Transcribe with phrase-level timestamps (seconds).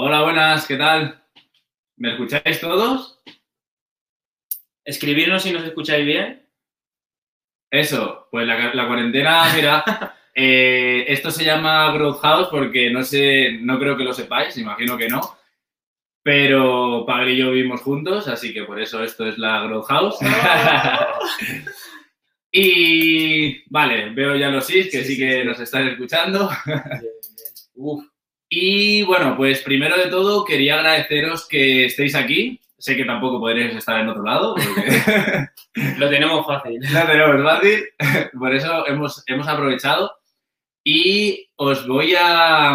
[0.00, 1.20] Hola, buenas, ¿qué tal?
[1.96, 3.20] ¿Me escucháis todos?
[4.84, 6.48] Escribirnos si nos escucháis bien.
[7.68, 9.82] Eso, pues la, la cuarentena, mira,
[10.36, 14.96] eh, esto se llama Growth House porque no sé, no creo que lo sepáis, imagino
[14.96, 15.36] que no.
[16.22, 20.18] Pero Pablo y yo vivimos juntos, así que por eso esto es la Growth House.
[22.52, 25.44] y vale, veo ya los sí, que sí, Sí, sí, que sí.
[25.44, 26.48] nos están escuchando.
[27.74, 28.04] Uf,
[28.48, 32.60] Y bueno, pues primero de todo quería agradeceros que estéis aquí.
[32.78, 35.48] Sé que tampoco podréis estar en otro lado, porque
[35.98, 36.80] lo tenemos fácil.
[36.92, 37.84] no tenemos fácil.
[38.38, 40.12] Por eso hemos, hemos aprovechado.
[40.84, 42.74] Y os voy, a,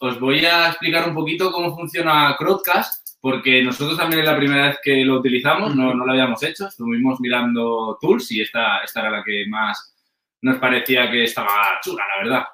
[0.00, 4.66] os voy a explicar un poquito cómo funciona Crowdcast, porque nosotros también es la primera
[4.66, 6.66] vez que lo utilizamos, no, no lo habíamos hecho.
[6.66, 9.94] Estuvimos mirando tools y esta, esta era la que más
[10.42, 12.44] nos parecía que estaba chula, la verdad.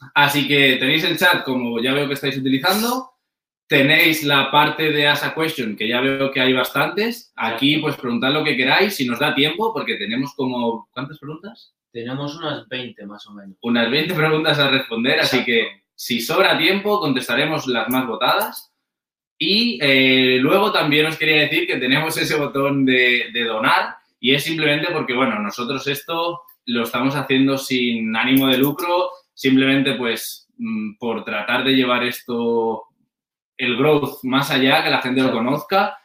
[0.00, 0.06] Sí.
[0.14, 3.10] Así que tenéis el chat, como ya veo que estáis utilizando.
[3.66, 7.32] Tenéis la parte de Ask a Question, que ya veo que hay bastantes.
[7.36, 10.88] Aquí, pues preguntad lo que queráis, si nos da tiempo, porque tenemos como.
[10.90, 11.72] ¿Cuántas preguntas?
[11.92, 13.56] Tenemos unas 20 más o menos.
[13.62, 18.72] Unas 20 preguntas a responder, así que si sobra tiempo, contestaremos las más votadas.
[19.38, 24.34] Y eh, luego también os quería decir que tenemos ese botón de, de donar y
[24.34, 29.10] es simplemente porque, bueno, nosotros esto lo estamos haciendo sin ánimo de lucro,
[29.40, 32.84] simplemente pues mm, por tratar de llevar esto,
[33.56, 35.96] el growth más allá, que la gente lo conozca.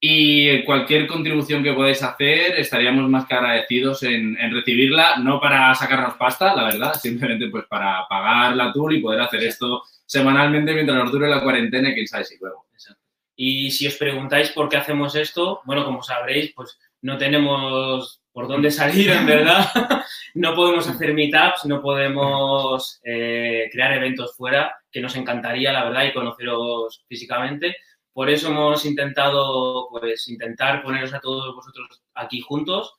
[0.00, 5.72] Y cualquier contribución que podáis hacer, estaríamos más que agradecidos en, en recibirla, no para
[5.76, 10.74] sacarnos pasta, la verdad, simplemente pues para pagar la tour y poder hacer esto semanalmente
[10.74, 12.66] mientras nos dure la cuarentena y quién sabe si luego.
[12.72, 13.02] Exacto.
[13.36, 18.46] Y si os preguntáis por qué hacemos esto, bueno, como sabréis, pues no tenemos por
[18.46, 19.66] dónde salir, en verdad.
[20.34, 26.04] no podemos hacer meetups, no podemos eh, crear eventos fuera, que nos encantaría, la verdad,
[26.04, 27.74] y conoceros físicamente.
[28.12, 32.94] Por eso hemos intentado, pues, intentar poneros a todos vosotros aquí juntos.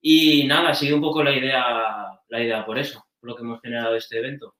[0.00, 3.42] Y nada, ha sido un poco la idea, la idea por eso, por lo que
[3.42, 4.56] hemos generado este evento.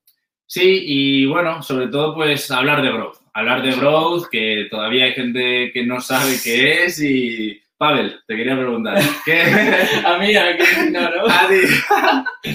[0.47, 3.17] Sí, y bueno, sobre todo pues hablar de growth.
[3.35, 7.61] Hablar de growth, que todavía hay gente que no sabe qué es y...
[7.81, 9.41] Pavel, te quería preguntar, ¿qué,
[10.05, 10.59] a mí, a mí,
[10.91, 11.25] no, ¿no?
[11.27, 12.53] a ti,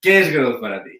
[0.00, 0.90] ¿qué es growth para ti?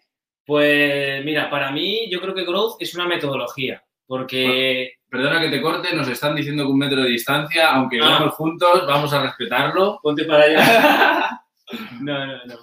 [0.45, 5.63] Pues mira, para mí yo creo que growth es una metodología, porque Perdona que te
[5.63, 8.19] corte, nos están diciendo que un metro de distancia, aunque Ah.
[8.19, 10.01] vamos juntos, vamos a respetarlo.
[10.03, 11.41] ponte para allá.
[12.01, 12.57] no, no, no.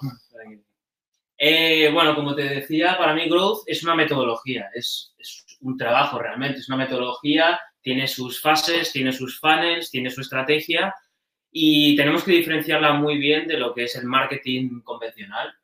[1.38, 6.18] Eh, bueno, como te decía, para mí growth es una metodología, es, es un trabajo
[6.18, 10.94] realmente, es una metodología, tiene sus fases, tiene sus funnels, tiene su estrategia
[11.50, 15.54] y tenemos que diferenciarla muy bien de lo que es el marketing convencional.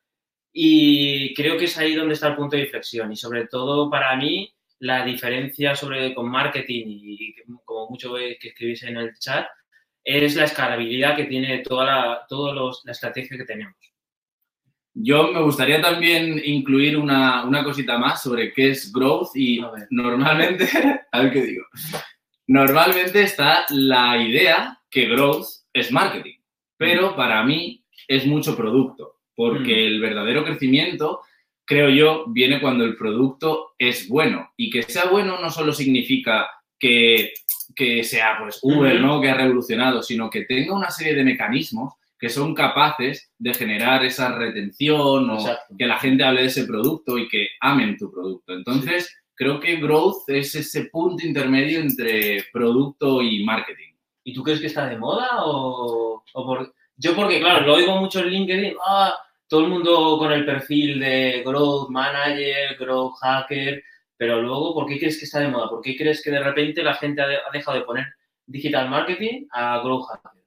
[0.52, 4.16] Y creo que es ahí donde está el punto de inflexión y sobre todo para
[4.16, 9.46] mí la diferencia sobre con marketing y como mucho que escribís en el chat
[10.04, 13.94] es la escalabilidad que tiene toda la, todos los, la estrategia que tenemos.
[14.97, 19.72] Yo me gustaría también incluir una, una cosita más sobre qué es growth y A
[19.91, 20.69] normalmente,
[21.12, 21.65] a ver qué digo,
[22.47, 26.38] normalmente está la idea que growth es marketing,
[26.77, 29.87] pero para mí es mucho producto, porque Mm.
[29.87, 31.21] el verdadero crecimiento,
[31.65, 36.49] creo yo, viene cuando el producto es bueno y que sea bueno no solo significa
[36.78, 37.32] que,
[37.75, 39.06] que sea pues Uber, Ujú.
[39.06, 39.21] ¿no?
[39.21, 41.94] Que ha revolucionado, sino que tenga una serie de mecanismos
[42.25, 45.75] que son capaces de generar esa retención o Exacto.
[45.79, 48.55] que la gente hable de ese producto y que amen tu producto.
[48.55, 53.93] Entonces, creo que growth es ese punto intermedio entre producto y marketing.
[54.25, 56.75] ¿Y tú crees que está de moda o, o por...
[56.97, 59.15] Yo porque, claro, lo oigo mucho en LinkedIn, ah,
[59.49, 63.83] todo el mundo con el perfil de Growth Manager, Growth Hacker,
[64.17, 65.69] pero luego, ¿por qué crees que está de moda?
[65.69, 68.06] ¿Por qué crees que de repente la gente ha, de- ha dejado de poner
[68.47, 70.44] Digital Marketing a Growth Hacker?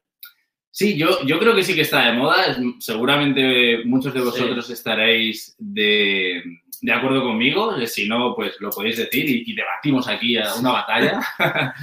[0.77, 2.55] Sí, yo, yo creo que sí que está de moda.
[2.77, 4.25] Seguramente muchos de Sí.
[4.27, 6.43] vosotros estaréis de,
[6.81, 7.75] de acuerdo conmigo.
[7.87, 11.19] Si no, pues lo podéis decir y, y debatimos aquí a una batalla.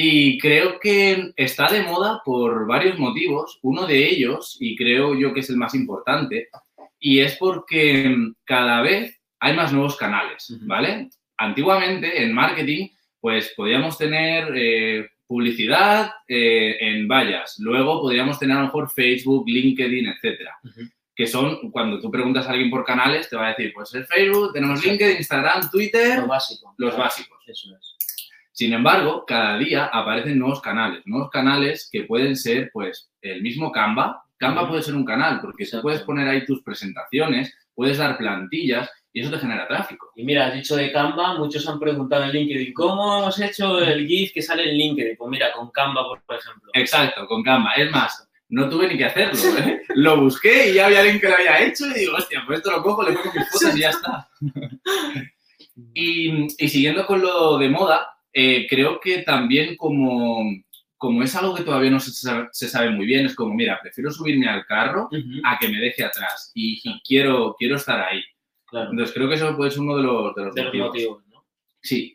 [0.00, 3.58] Y creo que está de moda por varios motivos.
[3.62, 6.46] Uno de ellos, y creo yo que es el más importante,
[7.00, 8.14] y es porque
[8.44, 10.56] cada vez hay más nuevos canales.
[10.60, 11.08] ¿vale?
[11.38, 12.90] Antiguamente en marketing,
[13.20, 19.44] pues podíamos tener eh, publicidad eh, en vallas, luego podíamos tener a lo mejor Facebook,
[19.46, 20.56] LinkedIn, etcétera.
[21.14, 24.08] Que son, cuando tú preguntas a alguien por canales, te va a decir, pues es
[24.08, 24.90] Facebook, tenemos Exacto.
[24.90, 26.74] LinkedIn, Instagram, Twitter, Lo básico.
[26.78, 27.38] los básicos.
[27.46, 27.94] Eso es.
[28.52, 33.70] Sin embargo, cada día aparecen nuevos canales, nuevos canales que pueden ser, pues, el mismo
[33.70, 34.24] Canva.
[34.36, 35.82] Canva puede ser un canal porque Exacto.
[35.82, 40.12] puedes poner ahí tus presentaciones, puedes dar plantillas y eso te genera tráfico.
[40.16, 44.06] Y mira, has dicho de Canva, muchos han preguntado en LinkedIn, ¿cómo hemos hecho el
[44.06, 45.16] GIF que sale en LinkedIn?
[45.16, 46.70] Pues mira, con Canva, por ejemplo.
[46.74, 47.72] Exacto, con Canva.
[47.74, 49.38] Es más, no tuve ni que hacerlo.
[49.58, 49.82] ¿eh?
[49.94, 52.70] Lo busqué y ya había alguien que lo había hecho y digo, hostia, pues esto
[52.70, 54.28] lo cojo, le pongo mis fotos y ya está.
[55.94, 60.42] Y, y siguiendo con lo de moda, eh, creo que también como,
[60.96, 63.78] como es algo que todavía no se sabe, se sabe muy bien, es como, mira,
[63.80, 65.08] prefiero subirme al carro
[65.44, 68.20] a que me deje atrás y, y quiero, quiero estar ahí.
[68.68, 71.22] Claro, Entonces creo que eso puede ser uno de los, de los de los motivos.
[71.28, 71.44] ¿no?
[71.80, 72.14] Sí.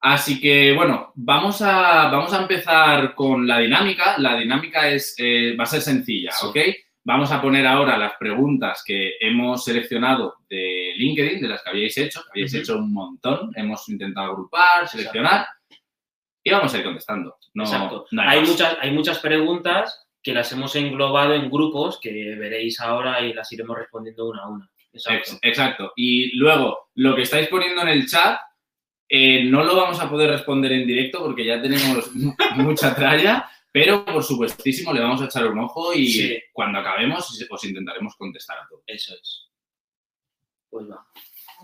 [0.00, 4.18] Así que, bueno, vamos a, vamos a empezar con la dinámica.
[4.18, 6.46] La dinámica es, eh, va a ser sencilla, Sí.
[6.46, 6.56] ¿ok?
[7.04, 11.96] Vamos a poner ahora las preguntas que hemos seleccionado de LinkedIn, de las que habíais
[11.98, 12.62] hecho, que habéis Ujú.
[12.62, 13.50] hecho un montón.
[13.56, 15.46] Hemos intentado agrupar, seleccionar
[16.44, 17.36] y vamos a ir contestando.
[17.54, 18.06] No, Exacto.
[18.12, 23.20] no hay, muchas, hay muchas preguntas que las hemos englobado en grupos que veréis ahora
[23.20, 24.70] y las iremos respondiendo una a una.
[24.92, 25.32] Exacto.
[25.32, 25.92] Ex- Exacto.
[25.96, 28.38] Y luego, lo que estáis poniendo en el chat,
[29.08, 33.48] eh, no lo vamos a poder responder en directo porque ya tenemos mu- mucha tralla,
[33.70, 36.38] pero por supuestísimo le vamos a echar un ojo y Sí.
[36.52, 38.82] cuando acabemos os intentaremos contestar a todos.
[38.86, 39.48] Eso es.
[40.70, 41.06] Pues va.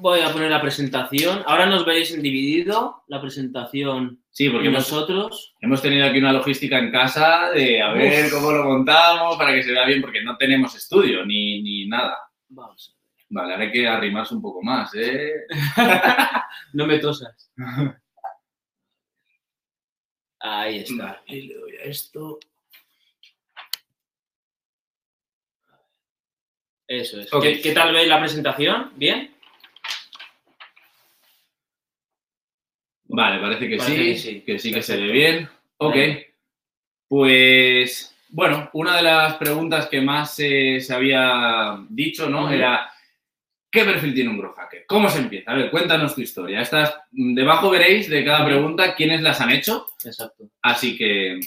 [0.00, 1.42] Voy a poner la presentación.
[1.46, 5.54] Ahora nos veréis en dividido la presentación Sí, porque hemos, nosotros.
[5.60, 8.32] hemos tenido aquí una logística en casa de a ver Uf.
[8.32, 12.16] cómo lo montamos para que se vea bien, porque no tenemos estudio ni, ni nada.
[12.48, 12.94] Vamos.
[13.30, 15.32] Vale, ahora hay que arrimarse un poco más, ¿eh?
[16.72, 17.50] No me tosas.
[20.40, 21.04] Ahí está.
[21.04, 22.38] Vale, y le doy a esto.
[26.86, 27.30] Eso es.
[27.42, 28.92] ¿Qué, qué tal veis la presentación?
[28.96, 29.34] ¿Bien?
[33.10, 34.40] Vale, parece que Parece sí, que sí.
[34.42, 35.48] que sí que se ve bien.
[35.78, 35.94] Ok.
[35.94, 36.34] Vale.
[37.08, 42.50] Pues, bueno, una de las preguntas que más se- se había dicho, ¿no?
[42.50, 42.90] Era,
[43.70, 44.84] ¿qué perfil tiene un growth hacker?
[44.86, 45.50] ¿Cómo se empieza?
[45.50, 46.60] A ver, cuéntanos tu historia.
[46.60, 50.50] Estas, debajo veréis de cada pregunta quiénes las han hecho, Exacto.
[50.62, 51.38] así que,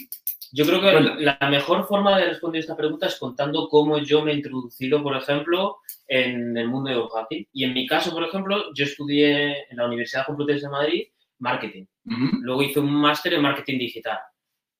[0.52, 1.22] Yo creo que Cuéntame.
[1.22, 5.16] la mejor forma de responder esta pregunta es contando cómo yo me he introducido, por
[5.16, 7.48] ejemplo, en el mundo de hacking.
[7.52, 11.02] Y en mi caso, por ejemplo, yo estudié en la Universidad Complutense de Madrid
[11.38, 11.86] marketing.
[12.04, 14.18] Luego hice un máster en marketing digital.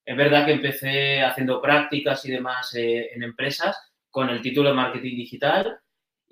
[0.05, 3.77] Es verdad que empecé haciendo prácticas y demás eh, en empresas
[4.09, 5.77] con el título de marketing digital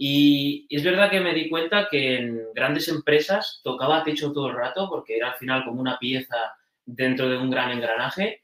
[0.03, 4.55] y es verdad que me di cuenta que en grandes empresas tocaba techo todo el
[4.55, 8.41] rato porque era al final como una pieza dentro de un gran engranaje.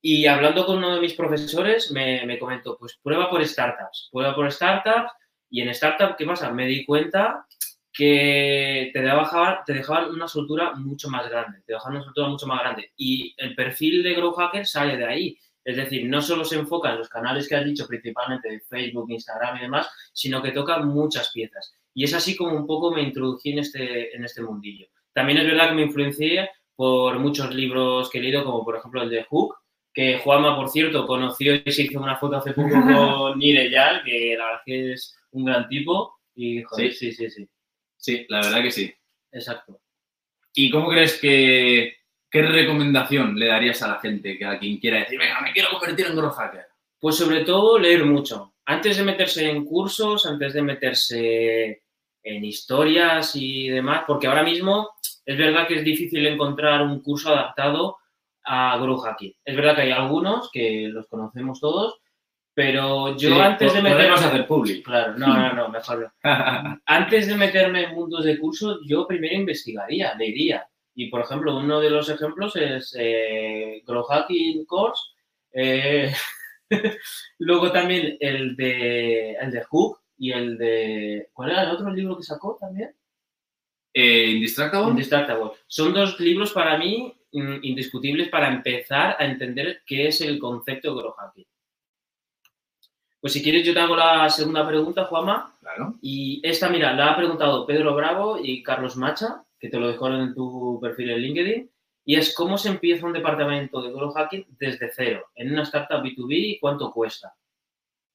[0.00, 4.32] Y hablando con uno de mis profesores me, me comentó, pues prueba por startups, prueba
[4.32, 5.10] por startups
[5.50, 6.52] y en startup, ¿qué pasa?
[6.52, 7.48] Me di cuenta
[7.92, 12.46] que te dejaban, te dejaban una soltura mucho más grande, te dejaban una soltura mucho
[12.46, 12.92] más grande.
[12.96, 15.36] Y el perfil de Grow Hacker sale de ahí.
[15.64, 19.10] Es decir, no solo se enfoca en los canales que has dicho, principalmente de Facebook,
[19.10, 21.74] Instagram y demás, sino que toca muchas piezas.
[21.94, 24.86] Y es así como un poco me introducí en este, en este mundillo.
[25.12, 29.02] También es verdad que me influencié por muchos libros que he leído, como por ejemplo
[29.02, 29.56] el de Hook,
[29.92, 34.34] que Juanma, por cierto, conoció y se hizo una foto hace poco con Nireyal, que
[34.36, 36.18] la verdad que es un gran tipo.
[36.34, 37.46] Y, joder, sí, sí, sí.
[37.96, 38.92] sí, la verdad que sí.
[39.30, 39.80] Exacto.
[40.54, 41.96] ¿Y cómo crees que,
[42.32, 45.68] qué recomendación le darías a la gente, que a quien quiera decir, venga, me quiero
[45.70, 46.66] convertir en growth hacker?
[46.98, 48.54] Pues sobre todo leer mucho.
[48.64, 51.82] Antes de meterse en cursos, antes de meterse
[52.22, 54.90] en historias y demás, porque ahora mismo
[55.26, 57.98] es verdad que es difícil encontrar un curso adaptado
[58.44, 59.34] a Grow Hacking.
[59.44, 62.00] Es verdad que hay algunos que los conocemos todos,
[62.54, 64.14] pero yo Sí, antes de meterme...
[64.14, 64.90] hacer público.
[64.90, 66.80] Claro, no, no, no, mejor no.
[66.86, 70.66] Antes de meterme en mundos de cursos, yo primero investigaría, leería.
[70.94, 75.02] Y, por ejemplo, uno de los ejemplos es eh, Grow Hacking Course.
[75.52, 76.12] eh,
[77.38, 81.28] luego también el de, el de Hook y el de...
[81.32, 82.94] ¿Cuál era el otro libro que sacó también?
[83.92, 84.90] Eh, ¿Indistractable?
[84.90, 85.52] Indistractable.
[85.66, 90.94] Son dos libros para mí mm, indiscutibles para empezar a entender qué es el concepto
[90.94, 91.46] de Grow Hacking.
[93.20, 95.54] Pues si quieres yo te hago la segunda pregunta, Juanma.
[95.60, 95.94] Claro.
[96.02, 100.08] Y esta, mira, la ha preguntado Pedro Bravo y Carlos Macha, que te lo dejo
[100.08, 101.70] en tu perfil en LinkedIn.
[102.04, 106.02] Y es cómo se empieza un departamento de Grow Hacking desde cero, en una startup
[106.02, 107.32] B2B y cuánto cuesta.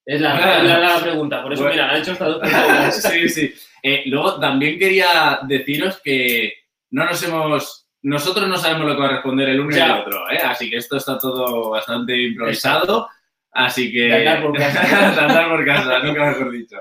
[0.05, 1.75] Es la, la- la pregunta, por eso, Bueno.
[1.75, 3.01] mira, han hecho estas dos preguntas.
[3.11, 3.53] sí, sí.
[3.81, 6.53] Eh, luego también quería deciros que
[6.91, 7.87] no nos hemos.
[8.01, 10.37] Nosotros no sabemos lo que va a responder el uno y el otro, ¿eh?
[10.43, 13.07] Así que esto está todo bastante improvisado.
[13.51, 14.37] Así que.
[14.43, 15.21] Por casa.
[15.25, 16.77] Andar por casa, nunca mejor dicho.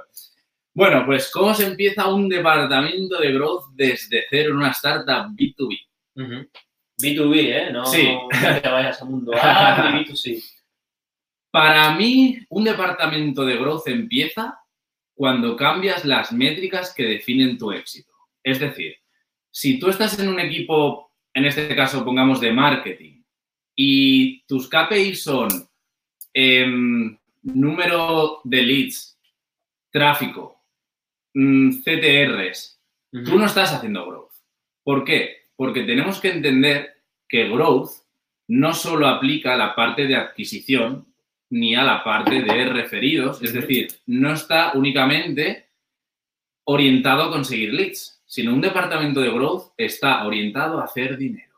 [0.76, 5.80] Bueno, pues, ¿cómo se empieza un departamento de growth desde cero en una startup B2B?
[6.16, 6.50] Ujú.
[7.00, 7.70] B2B, ¿eh?
[7.72, 8.06] No Sí.
[8.62, 10.44] te vayas a mundo A y B2C.
[11.50, 14.60] Para mí, un departamento de growth empieza
[15.14, 18.12] cuando cambias las métricas que definen tu éxito.
[18.42, 18.96] Es decir,
[19.50, 23.22] si tú estás en un equipo, en este caso pongamos de marketing,
[23.74, 25.48] y tus KPIs son
[26.34, 29.18] em, número de leads,
[29.90, 30.55] tráfico,
[31.36, 32.80] mm, CTRs,
[33.24, 34.32] tú no estás haciendo growth.
[34.82, 35.48] ¿Por qué?
[35.56, 36.94] Porque tenemos que entender
[37.28, 37.90] que growth
[38.48, 41.06] no solo aplica a la parte de adquisición
[41.50, 45.66] ni a la parte de referidos, es decir, no está únicamente
[46.64, 51.54] orientado a conseguir leads, sino un departamento de growth está orientado a hacer dinero.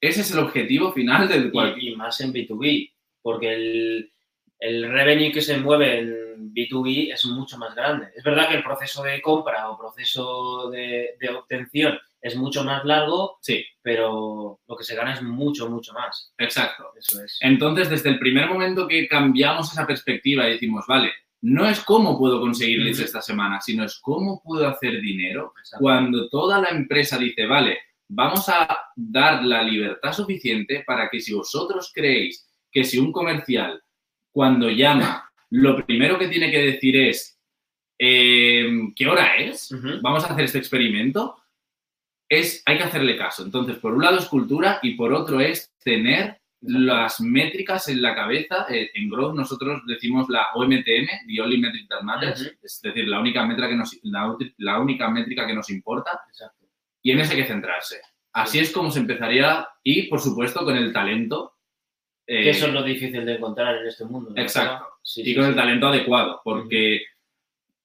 [0.00, 1.76] Ese es el objetivo final del cual...
[1.80, 4.12] Y, más en B2B, porque el,
[4.60, 8.08] el revenue que se mueve en B2B es mucho más grande.
[8.14, 12.84] Es verdad que el proceso de compra o proceso de, de obtención es mucho más
[12.84, 13.64] largo, sí.
[13.80, 16.32] pero lo que se gana es mucho, mucho más.
[16.36, 16.92] Exacto.
[16.96, 17.38] Eso es.
[17.40, 21.10] Entonces, desde el primer momento que cambiamos esa perspectiva y decimos, vale,
[21.42, 26.28] no es cómo puedo conseguir leads esta semana, sino es cómo puedo hacer dinero cuando
[26.28, 31.92] toda la empresa dice, vale, vamos a dar la libertad suficiente para que si vosotros
[31.94, 33.82] creéis que si un comercial
[34.32, 37.38] cuando llama, lo primero que tiene que decir es,
[37.98, 39.74] em, ¿qué hora es?
[40.02, 41.36] Vamos a hacer este experimento
[42.30, 43.44] es, hay que hacerle caso.
[43.44, 48.14] Entonces, por un lado es cultura y por otro es tener las métricas en la
[48.14, 48.66] cabeza.
[48.70, 53.20] Eh, en Growth nosotros decimos la OMTM, the only metric that matters, es decir, la
[53.20, 53.98] única, métrica que nos,
[54.58, 56.20] la, única métrica que nos importa.
[57.02, 58.00] Y en eso hay que centrarse.
[58.32, 61.54] Así es como se empezaría y, por supuesto, con el talento.
[62.32, 64.32] Eh, que eso es lo difícil de encontrar en este mundo.
[64.36, 64.86] Exacto.
[65.16, 67.02] y con el talento adecuado, porque...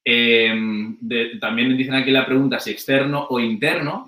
[0.07, 0.99] Em,
[1.39, 4.07] también dicen aquí la pregunta si externo o interno.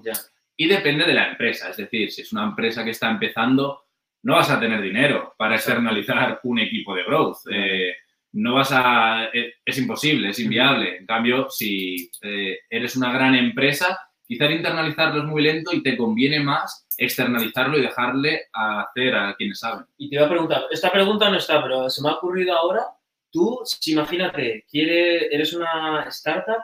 [0.55, 1.71] Y depende de la empresa.
[1.71, 3.85] Es decir, si es una empresa que está empezando,
[4.21, 7.37] no vas a tener dinero para externalizar un equipo de growth.
[7.51, 7.95] Eh,
[8.33, 9.29] no vas a.
[9.33, 10.97] Eh, es imposible, es inviable.
[10.97, 15.97] En cambio, si eh, eres una gran empresa, quizás internalizarlo es muy lento y te
[15.97, 19.85] conviene más externalizarlo y dejarle a hacer a quienes saben.
[19.97, 22.83] Y te iba a preguntar, esta pregunta no está, pero se me ha ocurrido ahora
[23.31, 26.63] Tú, si imagínate, quiere, eres una startup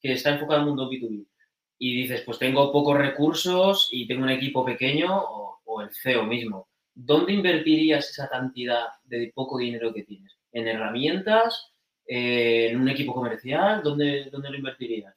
[0.00, 1.26] que está enfocada en el mundo B2B
[1.78, 6.68] y dices, pues tengo pocos recursos y tengo un equipo pequeño o, el CEO mismo.
[6.92, 10.36] ¿Dónde invertirías esa cantidad de poco dinero que tienes?
[10.50, 11.72] ¿En herramientas?
[12.04, 13.82] ¿En un equipo comercial?
[13.84, 15.14] ¿Dónde, dónde lo invertirías?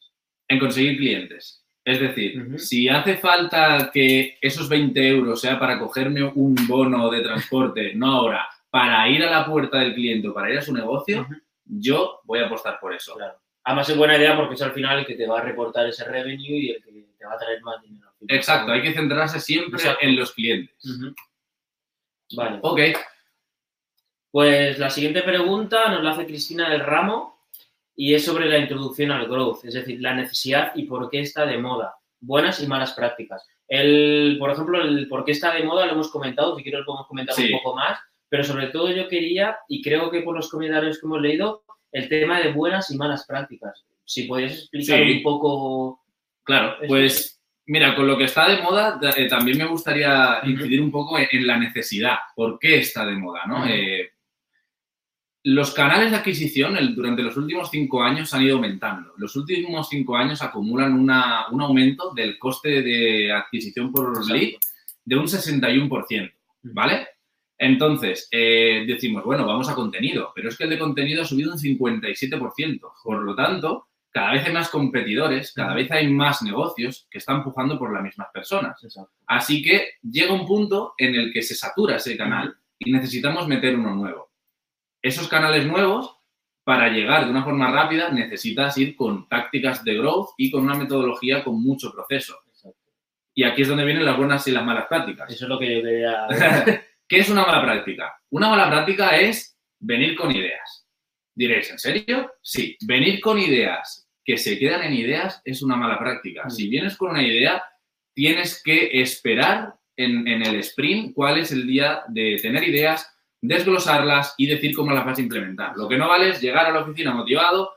[0.48, 1.66] En conseguir clientes.
[1.84, 7.22] Es decir, si hace falta que esos 20 euros sea para cogerme un bono de
[7.22, 10.74] transporte, no ahora, para ir a la puerta del cliente o para ir a su
[10.74, 11.28] negocio,
[11.66, 13.16] yo voy a apostar por eso.
[13.16, 13.40] Claro.
[13.64, 16.04] Además es buena idea porque es al final el que te va a reportar ese
[16.04, 18.12] revenue y el que te va a traer más dinero.
[18.28, 20.76] Exacto, hay que centrarse siempre en los clientes.
[22.36, 22.60] Vale.
[22.62, 22.80] Ok.
[24.32, 27.31] Pues la siguiente pregunta nos la hace Cristina del Ramo
[28.02, 31.46] y es sobre la introducción al growth, es decir, la necesidad y por qué está
[31.46, 33.48] de moda, buenas y malas prácticas.
[33.68, 36.86] El, por ejemplo, el por qué está de moda lo hemos comentado, si quieres lo
[36.88, 40.50] podemos comentar un poco más, pero sobre todo yo quería, y creo que por los
[40.50, 43.86] comentarios que hemos leído, el tema de buenas y malas prácticas.
[44.04, 46.02] Si podías explicar un poco.
[46.42, 50.90] Claro, pues mira, con lo que está de moda, eh, también me gustaría incidir un
[50.90, 52.16] poco en, la necesidad.
[52.36, 53.42] ¿Por qué está de moda?
[53.46, 53.64] ¿no?
[53.68, 54.10] Eh,
[55.44, 59.14] los canales de adquisición durante los últimos cinco años han ido aumentando.
[59.18, 64.54] Los últimos cinco años acumulan un aumento del coste de adquisición por lead
[65.04, 66.32] de un 61%,
[66.64, 67.08] ¿vale?
[67.58, 71.52] Entonces, eh, decimos, bueno, vamos a contenido, pero es que el de contenido ha subido
[71.52, 72.80] un 57%.
[73.04, 77.38] Por lo tanto, cada vez hay más competidores, cada vez hay más negocios que están
[77.38, 78.82] empujando por las mismas personas.
[79.28, 83.76] Así que llega un punto en el que se satura ese canal y necesitamos meter
[83.76, 84.31] uno nuevo.
[85.02, 86.18] Esos canales nuevos,
[86.64, 90.76] para llegar de una forma rápida, necesitas ir con tácticas de growth y con una
[90.76, 92.38] metodología con mucho proceso.
[93.34, 95.32] Y aquí es donde vienen las buenas y las malas prácticas.
[95.32, 96.28] Eso es lo que yo quería...
[97.08, 98.14] ¿Qué es una mala práctica?
[98.30, 100.88] Una mala práctica es venir con ideas.
[101.34, 102.32] Diréis, ¿en serio?
[102.42, 106.50] Sí, venir con ideas que se quedan en ideas es una mala práctica.
[106.50, 107.64] Si vienes con una idea,
[108.14, 114.46] tienes que esperar en, el sprint cuál es el día de tener ideas, desglosarlas y
[114.46, 115.76] decir cómo las vas a implementar.
[115.76, 117.72] Lo que no vale es llegar a la oficina motivado.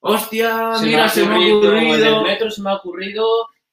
[0.00, 0.72] ¡Hostia!
[0.82, 2.18] mira, se me ha ocurrido.
[2.18, 3.26] el metro se me ha ocurrido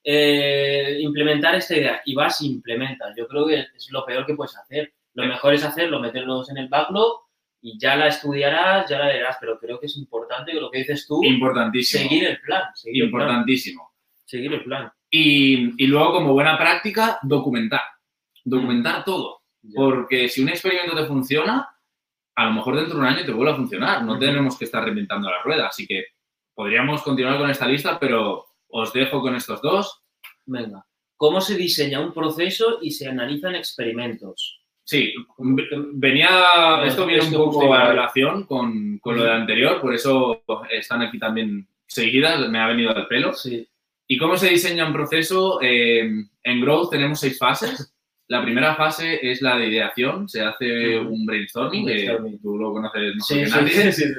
[0.04, 2.02] eh, implementar esta idea.
[2.06, 3.14] Y vas y implementas.
[3.16, 4.94] Yo creo que es lo peor que puedes hacer.
[5.14, 7.24] Lo mejor es hacerlo, meterlos en el backlog
[7.62, 11.08] y ya la estudiarás, ya la verás, pero creo que es importante lo que dices
[11.08, 11.24] tú.
[11.24, 12.04] Importantísimo.
[12.04, 12.64] Seguir el plan.
[12.84, 13.94] Importantísimo.
[14.26, 14.92] Seguir el plan.
[15.10, 17.82] Y, luego, como buena práctica, documentar.
[18.44, 19.04] Documentar mm.
[19.06, 19.43] todo.
[19.74, 21.70] Porque si un experimento te funciona,
[22.36, 24.04] a lo mejor dentro de un año te vuelve a funcionar.
[24.04, 25.68] No tenemos que estar reinventando la rueda.
[25.68, 26.06] Así que
[26.54, 30.02] podríamos continuar con esta lista, pero os dejo con estos dos.
[30.46, 30.86] Venga.
[31.16, 34.60] ¿Cómo se diseña un proceso y se analizan experimentos?
[34.84, 40.44] Sí, venía, esto viene un poco a relación con, con lo del anterior, por eso
[40.70, 43.32] están aquí también seguidas, me ha venido al pelo.
[43.34, 43.66] Sí.
[44.08, 45.60] ¿Y cómo se diseña un proceso?
[45.62, 46.12] Eh,
[46.44, 47.90] en Growth tenemos seis fases.
[48.34, 52.42] La primera fase es la de ideación, se hace un brainstorming, Un brainstorming.
[52.42, 53.92] tú lo conoces mejor Sí, que sí, nadie.
[53.92, 54.14] sí, sí.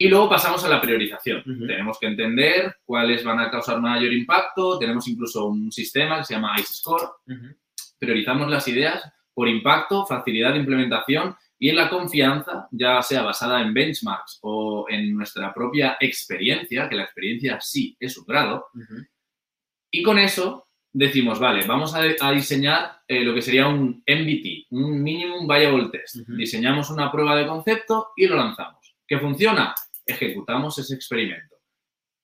[0.00, 1.40] Y luego pasamos a la priorización.
[1.40, 1.66] Ujú.
[1.66, 4.78] Tenemos que entender cuáles van a causar mayor impacto.
[4.78, 7.08] Tenemos incluso un sistema que se llama ICE Score.
[7.26, 7.56] Ujú.
[7.98, 9.02] Priorizamos las ideas
[9.34, 14.86] por impacto, facilidad de implementación y en la confianza, ya sea basada en benchmarks o
[14.88, 18.68] en nuestra propia experiencia, que la experiencia sí es un grado.
[18.74, 19.02] Ujú.
[19.90, 24.66] Y con eso decimos, vale, vamos a, a diseñar eh, lo que sería un MVT,
[24.70, 26.16] un Minimum Viable Test.
[26.28, 28.96] Diseñamos una prueba de concepto y lo lanzamos.
[29.06, 29.74] ¿Qué funciona?
[30.06, 31.56] Ejecutamos ese experimento.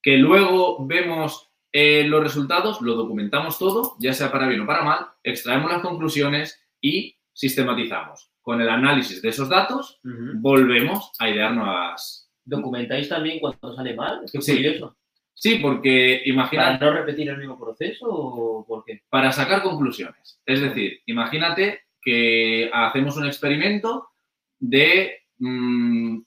[0.03, 4.83] Que luego vemos eh, los resultados, lo documentamos todo, ya sea para bien o para
[4.85, 8.31] mal, extraemos las conclusiones y sistematizamos.
[8.43, 12.31] Con el análisis de esos datos, volvemos a idear nuevas.
[12.45, 14.21] ¿Documentáis también cuando sale mal?
[14.31, 14.53] Qué Sí.
[14.57, 14.97] curioso.
[15.35, 19.03] Sí, porque imagina, ¿Para no repetir el mismo proceso o por qué?
[19.11, 20.41] para sacar conclusiones.
[20.47, 24.09] Es decir, imagínate que hacemos un experimento
[24.59, 26.19] de mm,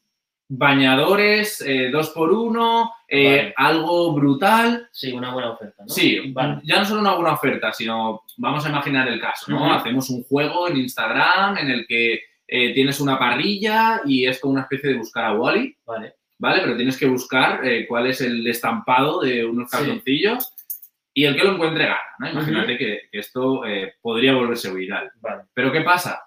[0.49, 3.53] bañadores eh, dos por uno, eh, Vale.
[3.57, 4.87] algo brutal.
[4.91, 5.89] Sí, una buena oferta, ¿no?
[5.89, 6.61] Sí, Vale.
[6.63, 9.71] ya no solo una buena oferta, sino vamos a imaginar el caso, ¿no?
[9.73, 14.53] Hacemos un juego en Instagram en el que eh, tienes una parrilla y es como
[14.53, 16.13] una especie de buscar a Wally, Vale.
[16.39, 16.61] ¿Vale?
[16.63, 19.77] Pero tienes que buscar eh, cuál es el estampado de unos Sí.
[19.77, 20.53] calzoncillos
[21.13, 22.29] y el que lo encuentre gana, ¿no?
[22.31, 25.11] Imagínate que, que esto eh, podría volverse viral.
[25.19, 25.43] Vale.
[25.53, 26.21] Pero ¿qué pasa?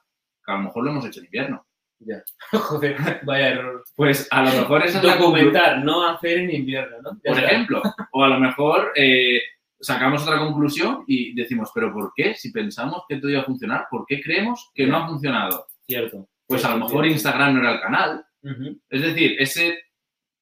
[0.44, 1.66] Que a lo mejor lo hemos hecho en invierno.
[2.00, 2.22] Ya.
[2.58, 3.84] Joder, vaya error.
[3.94, 7.10] Pues a lo mejor es Documentar, no hacer en invierno, ¿no?
[7.22, 7.50] Ya por está.
[7.50, 7.82] ejemplo.
[8.12, 9.40] O a lo mejor eh,
[9.78, 12.34] sacamos otra conclusión y decimos, ¿pero por qué?
[12.34, 15.66] Si pensamos que todo iba a funcionar, ¿por qué creemos que no ha funcionado?
[15.86, 16.26] Cierto.
[16.46, 17.06] Pues a lo mejor.
[17.06, 18.24] Instagram no era el canal.
[18.88, 19.78] Es decir, ese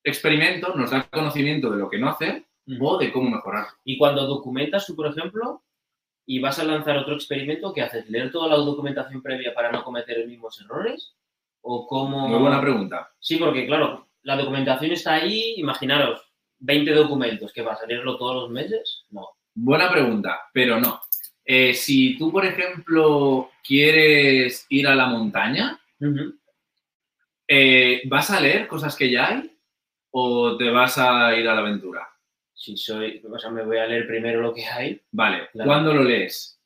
[0.08, 2.86] experimento nos da conocimiento de lo que no hacer ujú.
[2.86, 3.66] o de cómo mejorar.
[3.84, 5.62] Y cuando documentas tú, por ejemplo,
[6.26, 8.08] y vas a lanzar otro experimento, ¿qué haces?
[8.10, 11.14] ¿Leer toda la documentación previa para no cometer los mismos errores?
[11.62, 12.28] ¿O cómo...?
[12.28, 13.10] Muy buena pregunta.
[13.18, 16.22] Sí, porque claro, la documentación está ahí, imaginaros,
[16.58, 19.06] 20 documentos, ¿qué vas a leerlo todos los meses?
[19.10, 19.28] No.
[19.54, 21.00] Buena pregunta, pero no.
[21.44, 25.80] Eh, si tú, por ejemplo, quieres ir a la montaña,
[27.48, 29.57] eh, ¿vas a leer cosas que ya hay
[30.10, 32.06] o te vas a ir a la aventura?
[32.54, 35.00] Si soy, o sea, me voy a leer primero lo que hay.
[35.12, 35.68] Vale, Claro.
[35.68, 36.60] ¿cuándo lo lees?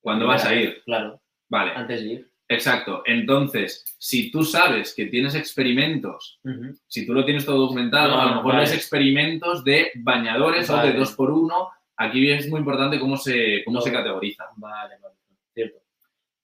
[0.00, 0.82] ¿Cuándo vas a ir?
[0.84, 2.30] Claro, Vale, antes de ir.
[2.48, 3.02] exacto.
[3.06, 6.40] Entonces, si tú sabes que tienes experimentos,
[6.88, 8.74] si tú lo tienes todo documentado, No, a lo mejor vale.
[8.74, 11.70] experimentos de bañadores o de dos por uno.
[11.98, 13.80] Aquí es muy importante cómo se, cómo No.
[13.80, 14.44] se categoriza.
[14.56, 15.14] Vale, vale,
[15.54, 15.78] cierto.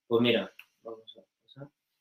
[0.07, 0.51] Pues mira.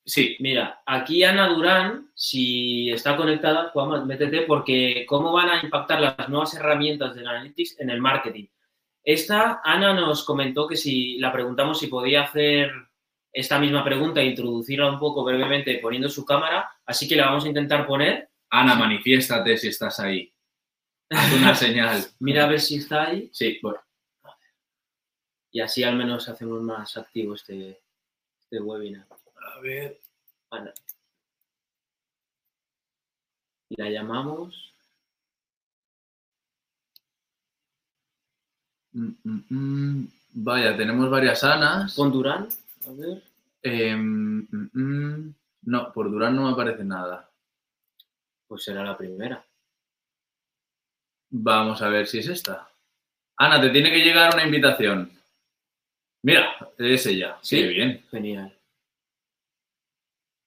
[0.04, 6.02] Sí, Mira, aquí Ana Durán, si está conectada, Juanma, métete porque cómo van a impactar
[6.02, 8.48] las nuevas herramientas del Analytics en el marketing.
[9.04, 12.72] Esta, Ana nos comentó que si la preguntamos si podía hacer
[13.32, 17.46] esta misma pregunta e introducirla un poco brevemente poniendo su cámara, así que la vamos
[17.46, 18.30] a intentar poner.
[18.50, 20.34] Ana, manifiéstate si estás ahí.
[21.10, 22.04] Haz una señal.
[22.20, 23.80] Mira a ver si está ahí Sí, bueno.
[25.52, 27.82] y así al menos hacemos más activo este,
[28.42, 29.08] este webinar.
[29.42, 30.00] A ver.
[30.50, 30.74] Ana.
[33.70, 34.74] Y la llamamos.
[38.94, 40.08] Mm, mm, mm.
[40.34, 41.96] Vaya, tenemos varias Anas.
[41.96, 42.48] Con Durán.
[42.88, 43.24] A ver.
[43.64, 45.36] Em, mm, mm.
[45.64, 47.30] No, por Durán no me aparece nada.
[48.48, 49.46] Pues será la primera.
[51.30, 52.70] Vamos a ver si es esta.
[53.38, 55.12] Ana, te tiene que llegar una invitación.
[56.24, 57.38] Mira, es ella.
[57.42, 57.62] ¿Sí?
[57.62, 58.06] Sí, bien.
[58.12, 58.61] Genial.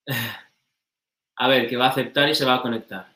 [1.36, 3.12] A ver, que va a aceptar y se va a conectar.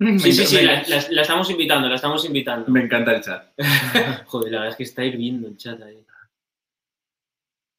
[0.00, 2.70] Sí, sí, sí, la, la- la estamos invitando, la estamos invitando.
[2.70, 3.52] Me encanta el chat.
[4.26, 6.02] Joder, la verdad es que está hirviendo el chat ahí.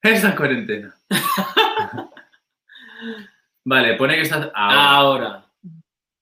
[0.04, 0.96] Está en cuarentena.
[3.66, 4.52] vale, pone que estás.
[4.54, 4.86] Ahora.
[4.92, 5.46] Ahora.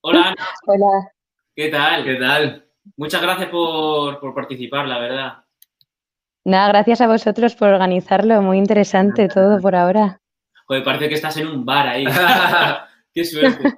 [0.01, 1.11] Hola, Ana, Hola,
[1.53, 2.03] ¿qué tal?
[2.05, 2.65] ¿Qué tal?
[2.95, 5.43] Muchas gracias por, por participar, la verdad.
[6.45, 10.19] Nada, gracias a vosotros por organizarlo, muy interesante todo por ahora.
[10.65, 12.05] Joder, parece que estás en un bar ahí.
[13.13, 13.77] Qué suerte.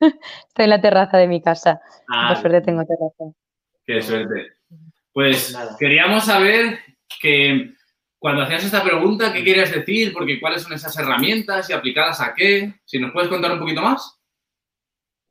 [0.00, 3.34] Estoy en la terraza de mi casa, Ah, por suerte tengo terraza.
[3.84, 4.52] Qué suerte.
[5.12, 5.76] Pues Nada.
[5.78, 6.78] queríamos saber
[7.20, 7.72] que
[8.18, 10.12] cuando hacías esta pregunta, ¿qué querías decir?
[10.12, 12.74] Porque cuáles son esas herramientas y aplicadas a qué.
[12.84, 14.18] Si nos puedes contar un poquito más.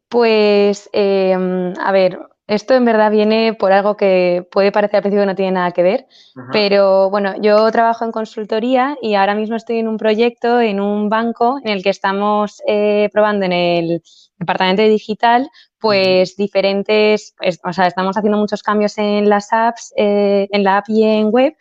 [0.09, 2.17] Pues, em, a ver,
[2.47, 5.71] esto en verdad viene por algo que puede parecer al principio que no tiene nada
[5.71, 6.07] que ver,
[6.53, 11.09] pero bueno, yo trabajo en consultoría y ahora mismo estoy en un proyecto en un
[11.09, 14.01] banco en el que estamos eh, probando en el
[14.39, 19.93] departamento de digital, pues diferentes, pues, o sea, estamos haciendo muchos cambios en las apps,
[19.97, 21.53] eh, en la app y en web.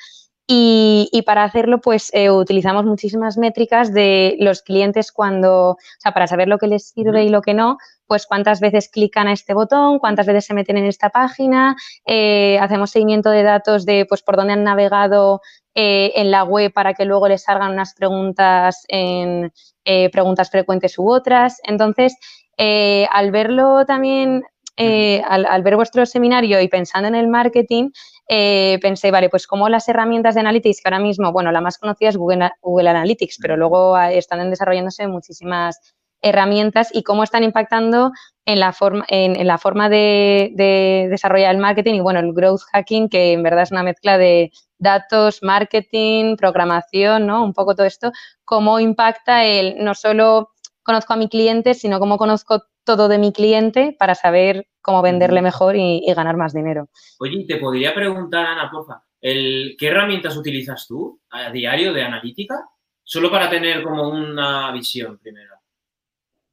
[0.48, 6.12] Y, y para hacerlo, pues eh, utilizamos muchísimas métricas de los clientes cuando, o sea,
[6.12, 9.32] para saber lo que les sirve y lo que no, pues cuántas veces clican a
[9.32, 11.74] este botón, cuántas veces se meten en esta página,
[12.06, 15.40] eh, hacemos seguimiento de datos de pues por dónde han navegado
[15.74, 19.52] eh, en la web para que luego les salgan unas preguntas en
[19.84, 21.60] eh, preguntas frecuentes u otras.
[21.64, 22.16] Entonces,
[22.56, 24.44] eh, al verlo también,
[24.76, 27.90] eh, al, al ver vuestro seminario y pensando en el marketing,
[28.28, 31.78] eh, pensé, vale, pues como las herramientas de Analytics, que ahora mismo, bueno, la más
[31.78, 35.80] conocida es Google, Google Analytics, pero luego ah, están desarrollándose muchísimas
[36.22, 38.10] herramientas y cómo están impactando
[38.46, 42.32] en la forma, en, en la forma de, de, desarrollar el marketing y bueno, el
[42.32, 47.44] growth hacking, que en verdad es una mezcla de datos, marketing, programación, ¿no?
[47.44, 48.12] Un poco todo esto,
[48.44, 50.50] cómo impacta el no solo
[50.86, 55.42] conozco a mi cliente, sino cómo conozco todo de mi cliente para saber cómo venderle
[55.42, 56.88] mejor y, y ganar más dinero.
[57.18, 62.54] Oye, te podría preguntar, Ana, porfa, el, ¿qué herramientas utilizas tú a diario de analítica?
[63.02, 65.54] Solo para tener como una visión primero.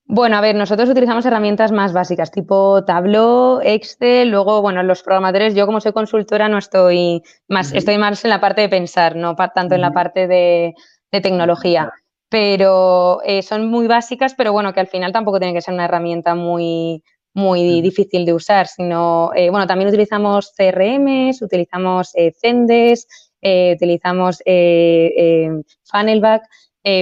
[0.06, 5.56] Bueno, a ver, nosotros utilizamos herramientas más básicas, tipo Tableau, Excel, luego, bueno, los programadores,
[5.56, 7.78] yo como soy consultora no estoy más, uh -huh.
[7.78, 9.76] estoy más en la parte de pensar, no tanto uh -huh.
[9.76, 10.74] en la parte de,
[11.12, 11.92] de tecnología.
[12.34, 15.86] Pero eh, son muy básicas, pero bueno, que al final tampoco tiene que ser una
[15.86, 17.04] herramienta muy,
[17.36, 17.82] muy -huh.
[17.84, 23.08] difícil de usar, sino, eh, bueno, también utilizamos CRMs, utilizamos eh, Zendesk,
[23.40, 25.48] eh, utilizamos eh,
[25.84, 26.42] Funnelback,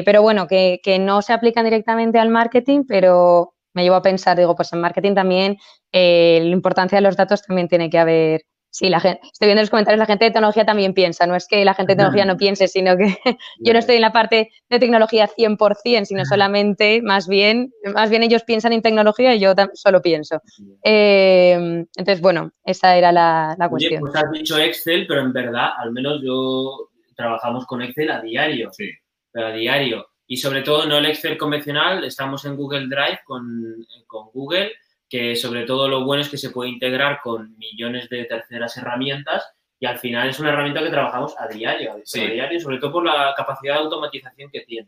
[0.05, 4.37] pero bueno, que, que, no se aplican directamente al marketing, pero me llevo a pensar,
[4.37, 5.57] digo, pues en marketing también
[5.93, 8.41] la importancia de los datos también tiene que haber.
[8.71, 11.35] Sí, la gente, estoy viendo en los comentarios, la gente de tecnología también piensa, no
[11.35, 13.17] es que la gente de tecnología no piense, sino que
[13.59, 18.23] yo no estoy en la parte de tecnología 100%, sino solamente, más bien, más bien
[18.23, 20.41] ellos piensan en tecnología y yo solo pienso.
[20.83, 24.03] Eh, entonces, bueno, esa era la, la cuestión.
[24.03, 28.21] Oye, pues has dicho Excel, pero en verdad, al menos yo trabajamos con Excel a
[28.21, 28.71] diario.
[28.71, 28.89] Sí
[29.31, 30.07] pero a diario.
[30.27, 34.71] Y sobre todo no el Excel convencional, estamos en Google Drive con, con, Google,
[35.11, 39.45] que sobre todo lo bueno es que se puede integrar con millones de terceras herramientas
[39.77, 42.21] y al final es una herramienta que trabajamos a diario, sí.
[42.21, 44.87] a diario, sobre todo por la capacidad de automatización que tiene.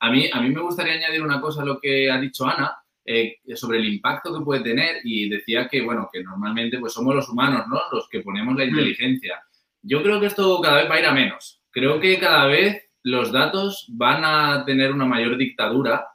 [0.00, 2.82] A mí, a mí me gustaría añadir una cosa a lo que ha dicho Ana,
[3.04, 7.14] eh, sobre el impacto que puede tener y decía que, bueno, que normalmente pues somos
[7.14, 7.80] los humanos, ¿no?
[7.92, 9.40] Los que ponemos la inteligencia.
[9.82, 11.62] Yo creo que esto cada vez va a ir a menos.
[11.70, 16.08] Creo que cada vez los datos van a tener una mayor dictadura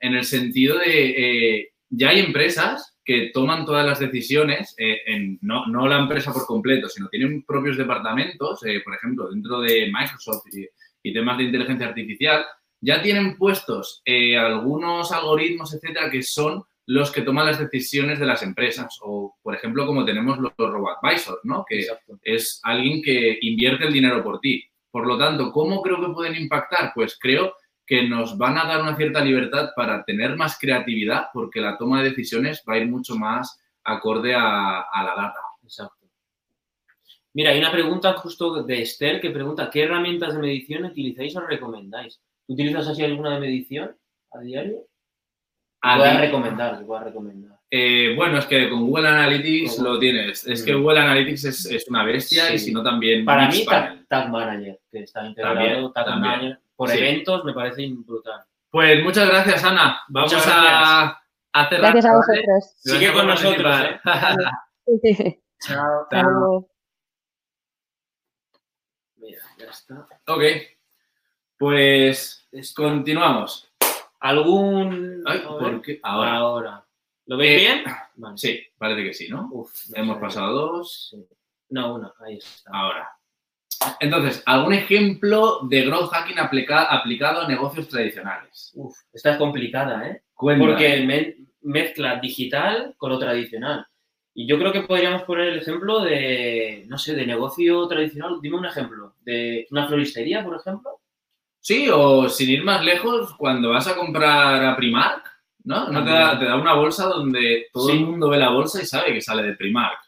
[0.00, 5.38] en el sentido de eh, ya hay empresas que toman todas las decisiones, eh, en,
[5.42, 9.90] no, no, la empresa por completo, sino tienen propios departamentos, eh, por ejemplo, dentro de
[9.92, 10.66] Microsoft y,
[11.02, 12.44] y, temas de inteligencia artificial,
[12.80, 18.26] ya tienen puestos eh, algunos algoritmos, etcétera, que son los que toman las decisiones de
[18.26, 18.98] las empresas.
[19.02, 21.64] O, por ejemplo, como tenemos los, los robo-advisors, ¿no?
[21.68, 22.18] Que Exacto.
[22.22, 24.64] es alguien que invierte el dinero por ti.
[24.90, 26.92] Por lo tanto, ¿cómo creo que pueden impactar?
[26.94, 27.54] Pues creo
[27.90, 32.00] que nos van a dar una cierta libertad para tener más creatividad porque la toma
[32.00, 35.40] de decisiones va a ir mucho más acorde a, a la data.
[35.64, 36.06] Exacto.
[37.32, 41.40] Mira, hay una pregunta justo de Esther que pregunta ¿qué herramientas de medición utilizáis o
[41.40, 42.22] recomendáis?
[42.46, 43.96] ¿Utilizas así alguna de medición
[44.30, 44.86] a diario?
[45.80, 47.58] A voy a recomendar, voy a recomendar.
[47.72, 50.46] Eh, bueno, es que con Google Analytics lo tienes.
[50.46, 52.54] Es que Google Analytics es, es una bestia sí.
[52.54, 53.24] y si no también...
[53.24, 56.32] Para mí, Tag, Tag, Manager, que está integrado, también, Tag también.
[56.32, 56.96] Manager, por sí.
[56.96, 58.42] eventos me parece brutal.
[58.70, 60.00] Pues muchas gracias, Ana.
[60.08, 61.20] Vamos a,
[61.52, 61.92] a cerrar.
[61.92, 62.74] Gracias a vosotros.
[62.78, 63.80] Sigue con nosotros.
[63.84, 65.40] ¿eh?
[65.60, 66.06] Chao.
[66.10, 66.70] Chao.
[69.16, 70.08] Mira, ya está.
[70.28, 70.42] Ok.
[71.58, 73.70] Pues continuamos.
[74.20, 75.22] ¿Algún...?
[75.26, 76.00] Ay, ¿por qué?
[76.02, 76.36] Ahora.
[76.36, 76.86] Ahora.
[77.26, 77.84] ¿Lo veis eh, bien?
[78.14, 78.38] Vale.
[78.38, 79.50] Sí, parece que sí, ¿no?
[79.52, 81.08] Uf, Hemos pasado dos.
[81.10, 81.28] Sí.
[81.68, 82.70] No, una, ahí está.
[82.72, 83.19] Ahora.
[84.00, 88.72] Entonces, ¿algún ejemplo de growth hacking aplica aplicado a negocios tradicionales?
[88.74, 90.22] Uf, esta es complicada, ¿eh?
[90.34, 93.86] Porque me mezcla digital con lo tradicional.
[94.34, 98.38] Y yo creo que podríamos poner el ejemplo de, no sé, de negocio tradicional.
[98.40, 99.14] Dime un ejemplo.
[99.20, 101.00] ¿De una floristería, por ejemplo?
[101.60, 105.26] Sí, o sin ir más lejos, cuando vas a comprar a Primark,
[105.64, 105.88] ¿no?
[105.88, 107.98] no te, da, te, da, una bolsa donde todo sí.
[107.98, 109.98] el mundo ve la bolsa y sabe que sale de Primark.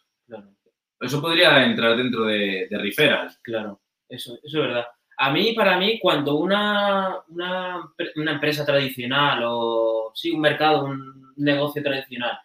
[1.03, 3.39] Eso podría entrar dentro de, de Riferas.
[3.43, 4.87] Claro, eso, eso es verdad.
[5.19, 11.83] A mí, para mí, cuando una, una, empresa tradicional o sí, un mercado, un negocio
[11.83, 12.39] tradicional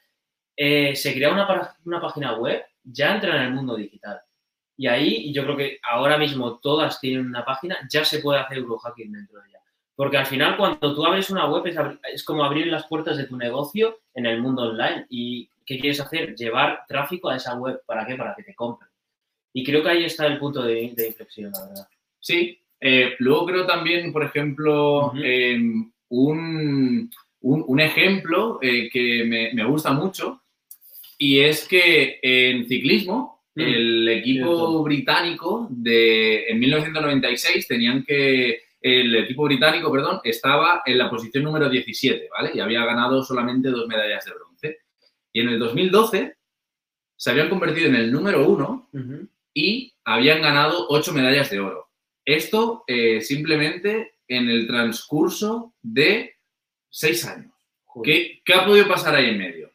[0.56, 4.20] eh, se crea una, una página web, ya entra en el mundo digital.
[4.76, 8.58] Y ahí yo creo que ahora mismo todas tienen una página, ya se puede hacer
[8.58, 9.60] Eurohacking dentro de ella.
[9.96, 11.76] Porque al final cuando tú abres una web es,
[12.14, 15.08] es como abrir las puertas de tu negocio en el mundo online.
[15.10, 16.34] ¿Y qué quieres hacer?
[16.36, 17.82] Llevar tráfico a esa web.
[17.86, 18.16] ¿Para qué?
[18.16, 18.90] Para que te compren.
[19.54, 21.88] Y creo que ahí está el punto de, de inflexión, la verdad.
[22.20, 25.60] Sí, eh, luego creo también, por ejemplo, eh,
[26.10, 30.42] un, un- un ejemplo eh, que me, me gusta mucho
[31.18, 39.16] y es que en ciclismo Mm, el equipo británico de en 1996 tenían que el
[39.16, 42.52] equipo británico, perdón, estaba en la posición número 17, ¿vale?
[42.54, 44.47] Y había ganado solamente dos medallas de bronce.
[45.38, 46.36] Y en el 2012
[47.16, 48.90] se habían convertido en el número uno
[49.54, 51.92] y habían ganado ocho medallas de oro.
[52.26, 56.38] Esto eh, simplemente en el transcurso de
[56.90, 57.54] seis años.
[58.04, 59.72] ¿Qué, qué ha podido pasar ahí en medio?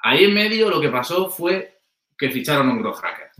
[0.00, 1.80] Ahí en medio lo que pasó fue
[2.18, 3.30] que ficharon un growth hacker.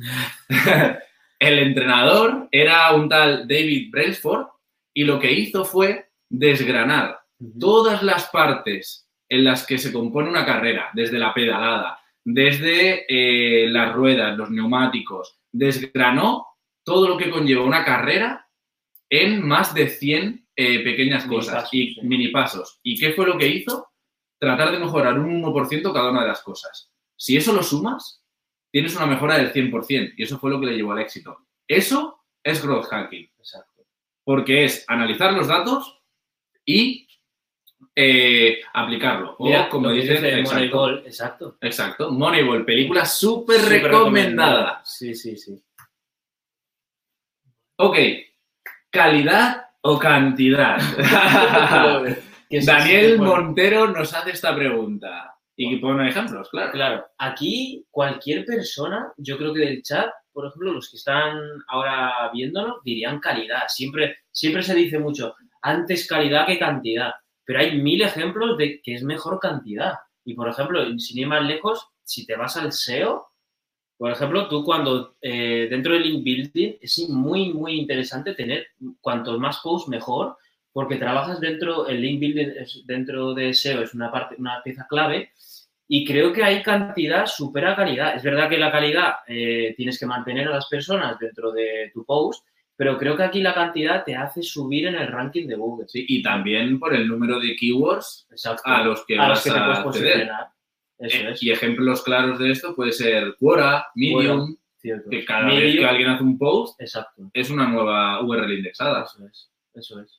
[1.38, 4.46] el entrenador era un tal David Brailsford
[4.94, 7.20] y lo que hizo fue desgranar
[7.58, 13.70] todas las partes en las que se compone una carrera, desde la pedalada, desde eh,
[13.70, 16.46] las ruedas, los neumáticos, desgranó
[16.84, 18.48] todo lo que conlleva una carrera
[19.08, 22.00] en más de 100 eh, pequeñas cosas y sí.
[22.02, 22.80] mini pasos.
[22.82, 23.88] ¿Y qué fue lo que hizo?
[24.38, 26.92] Tratar de mejorar un 1% cada una de las cosas.
[27.16, 28.24] Si eso lo sumas,
[28.72, 31.46] tienes una mejora del 100% y eso fue lo que le llevó al éxito.
[31.68, 33.84] Eso es growth hacking Exacto.
[34.24, 36.02] porque es analizar los datos
[36.64, 37.06] y
[37.94, 39.36] eh, aplicarlo.
[39.38, 41.56] O, Mira, como dices, dice exacto, Moneyball, exacto.
[41.60, 42.10] exacto.
[42.10, 44.80] Moneyball, película súper recomendada.
[44.84, 45.62] Sí, sí, sí.
[47.76, 47.96] Ok,
[48.90, 50.78] calidad o cantidad.
[52.66, 56.72] Daniel Montero nos hace esta pregunta y pone ejemplos, claro.
[56.72, 62.30] Claro, aquí cualquier persona, yo creo que del chat, por ejemplo, los que están ahora
[62.32, 63.64] viéndonos, dirían calidad.
[63.68, 67.12] Siempre, siempre se dice mucho, antes calidad que cantidad.
[67.44, 69.94] Pero hay mil ejemplos de que es mejor cantidad.
[70.24, 73.26] Y, por ejemplo, sin ir más lejos, si te vas al SEO,
[73.96, 78.66] por ejemplo, tú cuando eh, dentro del link building es muy, muy interesante tener
[79.00, 80.36] cuantos más posts mejor,
[80.72, 84.86] porque trabajas dentro, el link building es- dentro de SEO es una parte, una pieza
[84.88, 85.32] clave
[85.88, 88.14] y creo que hay cantidad supera calidad.
[88.16, 92.04] Es verdad que la calidad eh, tienes que mantener a las personas dentro de tu
[92.04, 92.46] post,
[92.80, 95.86] pero creo que aquí la cantidad te hace subir en el ranking de Google.
[95.86, 98.62] Sí, y también por el número de keywords Exacto.
[98.64, 100.48] a los que a los vas que te a posicionar.
[100.98, 101.42] Eso Eh, es.
[101.42, 106.22] Y ejemplos claros de esto puede ser Quora, Medium, que cada vez que alguien hace
[106.24, 107.30] un post Exacto.
[107.34, 109.04] es una nueva URL indexada.
[109.04, 109.50] Eso es.
[109.74, 110.18] Eso es.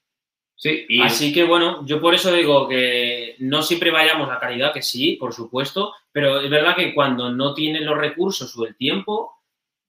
[0.55, 4.71] Sí, y Así que bueno, yo por eso digo que no siempre vayamos a calidad,
[4.71, 8.75] que sí, por supuesto, pero es verdad que cuando no tienen los recursos o el
[8.77, 9.31] tiempo,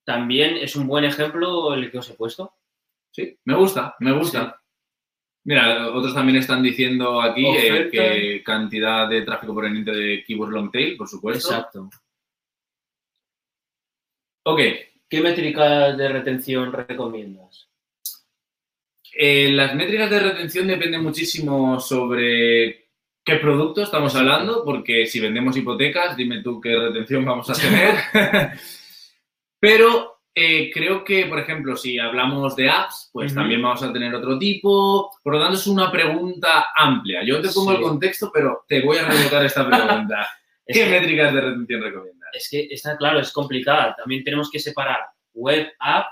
[0.04, 2.54] también es un buen ejemplo el que os he puesto.
[3.12, 4.60] Sí, me gusta, me gusta.
[5.44, 10.70] Mira, otros también están diciendo aquí eh, que cantidad de tráfico proveniente de keywords long
[10.70, 11.48] tail, por supuesto.
[11.48, 11.90] Exacto.
[14.44, 14.60] Ok,
[15.12, 17.68] ¿Qué métricas de retención recomiendas?
[19.14, 22.88] eh, las métricas de retención dependen muchísimo sobre
[23.22, 27.94] qué producto estamos hablando, porque si vendemos hipotecas, dime tú qué retención vamos a tener.
[29.60, 34.14] Pero eh, creo que, por ejemplo, si hablamos de apps, pues también vamos a tener
[34.14, 35.10] otro tipo.
[35.22, 37.22] Por lo tanto, es una pregunta amplia.
[37.24, 37.76] Yo te pongo Sí.
[37.76, 40.26] el contexto, pero te voy a rebotar esta pregunta.
[40.64, 42.30] Es ¿Qué que, métricas de retención recomiendas?
[42.34, 43.96] es que está claro, es complicada.
[43.96, 45.00] También tenemos que separar
[45.34, 46.06] web, app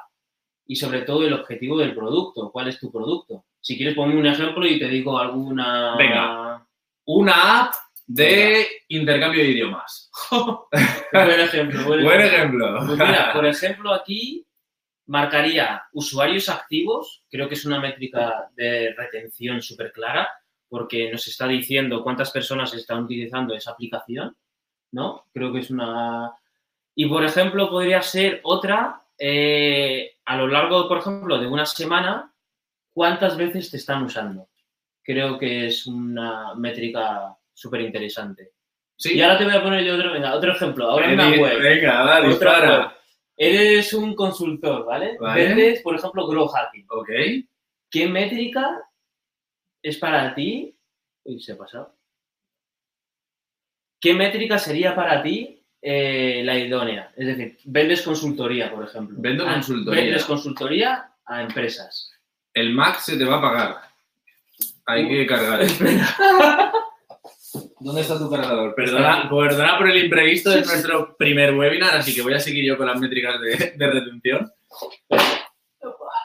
[0.67, 2.51] y sobre todo el objetivo del producto.
[2.51, 3.45] ¿Cuál es tu producto?
[3.61, 5.95] Si quieres ponme un ejemplo y te digo alguna...
[5.97, 6.67] Venga.
[7.07, 7.75] Una app
[8.13, 10.11] de intercambio de idiomas.
[11.13, 11.85] Buen ejemplo.
[11.85, 12.67] Buen Buen ejemplo.
[12.67, 12.87] ejemplo.
[12.87, 14.45] Pues mira, por ejemplo, aquí
[15.07, 20.29] marcaría usuarios activos, creo que es una métrica de retención súper clara,
[20.69, 24.37] porque nos está diciendo cuántas personas están utilizando esa aplicación,
[24.93, 25.27] ¿no?
[25.33, 26.33] Creo que es una...
[26.97, 32.35] Y, por ejemplo, podría ser otra, eh, a lo largo, por ejemplo, de una semana,
[32.93, 34.49] ¿cuántas veces te están usando?
[35.03, 38.53] Creo que es una métrica súper interesante.
[38.97, 39.15] Sí.
[39.17, 40.91] Y ahora te voy a poner yo otro, venga, otro ejemplo.
[40.91, 41.61] Ahora en una Venga, web.
[41.61, 42.79] Venga, va, dispara.
[42.79, 42.91] web.
[43.37, 45.17] Eres un consultor, ¿vale?
[45.19, 45.45] Vale.
[45.49, 46.87] Vendes, por ejemplo, grow hacking.
[46.91, 47.09] Ok.
[47.91, 48.81] ¿Qué métrica
[49.83, 50.77] es para ti?
[51.25, 51.97] Uy, se ha pasado.
[54.01, 57.13] ¿Qué métrica sería para ti eh, la idónea?
[57.17, 59.17] Es decir, vendes consultoría, por ejemplo.
[59.21, 60.03] Vendo Ah, consultoría.
[60.03, 62.13] Vendes consultoría a empresas.
[62.53, 63.77] El Mac se te va a pagar.
[64.87, 65.09] Hay Uh.
[65.09, 65.61] que cargar.
[67.81, 68.75] ¿Dónde está tu cargador?
[68.75, 72.77] Perdona, perdona por el imprevisto, es nuestro primer webinar, así que voy a seguir yo
[72.77, 74.53] con las métricas de, de retención.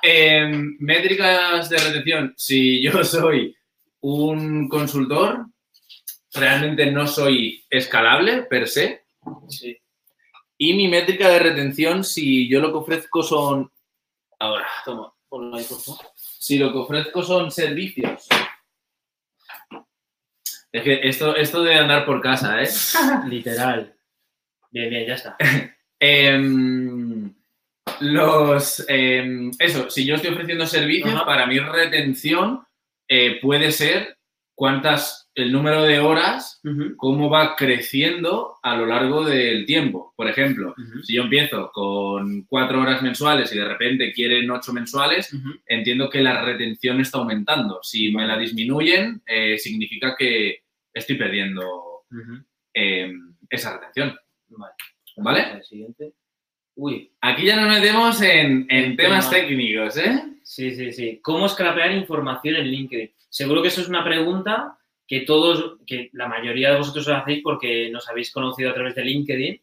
[0.02, 2.34] Em, métricas de retención.
[2.38, 3.56] Si yo soy
[4.02, 5.48] un consultor,
[6.34, 9.06] realmente no soy escalable per se.
[9.50, 9.78] Sí.
[10.58, 13.72] Y mi métrica de retención, si yo lo que ofrezco son.
[14.40, 16.00] Ahora, Toma, por favor.
[16.16, 18.28] si lo que ofrezco son servicios.
[20.76, 22.68] Es que esto, esto de andar por casa, ¿eh?
[23.30, 23.96] Literal.
[24.72, 25.38] Bien, bien, ya está.
[25.98, 27.34] Em,
[28.02, 28.86] los.
[28.90, 32.66] em, eso, si yo estoy ofreciendo servicios, para mi retención
[33.08, 34.18] eh, puede ser
[34.54, 35.30] cuántas.
[35.36, 36.62] el número de horas,
[36.98, 40.14] cómo va creciendo a lo largo del tiempo.
[40.18, 45.34] Por ejemplo, si yo empiezo con cuatro horas mensuales y de repente quieren ocho mensuales,
[45.66, 47.80] entiendo que la retención está aumentando.
[47.82, 50.65] Si me la disminuyen, eh, significa que
[50.96, 52.06] estoy perdiendo
[52.74, 53.12] eh,
[53.50, 54.18] esa retención.
[54.48, 54.74] Vale.
[55.18, 55.52] ¿Vale?
[55.58, 56.14] El siguiente.
[56.76, 59.42] Uy, Aquí ya nos metemos en, temas tema.
[59.42, 60.24] técnicos, ¿eh?
[60.44, 61.20] sí, sí, sí.
[61.22, 63.14] ¿Cómo scrapear información en LinkedIn?
[63.30, 64.78] Seguro que eso es una pregunta
[65.08, 68.96] que todos, que la mayoría de vosotros os hacéis porque nos habéis conocido a través
[68.96, 69.62] de LinkedIn.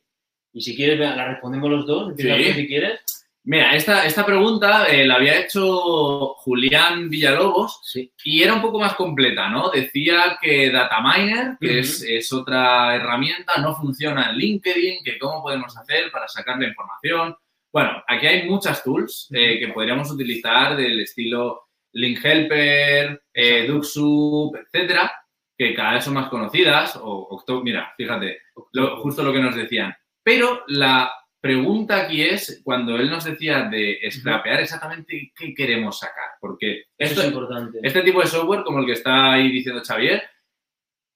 [0.55, 2.15] Y si quieres, la respondemos los dos.
[2.17, 2.53] Sí.
[2.53, 3.01] si quieres.
[3.45, 8.13] Mira, esta, esta pregunta eh, la había hecho Julián Villalobos Sí.
[8.25, 9.69] y era un poco más completa, ¿no?
[9.71, 15.77] Decía que Dataminer, que es, es otra herramienta, no funciona en LinkedIn, que cómo podemos
[15.77, 17.35] hacer para sacar la información.
[17.73, 23.67] Bueno, aquí hay muchas tools eh, que podríamos utilizar del estilo Link Helper, eh.
[23.67, 25.13] Duxup, etcétera,
[25.59, 26.95] que cada vez son más conocidas.
[26.97, 28.39] O, Octo- mira, fíjate,
[28.73, 29.93] lo- justo lo que nos decían.
[30.23, 36.31] Pero la pregunta aquí es, cuando él nos decía de scrapear, exactamente qué queremos sacar.
[36.41, 37.81] Porque Eso es importante.
[37.83, 40.23] este tipo de software, como el que está ahí diciendo Xavier,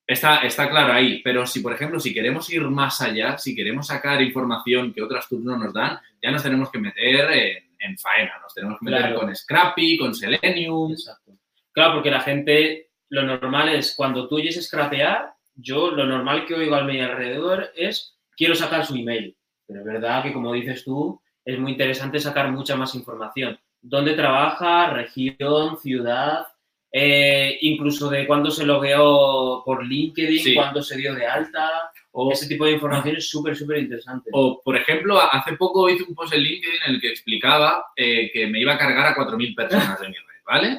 [0.07, 1.23] está, está claro ahí.
[1.23, 5.29] Pero si, por ejemplo, si queremos ir más allá, si queremos sacar información que otras
[5.29, 8.39] tools no nos dan, ya nos tenemos que meter en, en faena.
[8.43, 9.21] Nos tenemos que meter Claro.
[9.21, 10.93] con Scrappy, con Selenium.
[10.93, 11.39] Exacto.
[11.73, 16.55] Claro, porque la gente, lo normal es, cuando tú oyes scrapear, yo lo normal que
[16.55, 19.37] oigo a mi alrededor es, quiero sacar su email.
[19.67, 23.59] Pero es verdad que, como dices tú, es muy interesante sacar mucha más información.
[23.81, 24.91] ¿Dónde trabaja?
[24.91, 26.47] Región, ciudad,
[26.91, 30.55] eh, incluso de cuándo se logueó por LinkedIn, Sí.
[30.55, 31.91] cuándo se dio de alta.
[32.13, 34.31] O, Ese tipo de información es súper, súper interesante.
[34.33, 38.31] o, por ejemplo, hace poco hice un post en LinkedIn en el que explicaba eh,
[38.33, 40.79] que me iba a cargar a 4.000 personas de mi red, ¿vale?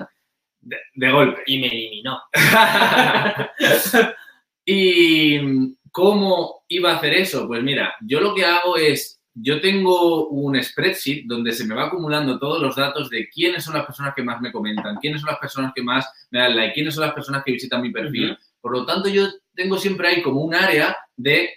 [0.62, 1.44] De, de golpe.
[1.46, 2.20] Y me eliminó.
[4.66, 7.48] ¿Y cómo iba a hacer eso?
[7.48, 11.88] Pues mira, yo lo que hago es, yo tengo un spreadsheet donde se me va
[11.88, 15.32] acumulando todos los datos de quiénes son las personas que más me comentan, quiénes son
[15.32, 18.38] las personas que más me dan like, quiénes son las personas que visitan mi perfil.
[18.62, 21.56] Por lo tanto, yo tengo siempre ahí como un área de,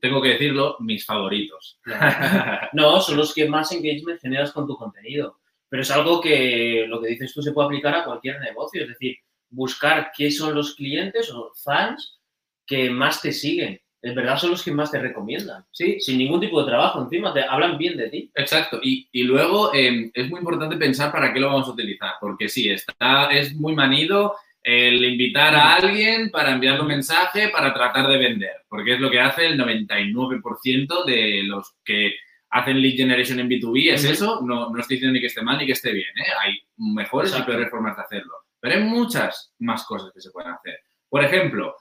[0.00, 1.78] tengo que decirlo, mis favoritos.
[2.72, 5.38] No, son los que más engagement generas con tu contenido.
[5.68, 8.84] Pero es algo que lo que dices tú se puede aplicar a cualquier negocio.
[8.84, 9.16] Es decir,
[9.50, 12.15] buscar qué son los clientes o fans
[12.66, 13.80] que más te siguen.
[14.02, 15.64] Es verdad, son los que más te recomiendan.
[15.72, 18.30] sí, Sin ningún tipo de trabajo encima, te hablan bien de ti.
[18.34, 22.12] Exacto, y, y luego eh, es muy importante pensar para qué lo vamos a utilizar,
[22.20, 27.72] porque sí, está, es muy manido el invitar a alguien para enviarle un mensaje para
[27.72, 32.16] tratar de vender, porque es lo que hace el 99% de los que
[32.50, 35.58] hacen lead generation en B2B, es eso, no, no estoy diciendo ni que esté mal
[35.58, 36.32] ni que esté bien, ¿eh?
[36.42, 37.50] hay mejores Exacto.
[37.50, 40.80] y peores formas de hacerlo, pero hay muchas más cosas que se pueden hacer.
[41.08, 41.76] Por ejemplo,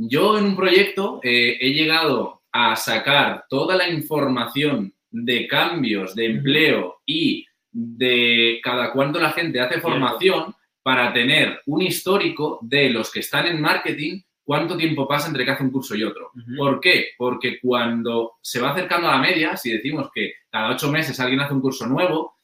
[0.00, 6.26] yo en un proyecto eh, he llegado a sacar toda la información de cambios de
[6.26, 13.10] empleo y de cada cuánto la gente hace formación para tener un histórico de los
[13.10, 16.30] que están en marketing, cuánto tiempo pasa entre que hace un curso y otro.
[16.56, 17.08] ¿Por qué?
[17.18, 21.40] Porque cuando se va acercando a la media, si decimos que cada ocho meses alguien
[21.40, 22.36] hace un curso nuevo,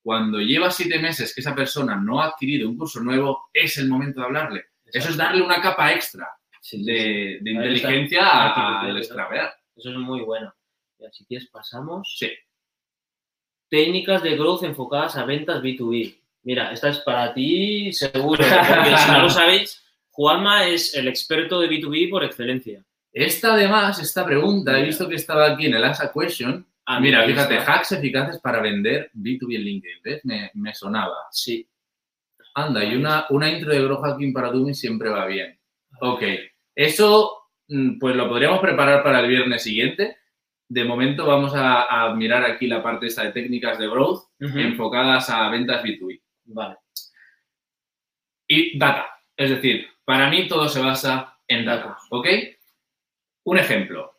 [0.00, 3.88] cuando lleva siete meses que esa persona no ha adquirido un curso nuevo, es el
[3.88, 4.64] momento de hablarle.
[4.84, 6.28] Eso es darle una capa extra
[6.78, 7.50] Sí, de, de está.
[7.50, 9.02] inteligencia a- Artificial, al ¿no?
[9.04, 9.54] scrapear.
[9.76, 10.54] Eso es muy bueno.
[10.98, 12.14] Y así que pasamos.
[12.18, 12.30] Sí.
[13.68, 16.16] Técnicas de growth enfocadas a ventas B2B.
[16.42, 21.60] Mira, esta es para ti seguro, porque si no lo sabéis, Juanma es el experto
[21.60, 22.84] de B2B por excelencia.
[23.12, 26.66] Esta además, esta pregunta, he visto que estaba aquí en el Ask a Question.
[26.86, 27.74] Ah, Mira, fíjate, está.
[27.74, 30.02] hacks eficaces para vender B2B en LinkedIn.
[30.02, 30.24] ¿Ves?
[30.24, 31.16] Me, me sonaba.
[31.30, 31.68] Sí.
[32.54, 35.56] Anda, y una, una intro de Grow Hacking para Dummies siempre va bien.
[36.00, 36.22] Ok,
[36.74, 40.18] eso mm, pues lo podríamos preparar para el viernes siguiente.
[40.68, 45.28] De momento vamos a, a mirar aquí la parte esta de técnicas de growth enfocadas
[45.28, 46.22] a ventas B2B.
[46.44, 46.76] Vale.
[48.46, 49.06] Y data.
[49.36, 52.26] Es decir, para mí todo se basa en data, ¿ok?
[53.44, 54.12] Un ejemplo.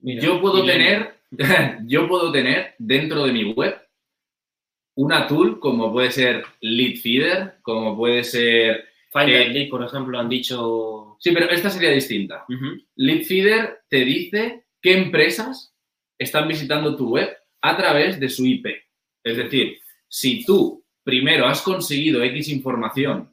[0.00, 1.20] Mira, Yo puedo tener,
[1.86, 3.80] yo puedo tener dentro de mi web
[4.96, 8.88] una tool como puede ser Lead Feeder, como puede ser...
[9.14, 11.16] And Lead, por ejemplo, han dicho.
[11.20, 12.44] Sí, pero esta sería distinta.
[12.48, 15.74] Ujú, Lead Feeder te dice qué empresas
[16.18, 18.66] están visitando tu web a través de su IP.
[19.24, 19.78] Es decir,
[20.08, 23.32] si tú primero has conseguido X información,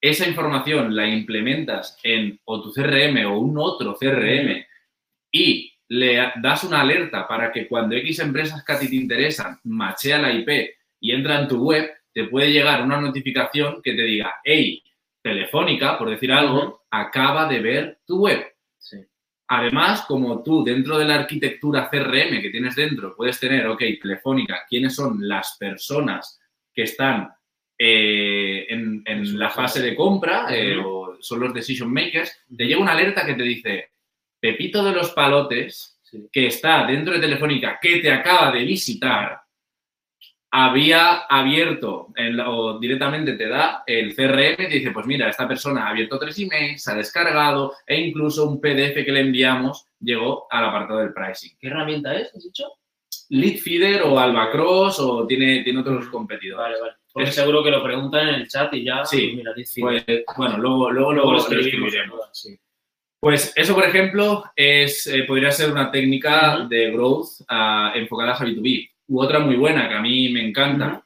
[0.00, 4.64] esa información la implementas en o tu CRM o un otro CRM
[5.32, 9.58] y le das una alerta para que cuando X empresas que a ti te interesan
[9.64, 10.48] machea la IP
[11.00, 14.82] y entra en tu web, te puede llegar una notificación que te diga, hey,
[15.20, 18.46] Telefónica, por decir algo, acaba de ver tu web.
[18.78, 18.98] Sí.
[19.48, 24.62] Además, como tú dentro de la arquitectura CRM que tienes dentro puedes tener, ok, Telefónica,
[24.68, 26.40] quiénes son las personas
[26.72, 27.30] que están
[27.76, 29.82] eh, en, la fase.
[29.82, 33.90] de compra eh, o son los decision makers, te llega una alerta que te dice,
[34.38, 36.28] Pepito de los palotes, sí.
[36.30, 39.40] que está dentro de Telefónica, que te acaba de visitar,
[40.56, 42.12] había abierto
[42.46, 46.16] o directamente te da el CRM y te dice, pues mira, esta persona ha abierto
[46.16, 51.00] tres emails, se ha descargado e incluso un PDF que le enviamos llegó al apartado
[51.00, 51.56] del pricing.
[51.58, 52.32] ¿Qué herramienta es?
[52.36, 52.66] ¿Has dicho?
[53.30, 56.62] Lead Feeder o Albacross o tiene, tiene otros competidores.
[56.62, 56.92] Vale, vale.
[57.12, 59.04] Porque Es- seguro que lo preguntan en el chat y ya.
[59.04, 59.32] Sí.
[59.34, 59.52] Mira.
[59.80, 60.04] Pues,
[60.36, 62.20] bueno, luego, luego, luego lo escribiremos.
[62.32, 62.56] Sí.
[63.18, 68.38] Pues eso, por ejemplo, es, eh, podría ser una técnica de growth ah, enfocada a
[68.38, 68.90] B2B.
[69.08, 71.04] U otra muy buena que a mí me encanta.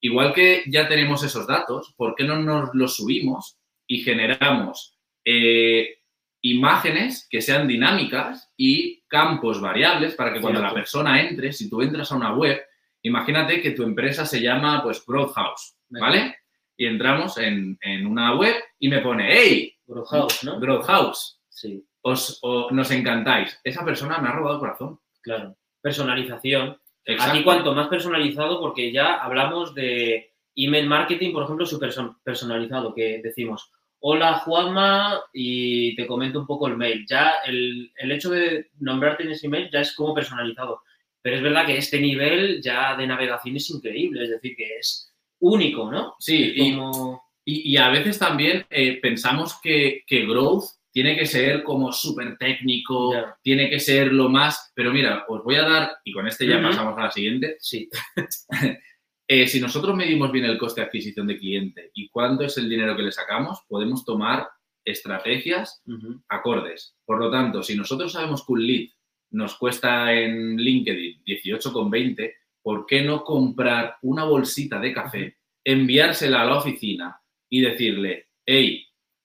[0.00, 5.98] Igual que ya tenemos esos datos, ¿por qué no nos los subimos y generamos eh,
[6.42, 11.82] imágenes que sean dinámicas y campos variables para que cuando la persona entre, si tú
[11.82, 12.60] entras a una web,
[13.02, 16.06] imagínate que tu empresa se llama pues Growth House, Venga.
[16.06, 16.36] ¿vale?
[16.76, 20.58] Y entramos en, en una web y me pone, hey, Growhouse, ¿no?
[20.58, 23.60] Growth House, Sí, os, o- nos encantáis.
[23.62, 24.98] Esa persona me ha robado el corazón.
[25.20, 25.54] claro.
[25.82, 26.78] Personalización.
[27.12, 27.32] Exacto.
[27.32, 32.94] Aquí cuanto más personalizado, porque ya hablamos de email marketing, por ejemplo, su perso- personalizado,
[32.94, 37.04] que decimos, hola Juanma, y te comento un poco el mail.
[37.08, 40.82] Ya el, el hecho de nombrarte en ese email ya es como personalizado.
[41.22, 45.12] Pero es verdad que este nivel ya de navegación es increíble, es decir, que es
[45.40, 46.16] único, ¿no?
[46.18, 47.22] Sí, y, Como...
[47.44, 52.36] y- y a veces también eh, pensamos que, que growth tiene que ser como súper
[52.36, 53.12] técnico,
[53.42, 54.72] tiene que ser lo más...
[54.74, 57.88] Pero mira, os voy a dar, y con este ya pasamos a la siguiente, Sí,
[59.32, 62.68] Eh, si nosotros medimos bien el coste de adquisición de cliente y cuánto es el
[62.68, 64.48] dinero que le sacamos, podemos tomar
[64.84, 65.84] estrategias
[66.28, 66.96] acordes.
[67.04, 68.88] Por lo tanto, si nosotros sabemos que un lead
[69.30, 76.46] nos cuesta en LinkedIn 18,20, ¿por qué no comprar una bolsita de café, enviársela a
[76.46, 78.84] la oficina y decirle, hey,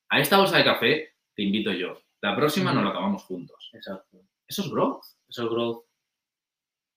[0.09, 1.99] a esta bolsa de café te invito yo.
[2.21, 3.69] La próxima nos la acabamos juntos.
[3.73, 4.21] exacto.
[4.47, 5.03] Eso es growth.
[5.27, 5.85] Eso es growth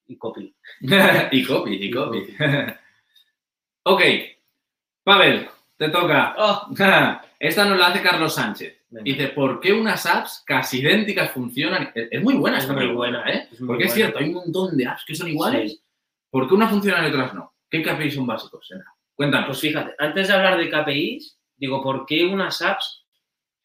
[0.08, 0.54] y copy.
[1.32, 2.36] y copy, y copy.
[3.84, 4.02] ok,
[5.04, 6.34] Pavel, te toca.
[6.38, 6.68] Oh,
[7.38, 8.84] Esta nos la hace Carlos Sánchez.
[8.90, 9.04] venga.
[9.04, 11.92] Dice, ¿por qué unas apps casi idénticas funcionan?
[11.94, 13.48] Es es muy buena Es esta muy pregunta, buena, ¿eh?
[13.52, 15.72] es muy Porque es cierto, hay un montón de apps que son iguales.
[15.72, 15.82] Sí.
[16.30, 17.54] ¿Por qué unas funcionan y otras no?
[17.70, 18.68] ¿Qué KPIs son básicos?
[19.14, 19.46] Cuéntanos.
[19.48, 23.06] Pues fíjate, antes de hablar de KPIs, digo, ¿por qué unas apps?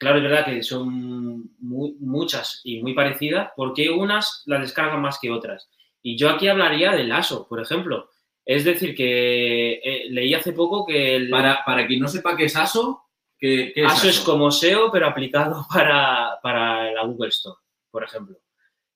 [0.03, 5.01] Claro, es verdad que son muy- muchas y muy parecidas, ¿por qué unas las descargan
[5.01, 5.69] más que otras?
[6.01, 8.09] Y yo aquí hablaría del ASO, por ejemplo.
[8.45, 12.45] Es decir, que eh, leí hace poco que el Para, para quien no sepa qué
[12.45, 13.03] es ASO,
[13.39, 17.57] ¿qué, qué es ASO es como SEO, pero aplicado para, para la Google Store,
[17.89, 18.37] por ejemplo.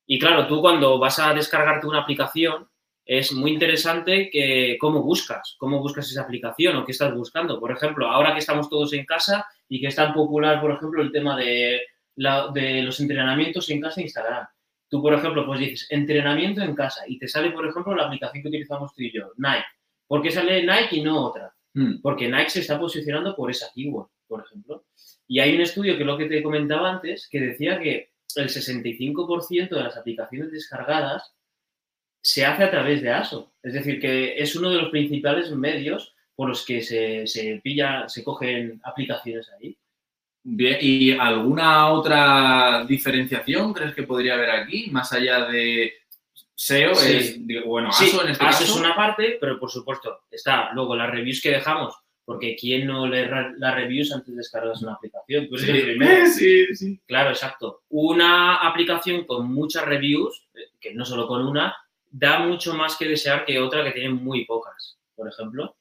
[0.06, 2.68] Y claro, tú cuando vas a descargarte una aplicación,
[3.06, 7.58] es muy interesante que cómo buscas, cómo buscas esa aplicación o qué estás buscando.
[7.58, 11.02] Por ejemplo, ahora que estamos todos en casa y que es tan popular, por ejemplo,
[11.02, 11.82] el tema de,
[12.16, 14.48] la- de los entrenamientos en casa en Instagram.
[14.90, 18.42] Tú, por ejemplo, pues dices entrenamiento en casa y te sale, por ejemplo, la aplicación
[18.44, 19.66] que utilizamos tú y yo, Nike.
[20.08, 21.54] ¿Por qué sale Nike y no otra?
[21.74, 24.86] Mm, Porque Nike se está posicionando por esa keyword, por ejemplo.
[25.28, 28.48] Y hay un estudio que es lo que te comentaba antes, que decía que el
[28.50, 31.34] 65% de las aplicaciones descargadas
[32.22, 33.54] se hace a través de ASO.
[33.62, 38.08] Es decir, que es uno de los principales medios por los que se, se pilla,
[38.08, 39.76] se cogen aplicaciones ahí.
[40.44, 44.88] Bien, ¿y alguna otra diferenciación crees que podría haber aquí?
[44.92, 45.92] Más allá de
[46.56, 47.14] SEO, Sí.
[47.18, 48.74] es, digo, bueno, Sí, ASO en este ASO caso.
[48.76, 53.08] es una parte, pero por supuesto está luego las reviews que dejamos, porque ¿quién no
[53.08, 53.28] lee
[53.58, 55.50] las reviews antes de descargarse una aplicación?
[55.52, 56.26] El primero.
[56.32, 57.02] sí, sí.
[57.08, 57.82] Claro, exacto.
[57.90, 61.76] Una aplicación con muchas reviews, eh, que no solo con una,
[62.12, 65.76] da mucho más que desear que otra que tiene muy pocas, por ejemplo.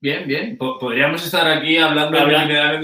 [0.00, 0.56] Bien, bien.
[0.56, 2.18] Po- podríamos estar aquí hablando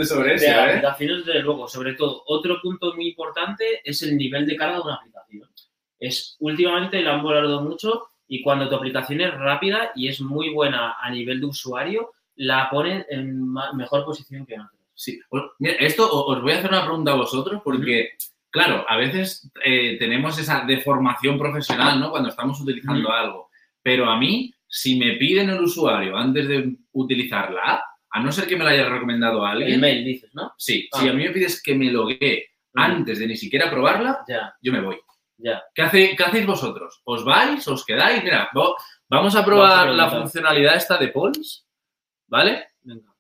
[0.05, 0.61] sobre eso, de ¿eh?
[0.71, 1.69] aplicaciones, desde luego.
[1.69, 5.49] Sobre todo, otro punto muy importante es el nivel de carga de una aplicación.
[6.01, 10.49] Es, últimamente la han volado mucho y cuando tu aplicación es rápida y es muy
[10.51, 14.71] buena a nivel de usuario, la ponen en mejor posición que otras.
[14.95, 15.21] Sí.
[15.61, 18.11] Mira, esto os voy a hacer una pregunta a vosotros porque,
[18.51, 22.11] claro, a veces eh, tenemos esa deformación profesional, ¿no?
[22.11, 23.51] Cuando estamos utilizando algo.
[23.83, 28.30] Pero a mí, si me piden el usuario antes de utilizar la app, a no
[28.32, 30.53] ser que me la haya recomendado a El alguien, mail, dices, ¿no?
[30.57, 31.01] sí, Ah.
[31.01, 34.72] si a mí me pides que me loguee antes de ni siquiera probarla, Ya, yo
[34.72, 34.99] me voy.
[35.36, 35.62] ya.
[35.74, 37.01] ¿Qué, hace- qué hacéis vosotros?
[37.05, 37.66] ¿Os vais?
[37.68, 38.22] ¿Os quedáis?
[38.24, 41.66] Mira, vo- vamos a Vamos a probar la funcionalidad esta de polls,
[42.28, 42.68] ¿vale?
[42.82, 43.12] Venga.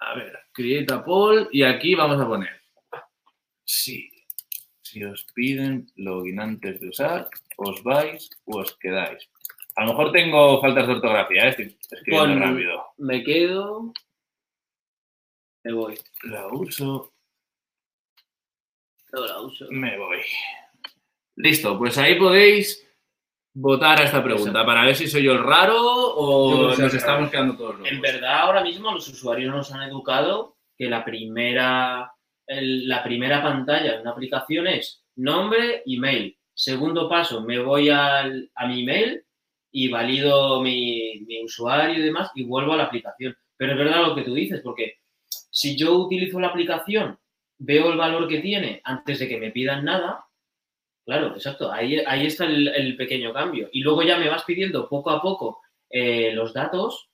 [0.00, 2.60] A ver, create a poll y aquí vamos a poner.
[3.64, 4.10] Sí.
[4.82, 9.28] Si os piden login antes de usar, os vais o os quedáis.
[9.76, 11.48] A lo mejor tengo faltas de ortografía, ¿eh?
[11.50, 12.84] estoy escribiendo Pon- rápido.
[12.98, 13.92] Me quedo.
[15.64, 15.98] Me voy.
[16.24, 17.12] La uso,
[19.12, 19.66] No la uso.
[19.70, 20.18] me voy.
[21.36, 22.86] Listo, pues ahí podéis
[23.54, 27.56] votar a esta pregunta para ver si soy yo el raro o nos estamos quedando
[27.56, 27.90] todos locos.
[27.92, 32.12] En verdad, ahora mismo los usuarios nos han educado que la primera,
[32.46, 36.36] el- la primera pantalla de una aplicación es nombre, email.
[36.54, 39.24] Segundo paso, me voy al- a mi email
[39.72, 43.36] y valido mi, mi usuario y demás y vuelvo a la aplicación.
[43.56, 44.98] Pero es verdad lo que tú dices, porque
[45.28, 47.18] si yo utilizo la aplicación,
[47.58, 50.24] veo el valor que tiene antes de que me pidan nada,
[51.04, 53.68] claro, exacto, ahí, ahí está el, el pequeño cambio.
[53.72, 55.60] Y luego ya me vas pidiendo poco a poco
[55.90, 57.10] eh, los datos,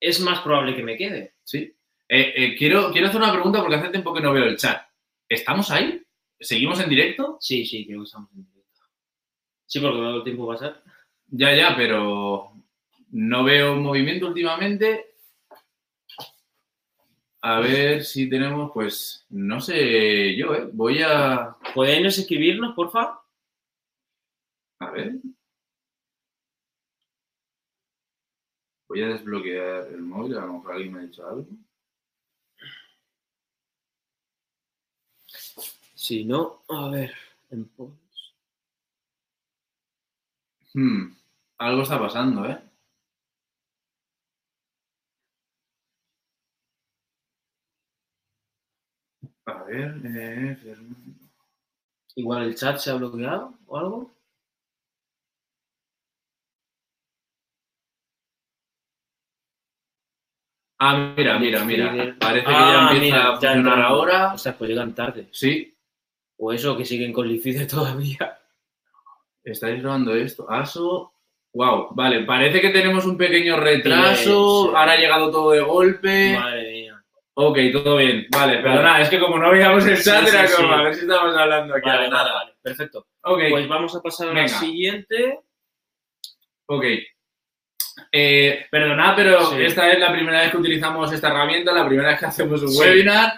[0.00, 1.34] es más probable que me quede.
[1.44, 1.72] Sí.
[2.08, 4.86] Eh, eh, quiero, quiero hacer una pregunta porque hace tiempo que no veo el chat.
[5.28, 6.02] ¿Estamos ahí?
[6.38, 7.36] ¿Seguimos en directo?
[7.40, 8.80] Sí, sí, creo que estamos en directo.
[9.66, 10.82] Sí, porque veo el tiempo pasar.
[11.28, 12.52] Ya, ya, pero
[13.10, 15.14] no veo movimiento últimamente.
[17.42, 20.68] A ver si tenemos, pues, no sé yo, ¿eh?
[20.72, 21.56] Voy a...
[21.74, 23.20] ¿Podéis escribirnos, porfa?
[24.80, 25.16] A ver.
[28.88, 31.46] Voy a desbloquear el móvil, a lo mejor alguien me ha dicho algo.
[35.94, 37.12] Si no, a ver.
[37.50, 37.70] En.
[40.76, 41.12] Hmm,
[41.58, 42.58] algo está pasando, ¿eh?
[49.46, 50.96] A ver, eh, Fernando.
[52.16, 54.10] Igual el chat se ha bloqueado o algo.
[60.78, 62.16] Ah, mira, mira, mira.
[62.18, 64.34] Parece que Ah, ya empieza mira, a funcionar ahora.
[64.34, 65.28] O sea, pues llegan tarde.
[65.32, 65.74] Sí,
[66.38, 68.35] O eso, que siguen con Lifide todavía.
[69.52, 70.46] Estáis grabando esto.
[70.50, 71.12] ASO.
[71.54, 74.76] Wow, vale, parece que tenemos un pequeño retraso.
[74.76, 76.36] Ahora ha llegado todo de golpe.
[76.38, 77.02] Madre mía.
[77.38, 78.26] Ok, todo bien.
[78.30, 81.34] Vale, perdona, es que como no veíamos el chat, era como a ver si estamos
[81.36, 81.88] hablando aquí.
[81.88, 82.52] Vale, nada, vale.
[82.62, 83.06] Perfecto.
[83.22, 84.58] Ok, Pues vamos a pasar a la Venga.
[84.58, 85.40] siguiente.
[86.66, 86.84] ok.
[88.12, 89.62] Eh, perdonad, pero Sí.
[89.62, 92.68] esta es la primera vez que utilizamos esta herramienta, la primera vez que hacemos un
[92.68, 92.80] Sí.
[92.80, 93.32] webinar.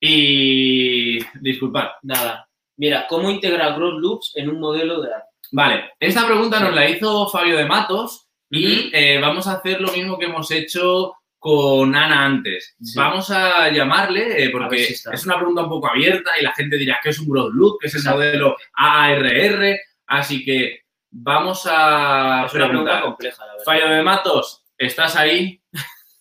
[0.00, 1.88] Y disculpad.
[2.02, 2.48] Nada.
[2.76, 5.24] Mira, ¿cómo integrar Growth Loops en un modelo de app?
[5.52, 9.92] Vale, esta pregunta nos la hizo Fabio de Matos y eh, vamos a hacer lo
[9.92, 12.74] mismo que hemos hecho con Ana antes.
[12.82, 12.98] Sí.
[12.98, 16.52] Vamos a llamarle eh, A porque si es una pregunta un poco abierta y la
[16.52, 18.18] gente dirá que es un Loop, que es el Exacto.
[18.18, 20.80] modelo AARR, así que
[21.10, 23.64] vamos a Es una pregunta compleja, la verdad.
[23.64, 25.62] Fabio de Matos, ¿estás ahí?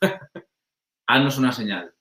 [1.07, 1.94] Haznos una señal.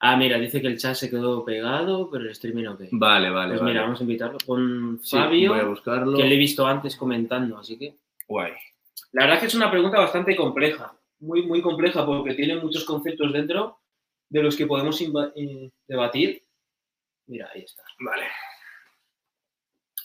[0.00, 2.80] Ah, mira, dice que el chat se quedó pegado, pero el streaming ok.
[2.92, 3.72] Vale, vale, Pues vale.
[3.72, 6.16] mira, vamos a invitarlo con Sí, Fabio, voy a buscarlo.
[6.16, 7.96] que le he visto antes comentando, así que...
[8.28, 8.52] Guay.
[9.12, 12.84] La verdad es que es una pregunta bastante compleja, muy, muy compleja, porque tiene muchos
[12.84, 13.80] conceptos dentro
[14.28, 16.44] de los que podemos eh, debatir.
[17.26, 17.82] Mira, ahí está.
[17.98, 18.26] Vale.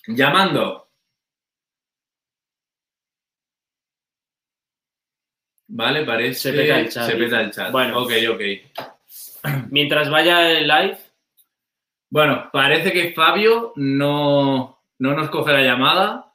[0.07, 0.89] Llamando.
[5.67, 6.51] Vale, parece.
[6.51, 7.71] Se peta el chat, Se peta el chat.
[7.71, 8.03] Bueno.
[8.03, 8.41] Ok, ok.
[9.69, 10.97] Mientras vaya el live,
[12.09, 16.33] Bueno, parece que Fabio no, no nos coge la llamada.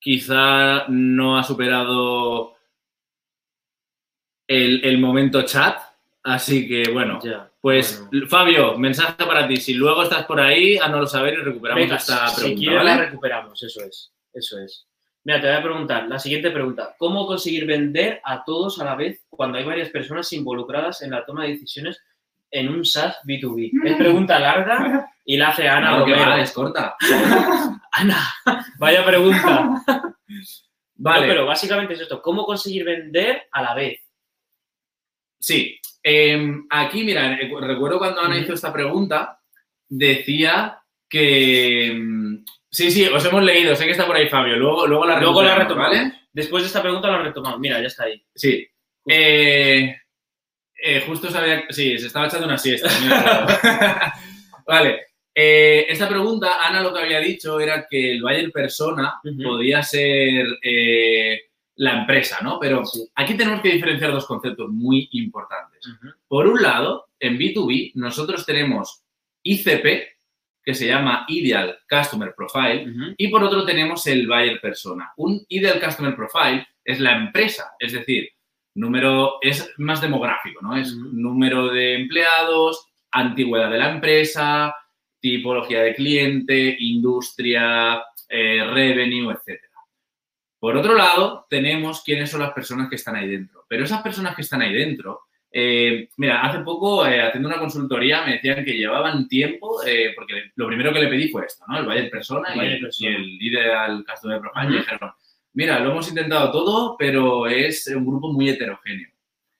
[0.00, 2.54] Quizá no ha superado
[4.46, 5.78] el, el momento chat.
[6.22, 7.50] Así que, bueno, ya.
[7.60, 8.26] pues bueno.
[8.28, 9.56] Fabio, mensaje para ti.
[9.58, 12.58] Si luego estás por ahí, haznoslo saber y recuperamos Venga, esta si pregunta.
[12.60, 12.90] quieres ¿vale?
[12.90, 14.86] la recuperamos, eso es, eso es.
[15.24, 18.94] Mira, te voy a preguntar, la siguiente pregunta, ¿cómo conseguir vender a todos a la
[18.94, 22.02] vez cuando hay varias personas involucradas en la toma de decisiones
[22.50, 23.70] en un SaaS B2B?
[23.84, 26.94] Es pregunta larga y la hace Ana No, que va, es corta.
[27.92, 28.22] Ana,
[28.78, 29.82] vaya pregunta.
[30.96, 34.00] Vale, No, pero básicamente es esto, ¿cómo conseguir vender a la vez?
[35.40, 35.80] sí.
[36.06, 39.40] Em, aquí, mira, recuerdo cuando Ana hizo esta pregunta,
[39.88, 41.98] decía que...
[42.74, 45.42] Sí, sí, os hemos leído, sé que está por ahí Fabio, luego, luego la Luego
[45.44, 45.96] la recuperamos, retomamos.
[46.10, 46.20] ¿vale?
[46.32, 47.60] Después de esta pregunta la retomamos.
[47.60, 48.20] Mira, ya está ahí.
[48.34, 48.66] Sí.
[49.08, 49.96] Eh,
[50.82, 51.64] eh, justo sabía.
[51.70, 52.88] Sí, se estaba echando una siesta.
[54.66, 55.06] vale.
[55.32, 60.44] Eh, esta pregunta, Ana lo que había dicho era que el Bayer Persona podía ser
[60.62, 61.42] eh,
[61.76, 62.58] la empresa, ¿no?
[62.60, 63.06] Pero Sí.
[63.14, 65.86] aquí tenemos que diferenciar dos conceptos muy importantes.
[66.26, 69.04] Por un lado, en B2B, nosotros tenemos
[69.44, 70.13] ICP,
[70.64, 75.12] que se llama Ideal Customer Profile, y por otro tenemos el buyer persona.
[75.16, 78.30] Un ideal customer profile es la empresa, es decir,
[78.74, 80.76] número es más demográfico, ¿no?
[80.76, 84.74] Es número de empleados, antigüedad de la empresa,
[85.20, 89.60] tipología de cliente, industria, eh, revenue, etc.
[90.58, 93.64] Por otro lado, tenemos quiénes son las personas que están ahí dentro.
[93.68, 95.22] Pero esas personas que están ahí dentro,
[95.56, 100.50] eh, mira, hace poco, eh, haciendo una consultoría, me decían que llevaban tiempo, eh, porque
[100.56, 101.78] lo primero que le pedí fue esto, ¿no?
[101.78, 103.10] El buyer persona y, persona.
[103.10, 104.66] y el ideal customer profile.
[104.66, 104.74] Ujú.
[104.74, 105.12] Y dijeron,
[105.52, 109.10] mira, lo hemos intentado todo, pero es un grupo muy heterogéneo.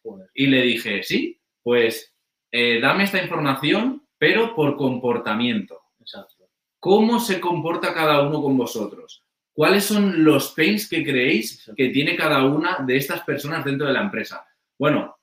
[0.03, 0.29] Joder.
[0.35, 2.13] Y le dije, sí, pues
[2.51, 5.81] eh, dame esta información, pero por comportamiento.
[6.01, 6.49] Exacto.
[6.81, 9.23] ¿Cómo se comporta cada uno con vosotros?
[9.53, 11.77] ¿Cuáles son los pains que creéis Exacto.
[11.77, 14.45] que tiene cada una de estas personas dentro de la empresa?
[14.77, 15.14] Bueno,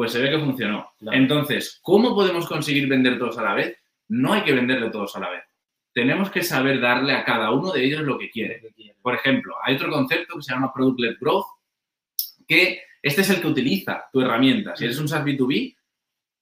[0.00, 0.94] pues se ve que funcionó.
[0.98, 1.18] Claro.
[1.18, 3.76] Entonces, ¿cómo podemos conseguir vender todos a la vez?
[4.08, 5.42] No hay que venderle todos a la vez.
[5.92, 8.62] Tenemos que saber darle a cada uno de ellos lo que quiere.
[9.02, 11.44] Por ejemplo, hay otro concepto que se llama Product-Led Growth,
[12.48, 14.74] que este es el que utiliza tu herramienta.
[14.74, 15.76] Si eres un SaaS B2B,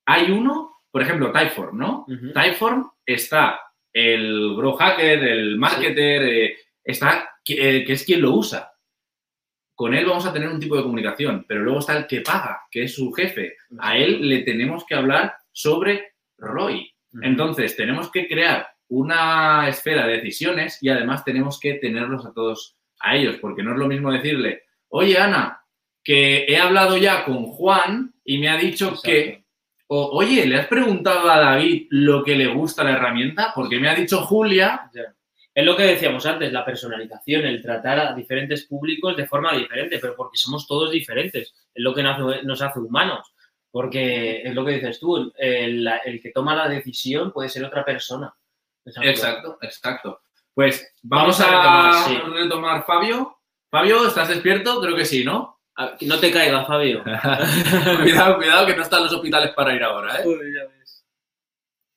[0.06, 2.06] hay uno, por ejemplo, Typeform, ¿no?
[2.06, 3.58] Typeform está
[3.92, 8.70] el Grow Hacker, el Marketer, eh, está eh, que es quien lo usa.
[9.78, 12.62] Con él vamos a tener un tipo de comunicación, pero luego está el que paga,
[12.68, 13.54] que es su jefe.
[13.78, 16.92] A él le tenemos que hablar sobre ROI.
[17.22, 22.76] Entonces, tenemos que crear una esfera de decisiones y además tenemos que tenerlos a todos
[22.98, 25.62] a ellos, porque no es lo mismo decirle, oye, Ana,
[26.02, 29.08] que he hablado ya con Juan y me ha dicho Exacto.
[29.08, 29.44] que,
[29.86, 33.52] o, oye, ¿le has preguntado a David lo que le gusta la herramienta?
[33.54, 34.90] Porque me ha dicho Julia.
[35.58, 39.98] Es lo que decíamos antes, la personalización, el tratar a diferentes públicos de forma diferente,
[39.98, 41.52] pero porque somos todos diferentes.
[41.74, 43.34] Es lo que nos hace, nos hace humanos.
[43.68, 47.84] Porque es lo que dices tú, el, el que toma la decisión puede ser otra
[47.84, 48.32] persona.
[49.02, 50.20] exacto, exacto.
[50.54, 52.32] Pues vamos, Vamos a a, retomar, sí.
[52.40, 53.38] retomar, Fabio.
[53.68, 54.80] Fabio, ¿estás despierto?
[54.80, 55.58] Creo que sí, ¿no?
[56.02, 57.02] No te caiga, Fabio.
[58.02, 60.22] cuidado, cuidado, que no están los hospitales para ir ahora, ¿eh?
[60.24, 61.04] Uy, ya ves.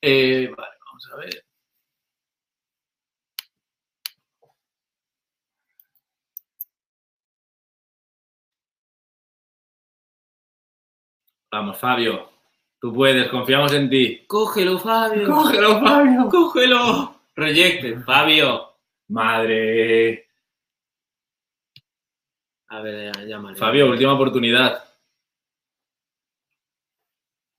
[0.01, 1.51] Eh, vale, vamos a ver.
[11.52, 12.30] Vamos, Fabio.
[12.80, 14.26] Tú puedes, confiamos en ti.
[14.26, 15.28] Cógelo, Fabio.
[15.28, 16.30] ¡Cógelo, Fabio!
[16.30, 17.22] Cógelo.
[17.36, 18.78] Rejected, Fabio.
[19.10, 20.30] Madre.
[22.70, 23.58] A ver, llámale.
[23.58, 24.82] Fabio, última oportunidad.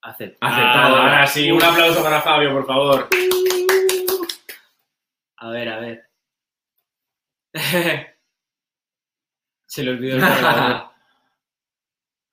[0.00, 0.52] Aceptado.
[0.52, 0.96] Aceptado.
[0.96, 3.08] Ahora sí, un aplauso para Fabio, por favor.
[5.36, 6.08] A ver, a ver.
[9.66, 10.22] Se le olvidó el.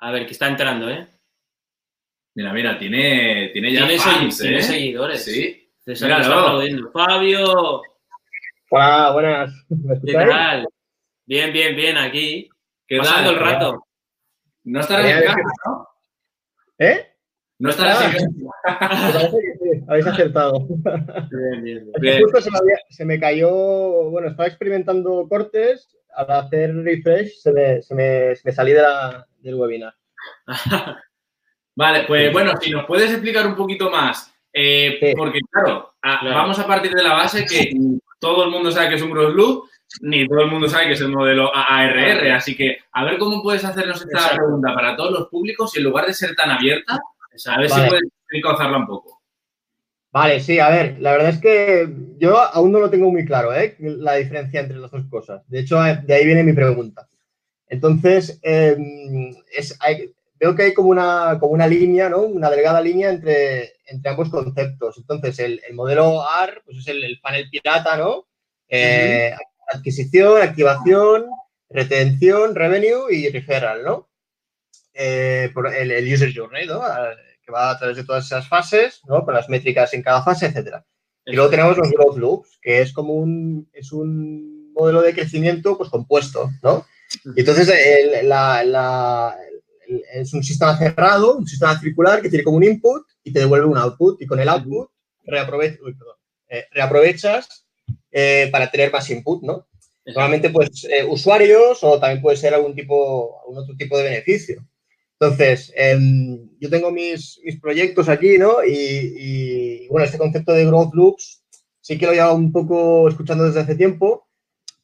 [0.01, 1.18] A ver, que está entrando, ¿eh?
[2.39, 4.63] Mira, mira, tiene, tiene ya Tiene, fans, tiene ¿eh?
[4.63, 5.25] seguidores.
[5.25, 5.69] Sí.
[5.83, 6.89] César está aplaudiendo.
[6.93, 7.81] Fabio,
[8.71, 9.65] Hola, buenas.
[9.67, 10.65] ¿Me ¿qué tal?
[11.25, 12.47] Bien, bien, bien, aquí.
[12.87, 13.33] ¿Qué Pasando tal?
[13.33, 13.83] el rato.
[14.63, 15.87] No estarás en casa, ¿no?
[16.77, 17.07] ¿Eh?
[17.57, 18.25] No estarás en
[18.65, 18.77] Ah.
[18.79, 18.89] casa.
[19.09, 20.65] Me parece que sí, habéis acertado.
[20.69, 22.21] Bien, bien, Bien.
[22.23, 23.49] justo se me, había- se me cayó,
[24.11, 28.81] bueno, estaba experimentando cortes, al hacer refresh se me, se me, se me salí de
[28.81, 29.93] la- del webinar.
[31.79, 35.13] Vale, pues bueno, si nos puedes explicar un poquito más, eh, Sí.
[35.15, 36.35] porque claro, a- Claro.
[36.35, 37.71] vamos a partir de la base que
[38.19, 39.63] todo el mundo sabe que es un cross loop,
[40.01, 42.35] ni todo el mundo sabe que es el modelo Claro.
[42.35, 44.35] así que a ver cómo puedes hacernos esta Exacto.
[44.43, 47.83] pregunta para todos los públicos y en lugar de ser tan abierta, a ver Vale.
[47.83, 49.21] si puedes encauzarla un poco.
[50.11, 53.53] Vale, sí, a ver, la verdad es que yo aún no lo tengo muy claro,
[53.53, 53.77] ¿eh?
[53.79, 55.47] La diferencia entre las dos cosas.
[55.47, 57.07] De hecho, de ahí viene mi pregunta.
[57.69, 58.75] Entonces, eh,
[59.55, 62.21] es, hay- veo que hay como una, como una línea, ¿no?
[62.21, 64.97] Una delgada línea entre, entre ambos conceptos.
[64.97, 68.27] Entonces, el, el modelo AR, pues es el, el panel pirata, ¿no?
[68.67, 69.33] Eh,
[69.71, 71.25] Adquisición, activación,
[71.69, 74.09] retención, revenue y referral, ¿no?
[74.93, 76.81] Eh, por el, el user journey, ¿no?
[77.43, 79.23] Que va a través de todas esas fases, ¿no?
[79.23, 80.85] Con las métricas en cada fase, etcétera.
[81.25, 85.77] Y luego tenemos los growth loops, que es como un, es un modelo de crecimiento
[85.77, 86.85] pues, compuesto, ¿no?
[87.35, 89.35] Y entonces el- la-
[90.13, 93.67] es un sistema cerrado, un sistema circular que tiene como un input y te devuelve
[93.67, 94.21] un output.
[94.21, 94.89] Y con el output
[95.25, 96.15] reaprove- uy, perdón,
[96.49, 97.65] eh, reaprovechas
[98.11, 99.67] eh, para tener más input, ¿no?
[100.05, 104.65] Normalmente, pues, eh, usuarios o también puede ser algún tipo, algún otro tipo de beneficio.
[105.19, 108.63] Entonces, em, yo tengo mis, mis proyectos aquí, ¿no?
[108.65, 111.43] Y, y, bueno, este concepto de growth loops
[111.81, 114.27] sí que lo llevo un poco escuchando desde hace tiempo,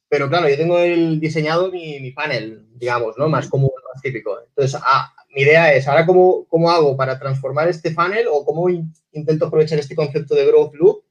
[0.08, 3.28] pero claro, yo tengo el diseñado mi, mi panel, digamos, ¿no?
[3.28, 4.38] Más común, típico.
[4.48, 8.68] Entonces, ah, mi idea es, ahora, cómo, ¿cómo hago para transformar este funnel o cómo
[8.68, 11.04] in- intento aprovechar este concepto de growth loop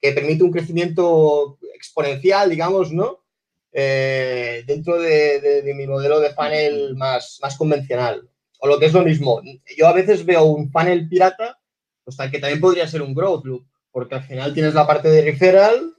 [0.00, 3.24] que permite un crecimiento exponencial, digamos, ¿no?
[3.72, 8.28] Eh, dentro de, mi modelo de funnel más, más convencional.
[8.60, 9.42] O lo que es lo mismo,
[9.76, 11.58] yo a veces veo un funnel pirata,
[12.04, 15.08] pues tal que también podría ser un growth loop, porque al final tienes la parte
[15.08, 15.92] de referral.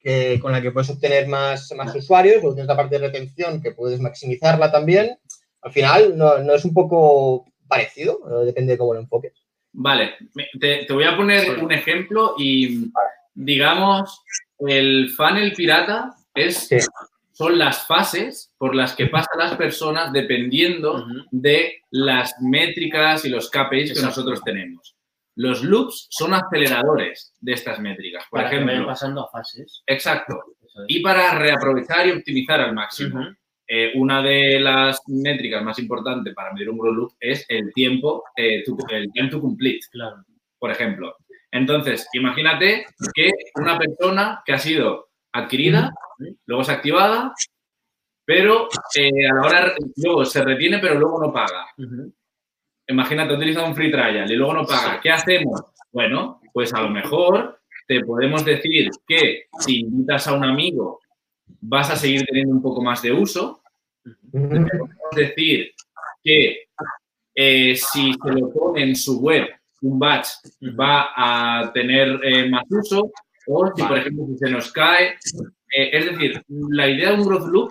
[0.00, 3.60] Que, con la que puedes obtener más, más usuarios, luego tienes la parte de retención,
[3.60, 5.18] que puedes maximizarla también.
[5.62, 9.32] Al final, no, no es un poco parecido, eh, depende de cómo lo enfoques.
[9.72, 10.14] Vale,
[10.60, 12.90] te, te voy a poner un ejemplo y
[13.34, 14.22] digamos,
[14.58, 16.78] el funnel pirata es, Sí.
[17.32, 23.50] son las fases por las que pasan las personas dependiendo de las métricas y los
[23.50, 24.96] KPIs que nosotros tenemos.
[25.40, 28.24] Los loops son aceleradores de estas métricas.
[28.28, 29.82] Por Para que vayan ejemplo, pasando a fases.
[29.86, 30.34] exacto.
[30.60, 30.74] Es.
[30.88, 33.20] Y para reaprovechar y optimizar al máximo.
[33.70, 38.24] Eh, una de las métricas más importantes para medir un growth loop es el tiempo,
[38.34, 40.24] eh, to- el time to complete, Claro.
[40.58, 41.14] por ejemplo.
[41.52, 45.92] Entonces, imagínate que una persona que ha sido adquirida,
[46.46, 47.32] luego es activada,
[48.24, 48.68] pero
[48.98, 51.66] eh, a la hora luego se retiene, pero luego no paga.
[52.88, 55.00] Imagínate, utiliza un free trial y luego no paga.
[55.00, 55.60] ¿Qué hacemos?
[55.92, 61.00] Bueno, pues a lo mejor te podemos decir que si invitas a un amigo
[61.60, 63.62] vas a seguir teniendo un poco más de uso.
[64.30, 64.70] Podemos
[65.14, 65.72] decir
[66.24, 66.68] que
[67.34, 69.48] eh, si se lo pone en su web
[69.82, 70.28] un batch
[70.78, 73.10] va a tener eh, más uso
[73.46, 75.16] o si, por ejemplo, si se nos cae.
[75.76, 77.70] eh, es decir, la idea de un growth loop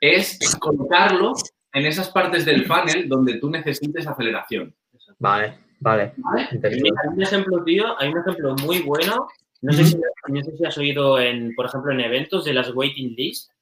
[0.00, 1.34] es colocarlo
[1.76, 4.74] en esas partes del funnel donde tú necesites aceleración.
[5.18, 6.14] Vale, vale.
[6.16, 6.48] ¿vale?
[6.50, 6.84] entendido.
[6.84, 9.28] Mira, hay un ejemplo, tío, hay un ejemplo muy bueno.
[9.60, 12.74] No sé, si, no sé si has oído, en, por ejemplo, en eventos de las
[12.74, 13.52] waiting lists.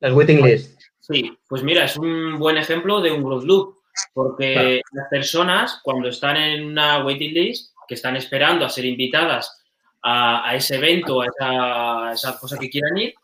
[0.00, 0.80] Las waiting list.
[0.98, 3.76] Sí, pues mira, es un buen ejemplo de un growth loop,
[4.12, 4.80] porque Claro.
[4.92, 9.64] las personas cuando están en una waiting list, que están esperando a ser invitadas
[10.02, 13.14] a, a ese evento, a esa, a esa cosa que quieran ir,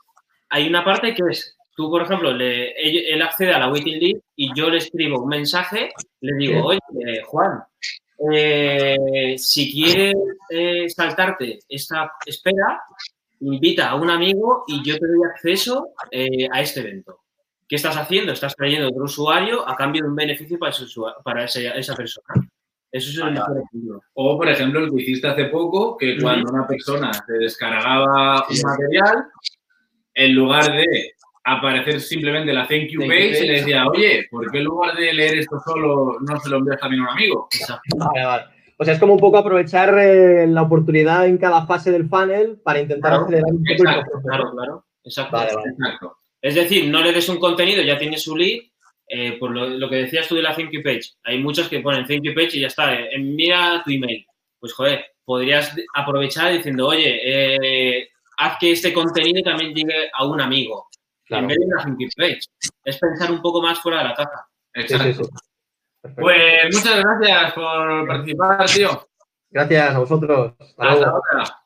[0.51, 3.99] hay una parte que es, tú, por ejemplo, le, él, él accede a la waiting
[3.99, 6.79] list y yo le escribo un mensaje, le digo, oye,
[7.27, 7.63] Juan,
[8.33, 10.15] eh, si quieres
[10.49, 12.81] eh, saltarte esta espera,
[13.41, 17.19] invita a un amigo y yo te doy acceso eh, a este evento.
[17.69, 18.33] ¿Qué estás haciendo?
[18.33, 20.85] Estás trayendo otro usuario a cambio de un beneficio para, ese
[21.25, 22.27] para ese- esa persona.
[22.93, 24.03] Eso es el mejor ejemplo.
[24.13, 28.57] O, por ejemplo, el que hiciste hace poco, que cuando una persona se descargaba un
[28.63, 29.25] material,
[30.15, 31.13] en lugar de
[31.45, 33.47] aparecer simplemente la thank you Thank you page, page.
[33.47, 36.79] le decía, oye, ¿por qué en lugar de leer esto solo no se lo envías
[36.81, 37.49] también a un amigo?
[37.53, 37.97] Exacto.
[37.97, 38.45] Vale, vale.
[38.79, 42.59] O sea, es como un poco aprovechar eh, la oportunidad en cada fase del funnel
[42.65, 44.29] para intentar Claro, acelerar un poco el exacto, proceso.
[44.29, 44.85] Claro, claro.
[45.05, 45.37] Exacto.
[45.37, 45.71] Vale, vale.
[45.71, 46.17] Exacto.
[46.41, 48.61] Es decir, no le des un contenido, ya tienes su lead.
[49.09, 51.03] eh, por lo, lo que decías tú de la thank you page.
[51.25, 52.95] Hay muchos que ponen thank you page y ya está.
[52.95, 54.25] eh, mira tu email.
[54.59, 60.41] Pues, joder, podrías aprovechar diciendo, oye, eh, haz que este contenido también llegue a un
[60.41, 60.87] amigo.
[61.27, 61.43] Claro.
[61.45, 62.41] En vez de una thank you page.
[62.85, 64.49] Es pensar un poco más fuera de la caja.
[64.75, 65.05] Exacto.
[65.05, 65.31] sí, sí.
[66.03, 66.23] Perfecto.
[66.23, 69.09] Pues muchas gracias por participar, tío.
[69.51, 70.53] Gracias a vosotros.
[70.59, 71.19] Hasta Hasta luego.
[71.19, 71.65] otra.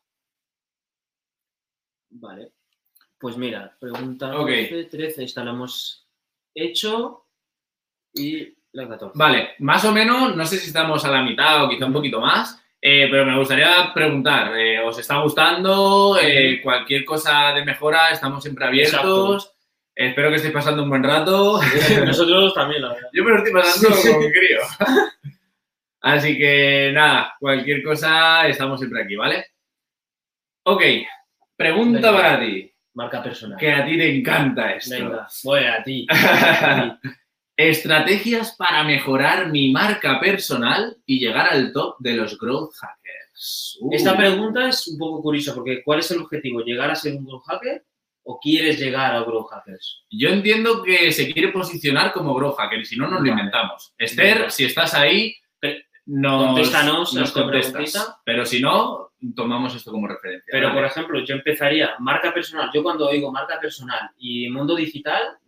[2.11, 2.53] Vale.
[3.19, 4.49] Pues mira, pregunta Ok.
[4.49, 6.07] 12, 13, esta la hemos
[6.55, 7.27] hecho.
[8.13, 9.19] Y la 14.
[9.19, 12.21] Vale, más o menos, no sé si estamos a la mitad o quizá un poquito
[12.21, 16.17] más, eh, pero me gustaría preguntar, eh, ¿os está gustando?
[16.23, 19.53] Eh, cualquier cosa de mejora, estamos siempre abiertos.
[19.93, 21.59] Espero que estéis pasando un buen rato.
[22.07, 23.09] Nosotros también, la verdad.
[23.13, 24.61] Yo me lo estoy pasando como crío.
[26.01, 29.47] Así que nada, cualquier cosa, estamos siempre aquí, ¿vale?
[30.67, 30.83] Ok,
[31.57, 32.23] pregunta Venga.
[32.23, 33.59] para ti, Marca personal.
[33.59, 34.95] que a ti te encanta esto.
[34.95, 36.07] Venga, voy a ti.
[36.13, 37.09] A ti.
[37.57, 43.79] Estrategias para mejorar mi marca personal y llegar al top de los growth hackers.
[43.81, 43.95] Uh.
[43.95, 46.61] Esta pregunta es un poco curiosa porque ¿cuál es el objetivo?
[46.61, 47.85] ¿Llegar a ser un growth hacker
[48.25, 50.05] o quieres llegar a growth hackers?
[50.11, 53.31] Yo entiendo que se quiere posicionar como growth hacker y si no, nos lo Vale.
[53.31, 53.95] inventamos.
[53.97, 54.51] Esther, Vale.
[54.51, 55.35] si estás ahí,
[56.07, 58.17] nos, Contéstanos nos esta contestas.
[58.25, 60.51] Pero si no, tomamos esto como referencia.
[60.51, 60.81] Pero, ¿vale?
[60.81, 62.71] por ejemplo, yo empezaría marca personal.
[62.73, 65.39] Yo cuando oigo marca personal y mundo digital,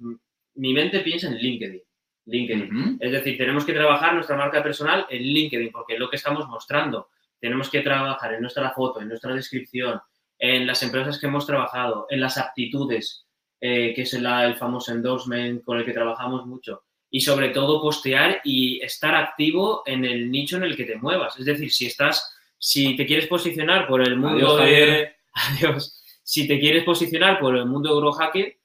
[0.54, 1.82] mi mente piensa en LinkedIn.
[2.28, 2.98] LinkedIn.
[3.00, 6.46] Es decir, tenemos que trabajar nuestra marca personal en LinkedIn porque es lo que estamos
[6.48, 7.08] mostrando.
[7.40, 10.00] Tenemos que trabajar en nuestra foto, en nuestra descripción,
[10.38, 13.26] en las empresas que hemos trabajado, en las aptitudes,
[13.60, 16.84] eh, que es la- el famoso endorsement con el que trabajamos mucho.
[17.10, 21.38] Y sobre todo postear y estar activo en el nicho en el que te muevas.
[21.38, 25.16] Es decir, si estás, si te quieres posicionar por el mundo Adiós, de- Javier.
[25.32, 25.94] Adiós.
[26.22, 28.58] Si te quieres posicionar por el mundo Eurohacker,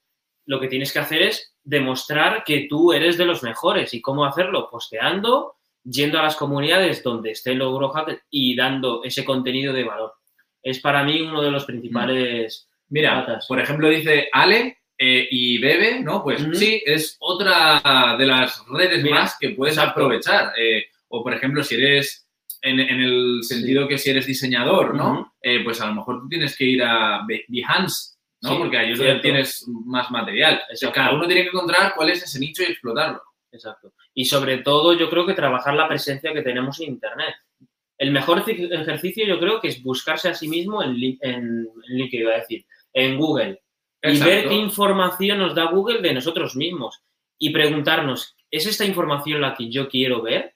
[0.46, 3.94] lo que tienes que hacer es demostrar que tú eres de los mejores.
[3.94, 4.70] ¿Y cómo hacerlo?
[4.70, 10.14] Posteando, yendo a las comunidades donde estén los Eurohackers y dando ese contenido de valor.
[10.62, 12.70] Es para mí uno de los principales...
[12.90, 16.22] Mira, por ejemplo, dice Ale eh, y Bebe, ¿no?
[16.24, 16.54] Pues Ujú.
[16.54, 20.02] sí, es otra de las redes Mira, más que puedes exacto.
[20.02, 20.54] aprovechar.
[20.58, 22.28] Eh, o, por ejemplo, si eres,
[22.62, 25.12] en, en el sentido que si eres diseñador, ¿no?
[25.12, 25.28] Ujú.
[25.42, 28.13] Eh, pues a lo mejor tú tienes que ir a Be- Behance,
[28.44, 28.50] ¿no?
[28.50, 29.14] Sí, Porque ahí es cierto.
[29.14, 30.56] donde tienes más material.
[30.56, 30.94] O sea, Exacto.
[30.96, 33.22] cada uno tiene que encontrar cuál es ese nicho y explotarlo.
[33.52, 33.94] Exacto.
[34.14, 37.36] Y sobre todo, yo creo que trabajar la presencia que tenemos en Internet.
[37.98, 41.68] El mejor ejer- ejercicio, yo creo que es buscarse a sí mismo en, en, en
[41.88, 43.62] LinkedIn, iba a decir, en Google.
[44.02, 47.02] Y ver qué información nos da Google de nosotros mismos.
[47.40, 50.56] Y preguntarnos, ¿es esta información la que yo quiero ver?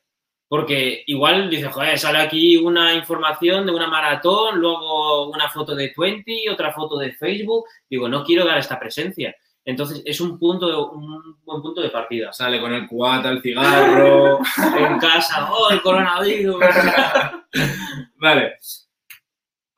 [0.50, 5.94] Porque igual dice, joder, sale aquí una información de una maratón, luego una foto de
[5.98, 7.66] 20, otra foto de Facebook.
[7.90, 9.36] Digo, no quiero dar esta presencia.
[9.66, 12.32] Entonces, es un punto, de- un buen punto de partida.
[12.32, 14.40] Sale con el cubata, el cigarro.
[14.78, 16.56] En casa, oh, el coronavirus.
[18.16, 18.56] vale.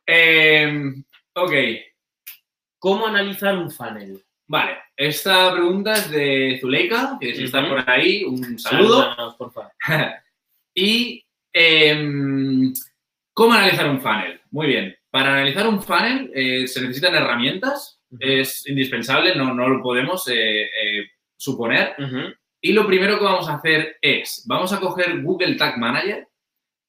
[0.06, 1.04] Em,
[1.34, 1.52] ok.
[2.78, 4.24] ¿Cómo analizar un funnel?
[4.48, 7.70] Vale, esta pregunta es de Zuleika, que si está Ujú.
[7.70, 9.02] por ahí, un saludo.
[9.02, 9.72] Salúdanos, por favor.
[10.80, 12.74] y em,
[13.34, 14.40] ¿cómo analizar un funnel?
[14.52, 14.96] Muy bien.
[15.10, 20.64] Para analizar un funnel eh, se necesitan herramientas, es indispensable, no, no lo podemos eh,
[20.64, 21.96] eh, suponer.
[22.62, 26.28] Y lo primero que vamos a hacer es, vamos a coger Google Tag Manager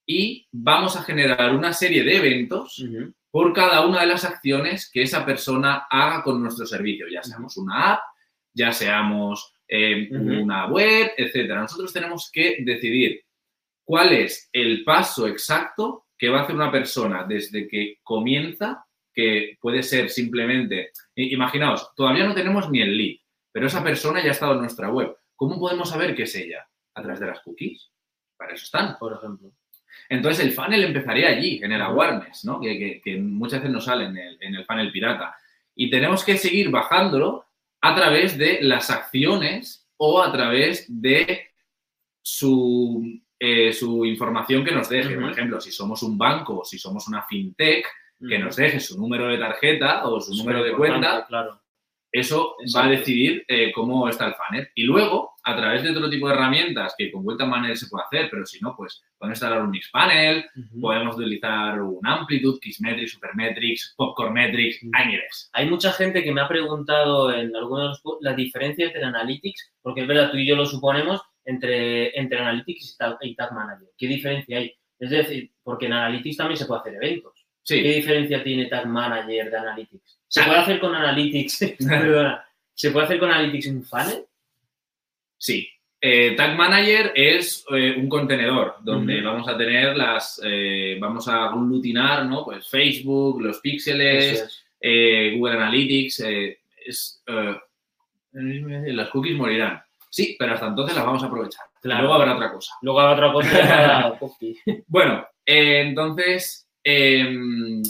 [0.07, 2.85] y vamos a generar una serie de eventos
[3.31, 7.57] por cada una de las acciones que esa persona haga con nuestro servicio, ya seamos
[7.57, 8.01] una app,
[8.53, 11.61] ya seamos eh, una web, etcétera.
[11.61, 13.23] Nosotros tenemos que decidir
[13.91, 19.59] cuál es el paso exacto que va a hacer una persona desde que comienza, que
[19.61, 23.17] puede ser simplemente, imaginaos, todavía no tenemos ni el lead,
[23.51, 25.17] pero esa persona ya ha estado en nuestra web.
[25.35, 26.65] ¿Cómo podemos saber que es ella?
[26.95, 27.91] A través de las cookies.
[28.37, 28.97] Para eso están.
[28.97, 29.51] Por ejemplo.
[30.09, 32.61] Entonces el funnel empezaría allí, en el awareness, ¿no?
[32.61, 35.35] que, que- que muchas veces no sale en el, en el funnel pirata.
[35.75, 37.45] Y tenemos que seguir bajándolo
[37.81, 41.49] a través de las acciones o a través de
[42.23, 45.17] su, eh, su información que nos deje.
[45.17, 47.87] Por ejemplo, si somos un banco o si somos una fintech,
[48.29, 51.59] que nos deje su número de tarjeta o su número de cuenta, Claro.
[52.13, 54.69] eso va a decidir eh, cómo está el funnel.
[54.75, 58.05] Y luego, a través de otro tipo de herramientas que con Vuelta Manager se puede
[58.05, 60.81] hacer, pero si no, pues podemos instalar un Mixpanel, Ujú.
[60.83, 64.91] podemos utilizar un Amplitude, Kissmetrics, Supermetrics, Popcornmetrics, Mm.
[64.93, 65.51] hay miles.
[65.55, 69.03] Hay mucha gente que me ha preguntado en algunos de los pu- la diferencia entre
[69.03, 73.35] Analytics, porque es verdad, tú y yo lo suponemos, entre, entre Analytics y Tag, y
[73.35, 73.89] Tag Manager.
[73.97, 74.75] ¿Qué diferencia hay?
[74.99, 77.33] Es decir, porque en Analytics también se puede hacer eventos.
[77.67, 80.19] ¿Qué diferencia tiene Tag Manager de Analytics?
[80.29, 80.47] ¿Se Ah.
[80.47, 81.59] puede hacer con Analytics?
[81.89, 82.45] Perdona.
[82.75, 84.25] ¿Se puede hacer con Analytics un funnel?
[85.39, 85.69] sí.
[86.03, 91.45] Eh, Tag Manager es eh, un contenedor donde vamos a tener las, eh, vamos a
[91.51, 92.43] aglutinar, ¿no?
[92.43, 95.37] Pues Facebook, los píxeles, es.
[95.37, 97.23] Google Analytics, es,
[98.33, 99.83] las cookies morirán.
[100.11, 101.67] Sí, pero hasta entonces las vamos a aprovechar.
[101.81, 102.03] Claro.
[102.03, 102.75] Luego habrá otra cosa.
[102.83, 104.19] Luego hay otra cosa.
[104.87, 107.35] Bueno, eh, entonces, eh,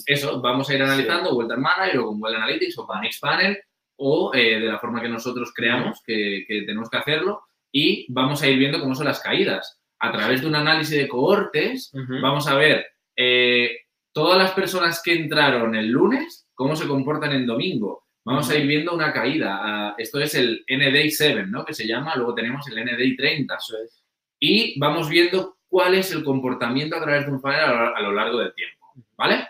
[0.07, 3.59] eso, vamos a ir analizando Google Tag Manager o con Google Analytics o con Xpanel
[3.97, 7.43] o eh, de la forma que nosotros creamos que, que tenemos que hacerlo
[7.73, 9.81] y vamos a ir viendo cómo son las caídas.
[9.99, 11.93] A través de un análisis de cohortes,
[12.23, 13.81] vamos a ver eh,
[14.13, 18.07] todas las personas que entraron el lunes, cómo se comportan en domingo.
[18.31, 19.59] Vamos a ir viendo una caída.
[19.61, 21.65] Ah, esto es el NDI 7, ¿no?
[21.65, 22.15] Que se llama.
[22.17, 23.55] Luego tenemos el NDI 30.
[23.57, 24.05] Eso es.
[24.39, 28.39] Y vamos viendo cuál es el comportamiento a través de un funnel a lo, largo
[28.39, 28.87] del tiempo.
[29.17, 29.49] ¿Vale?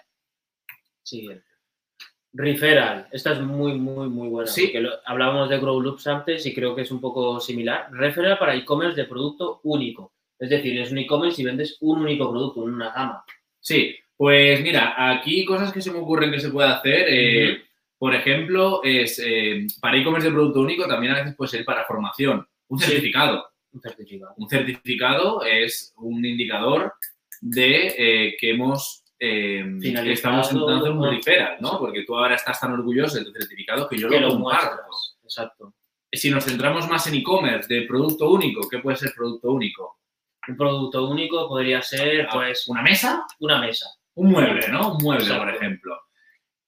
[1.03, 1.45] Siguiente.
[2.33, 3.09] Referral.
[3.11, 4.51] Esta es muy, muy, muy buena.
[4.51, 4.62] Sí.
[4.66, 7.89] porque lo- hablábamos de Grow Loops antes y creo que es un poco similar.
[7.93, 10.12] Referral para e-commerce de producto único.
[10.39, 13.24] Es decir, es un e-commerce y vendes un único producto, una gama.
[13.61, 13.97] Sí.
[14.16, 17.07] Pues mira, aquí cosas que se me ocurren que se puede hacer.
[17.09, 17.62] eh.
[18.01, 21.84] Por ejemplo, es eh, para e-commerce de producto único también a veces puede ser para
[21.84, 22.48] formación.
[22.68, 23.46] Un certificado.
[23.72, 24.32] Un certificado.
[24.38, 26.94] Un certificado es un indicador
[27.42, 31.78] de eh, que hemos eh, que estamos intentando hacer un ¿no?
[31.78, 34.80] Porque tú ahora estás tan orgulloso de tu certificado que yo que lo comparto.
[35.22, 35.74] Exacto.
[36.11, 39.98] Si nos centramos más en e-commerce de producto único, ¿qué puede ser producto único?
[40.48, 43.26] Un producto único podría ser, pues, ¿Una mesa?
[43.40, 43.90] una mesa.
[44.14, 44.94] Un mueble, ¿no?
[44.94, 45.44] Un mueble, Exacto.
[45.44, 46.09] por ejemplo.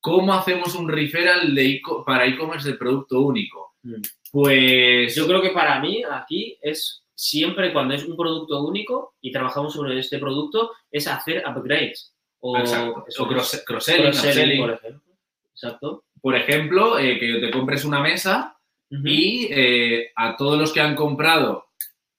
[0.03, 3.77] ¿Cómo hacemos un referral de e-co- para e-commerce de producto único?
[3.85, 4.03] Mm.
[4.33, 9.31] Pues Yo creo que para mí aquí es siempre cuando es un producto único y
[9.31, 12.13] trabajamos sobre este producto, es hacer upgrades.
[12.41, 13.05] O, Exacto.
[13.07, 15.13] eso O es, cross- cross-selling, por ejemplo.
[15.55, 16.05] Exacto.
[16.21, 18.57] Por ejemplo, eh, que te compres una mesa
[18.91, 21.69] y eh, a todos los que han comprado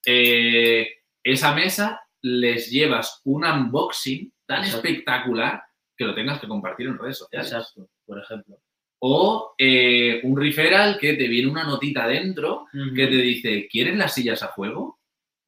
[0.04, 0.88] eh,
[1.22, 4.86] esa mesa les llevas un unboxing tan Exacto.
[4.88, 5.62] espectacular
[5.96, 7.52] que lo tengas que compartir en redes sociales.
[7.52, 8.58] Exacto, por ejemplo.
[9.00, 12.94] O eh, un referral que te viene una notita dentro Ujú.
[12.94, 14.98] que te dice, ¿quieres las sillas a fuego?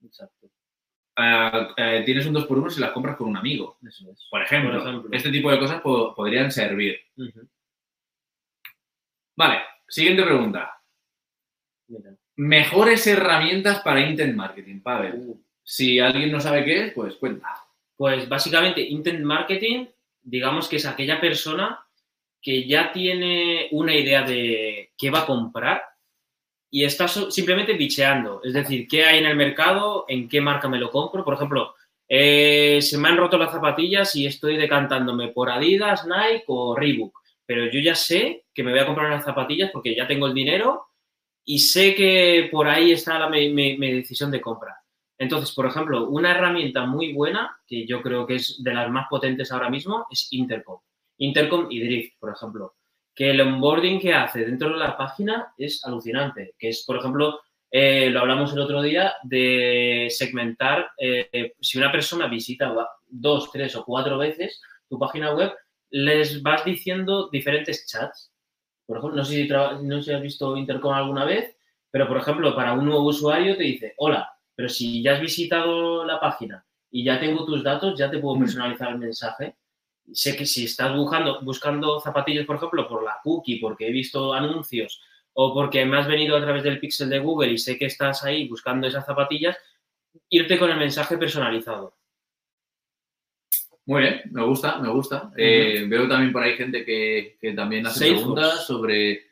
[0.05, 0.51] Exacto.
[1.19, 3.79] Ah, eh, tienes un 2 por 1 si las compras con un amigo.
[3.87, 4.27] Eso es.
[4.31, 5.11] Por ejemplo, Por ejemplo.
[5.13, 6.99] este tipo de cosas po- podrían servir.
[9.37, 10.73] Vale, siguiente pregunta.
[11.89, 12.15] Mira.
[12.37, 15.15] Mejores herramientas para intent marketing, Pavel.
[15.17, 15.43] Uh.
[15.63, 17.49] Si alguien no sabe qué es, pues cuenta.
[17.97, 19.87] Pues básicamente, intent marketing,
[20.27, 21.81] digamos que es aquella persona
[22.43, 25.83] que ya tiene una idea de qué va a comprar
[26.71, 28.41] y está simplemente bicheando.
[28.43, 31.25] Es decir, qué hay en el mercado, en qué marca me lo compro.
[31.25, 31.75] Por ejemplo,
[32.09, 37.21] eh, se me han roto las zapatillas y estoy decantándome por Adidas, Nike o Reebok.
[37.47, 40.35] Pero yo ya sé que me voy a comprar unas zapatillas porque ya tengo el
[40.35, 40.89] dinero
[41.45, 44.77] y sé que por ahí está la, mi decisión de compra.
[45.19, 49.07] Entonces, por ejemplo, una herramienta muy buena, que yo creo que es de las más
[49.09, 50.79] potentes ahora mismo, es Intercom.
[51.19, 52.75] Intercom y Drift, por ejemplo.
[53.15, 56.55] Que el onboarding que hace dentro de la página es alucinante.
[56.59, 57.41] Que es, por ejemplo,
[57.71, 62.75] eh, lo hablamos el otro día de segmentar, eh, si una persona visita
[63.09, 65.53] dos, tres o cuatro veces tu página web,
[65.91, 68.33] les vas diciendo diferentes chats.
[68.87, 71.57] Por ejemplo, no sé si, no sé si has visto Intercom alguna vez,
[71.91, 76.05] pero por ejemplo, para un nuevo usuario te dice, hola, pero si ya has visitado
[76.05, 78.41] la página y ya tengo tus datos, ya te puedo Mm.
[78.41, 79.55] personalizar el mensaje.
[80.13, 84.33] Sé que si estás buscando, buscando zapatillas, por ejemplo, por la cookie, porque he visto
[84.33, 85.01] anuncios
[85.35, 88.25] o porque me has venido a través del pixel de Google y sé que estás
[88.25, 89.57] ahí buscando esas zapatillas,
[90.31, 91.95] irte con el mensaje personalizado.
[93.85, 95.31] Muy bien, me gusta, me gusta.
[95.37, 98.25] Eh, veo también por ahí gente que, que también hace Salesforce.
[98.35, 99.26] preguntas sobre,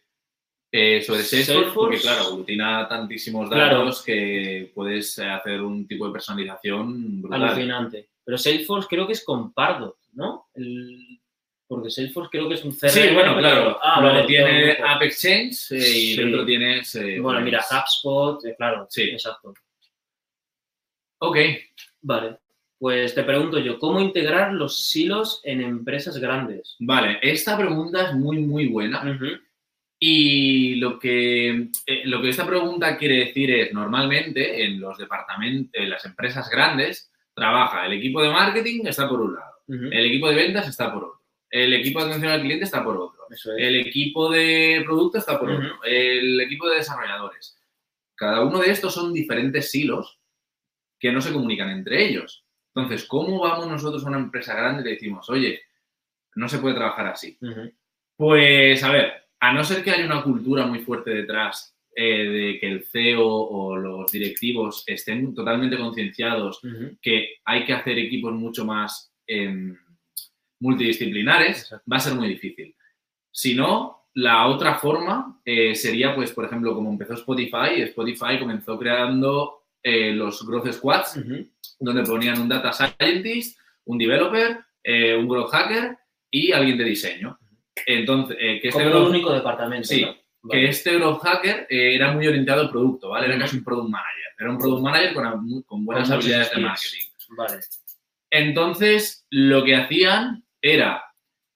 [0.76, 3.78] eh, sobre Salesforce, porque claro, aglutina tantísimos Claro.
[3.78, 7.44] datos que puedes eh, hacer un tipo de personalización brutal.
[7.44, 8.08] Alucinante.
[8.24, 10.46] Pero Salesforce creo que es con Pardot, ¿no?
[10.54, 11.20] El-
[11.66, 12.90] porque Salesforce creo que es un CRM.
[12.90, 13.78] Sí, bueno, claro.
[13.82, 16.94] Ah, Luego vale, tiene el App Exchange eh, y dentro tienes...
[16.96, 18.86] eh, Bueno, pues- mira, HubSpot, claro.
[18.90, 19.02] Sí.
[19.02, 19.54] Exacto.
[21.20, 21.36] Ok,
[22.02, 22.38] Vale.
[22.78, 26.76] Pues te pregunto yo, ¿cómo integrar los silos en empresas grandes?
[26.80, 27.18] vale.
[27.22, 28.98] Esta pregunta es muy, muy buena.
[29.10, 29.26] Ujú.
[29.98, 35.70] Y lo que, eh, lo que esta pregunta quiere decir es, normalmente en los departamentos,
[35.72, 40.28] en las empresas grandes, trabaja el equipo de marketing está por un lado, el equipo
[40.28, 43.44] de ventas está por otro, el equipo de atención al cliente está por otro, es.
[43.58, 47.56] el equipo de producto está por otro, el equipo de desarrolladores.
[48.14, 50.20] Cada uno de estos son diferentes silos
[50.98, 52.44] que no se comunican entre ellos.
[52.74, 55.62] Entonces, ¿cómo vamos nosotros a una empresa grande y le decimos, oye,
[56.36, 57.36] no se puede trabajar así?
[58.16, 62.58] Pues, a ver, a no ser que haya una cultura muy fuerte detrás eh, de
[62.58, 66.60] que el CEO o los directivos estén totalmente concienciados
[67.02, 69.76] que hay que hacer equipos mucho más em,
[70.60, 71.84] multidisciplinares, Exacto.
[71.92, 72.74] va a ser muy difícil.
[73.30, 78.78] Si no, la otra forma eh, sería, pues, por ejemplo, como empezó Spotify, Spotify comenzó
[78.78, 81.20] creando eh, los Growth Squads,
[81.78, 84.58] donde ponían un data scientist, un developer,
[85.18, 85.98] un growth hacker
[86.30, 87.38] y alguien de diseño.
[87.86, 89.88] Entonces, eh, que este Como growth, único departamento.
[89.88, 90.50] Sí, ¿no?
[90.50, 93.26] que este growth hacker eh, era muy orientado al producto, ¿vale?
[93.26, 94.24] Era casi un product manager.
[94.38, 97.06] Era un product manager con, con buenas Con habilidades de marketing.
[97.36, 97.60] Vale.
[98.30, 101.04] Entonces, lo que hacían era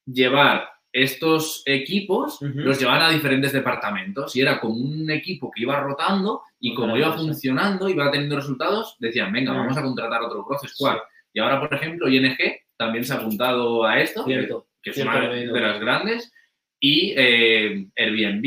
[0.06, 5.78] llevar estos equipos, los llevaban a diferentes departamentos y era como un equipo que iba
[5.80, 10.66] rotando y como iba funcionando, iba teniendo resultados, decían, venga, vamos a contratar otro Growth
[10.66, 10.98] Squad.
[11.32, 12.36] Y ahora, por ejemplo, ING
[12.76, 14.66] también se ha apuntado a esto, Cierto.
[14.92, 16.32] Que es una de las grandes,
[16.80, 18.44] y eh, Airbnb,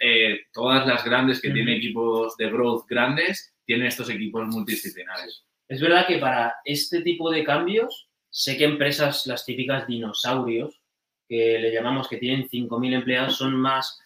[0.00, 5.44] eh, todas las grandes que tienen equipos de growth grandes, tienen estos equipos multidisciplinares.
[5.68, 10.80] Es verdad que para este tipo de cambios, sé que empresas, las típicas dinosaurios,
[11.28, 13.98] que le llamamos que tienen 5.000 empleados, son más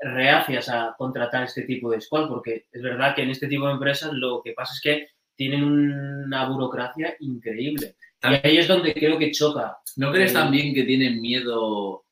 [0.00, 3.74] reacias a contratar este tipo de squad, porque es verdad que en este tipo de
[3.74, 7.94] empresas lo que pasa es que tienen una burocracia increíble.
[8.20, 9.78] También- Y ahí es donde creo que choca.
[9.96, 12.04] ¿No crees también que tienen miedo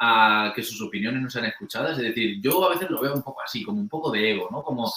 [0.00, 1.98] a que sus opiniones no sean escuchadas?
[1.98, 4.48] Es decir, yo a veces lo veo un poco así, como un poco de ego,
[4.50, 4.62] ¿no?
[4.62, 4.90] Como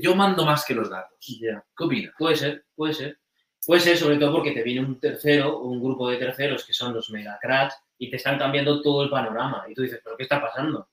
[0.00, 1.18] yo mando más que los datos.
[1.40, 1.62] Ya.
[1.76, 2.14] ¿Qué opinas?
[2.18, 3.18] Puede ser, puede ser.
[3.66, 6.94] Puede ser, sobre todo porque te viene un tercero un grupo de terceros que son
[6.94, 9.64] los mega cracks y te están cambiando todo el panorama.
[9.68, 10.88] Y tú dices, ¿pero qué está pasando?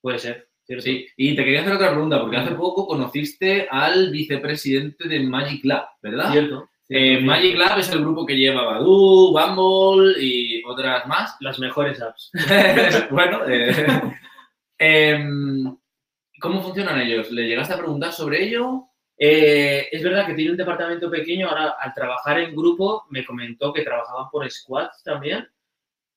[0.00, 0.82] Puede ser, ¿cierto?
[0.84, 5.64] Sí, y te quería hacer otra pregunta, porque hace poco conociste al vicepresidente de Magic
[5.64, 6.32] Lab, ¿verdad?
[6.32, 6.68] ¿Cierto?
[6.88, 7.56] Eh, Magic.
[7.56, 11.36] Lab es el grupo que lleva Badoo, Bumble y otras más.
[11.40, 12.30] Las mejores apps.
[13.10, 13.86] bueno, eh,
[14.78, 15.76] em,
[16.40, 17.30] ¿cómo funcionan ellos?
[17.30, 18.88] ¿Le llegaste a preguntar sobre ello?
[19.18, 21.48] Eh, es verdad que tiene un departamento pequeño.
[21.48, 25.48] Ahora, al trabajar en grupo, me comentó que trabajaban por squads también.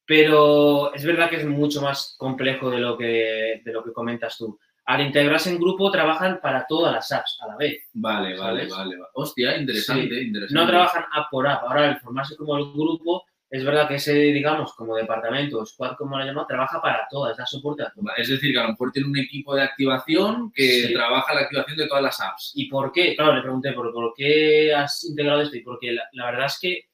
[0.05, 4.38] Pero es verdad que es mucho más complejo de lo que, de lo que comentas
[4.38, 4.59] tú.
[4.91, 7.83] Al integrarse en grupo, trabajan para todas las apps a la vez.
[7.93, 8.97] Vale, vale, vale.
[8.97, 9.11] vale.
[9.13, 10.53] Hostia, interesante, interesante.
[10.53, 11.61] No trabajan app por app.
[11.63, 15.95] Ahora, al formarse como el grupo, es verdad que ese, digamos, como departamento o squad,
[15.95, 18.17] como lo llaman, trabaja para todas, da soporte a todas.
[18.17, 20.93] Es decir, que a lo mejor tiene un equipo de activación que Sí.
[20.93, 22.53] trabaja la activación de todas las apps.
[22.55, 23.15] ¿Y por qué?
[23.15, 25.55] Claro, le pregunté, ¿por, por qué has integrado esto?
[25.55, 26.85] Y porque la, la verdad es que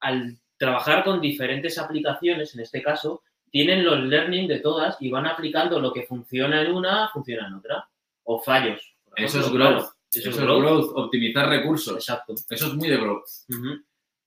[0.00, 3.22] al trabajar con diferentes aplicaciones, en este caso,
[3.54, 7.54] tienen los learning de todas y van aplicando lo que funciona en una, funciona en
[7.54, 7.88] otra.
[8.24, 8.96] O fallos.
[9.14, 9.56] Eso es growth.
[9.76, 9.88] claro.
[10.12, 10.90] Eso, es growth.
[10.96, 11.94] optimizar recursos.
[11.94, 12.34] Exacto.
[12.50, 13.28] Eso es muy de growth.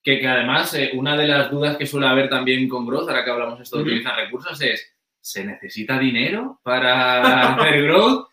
[0.02, 3.26] Que, que además, eh, una de las dudas que suele haber también con growth, ahora
[3.26, 8.28] que hablamos esto de optimizar recursos, es, ¿se necesita dinero para hacer growth?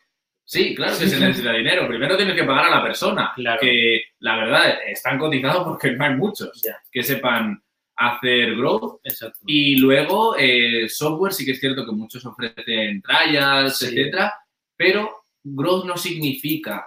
[0.44, 1.88] Sí, claro que se necesita dinero.
[1.88, 3.58] Primero tienes que pagar a la persona, Claro.
[3.60, 7.63] que la verdad están cotizados porque no hay muchos que sepan
[7.96, 9.00] hacer growth.
[9.04, 9.38] exacto.
[9.46, 13.86] Y luego, eh, software, sí que es cierto que muchos ofrecen trials, Sí.
[13.86, 14.34] etcétera,
[14.76, 16.86] pero growth no significa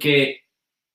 [0.00, 0.42] que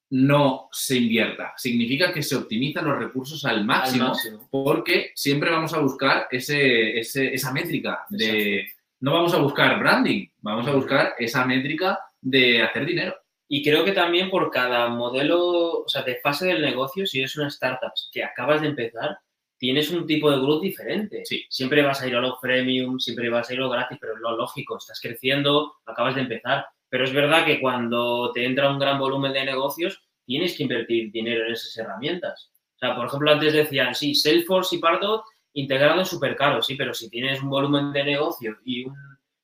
[0.09, 4.13] no se invierta, significa que se optimizan los recursos al Al máximo,
[4.51, 8.67] porque siempre vamos a buscar ese, ese- esa métrica de...
[8.99, 13.15] No vamos a buscar branding, vamos a buscar esa métrica de hacer dinero.
[13.49, 17.35] Y creo que también por cada modelo, o sea, de fase del negocio, si eres
[17.35, 19.17] una startup que acabas de empezar,
[19.57, 21.23] tienes un tipo de growth diferente.
[21.25, 21.45] Sí.
[21.49, 24.13] Siempre vas a ir a lo freemium, siempre vas a ir a lo gratis, pero
[24.15, 26.65] es lo lógico, estás creciendo, acabas de empezar.
[26.89, 31.11] Pero es verdad que cuando te entra un gran volumen de negocios, tienes que invertir
[31.11, 32.51] dinero en esas herramientas.
[32.75, 35.23] O sea, por ejemplo, antes decían, sí, Salesforce y Pardot
[35.53, 38.95] integrados súper caros, sí, pero si tienes un volumen de negocio y, un-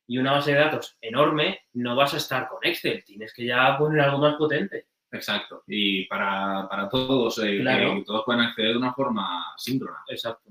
[0.08, 3.78] y una base de datos enorme, no vas a estar con Excel, tienes que ya
[3.78, 4.88] poner algo más potente.
[5.12, 5.64] Exacto.
[5.68, 7.96] Y para, para todos, eh, Claro.
[7.96, 10.00] que todos puedan acceder de una forma síncrona.
[10.08, 10.50] Exacto.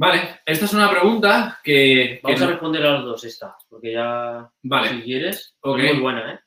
[0.00, 2.20] Vale, esta es una pregunta que...
[2.20, 4.88] que Vamos a responder a los dos esta, porque ya, Vale.
[4.90, 6.40] si quieres, es muy buena, ¿eh?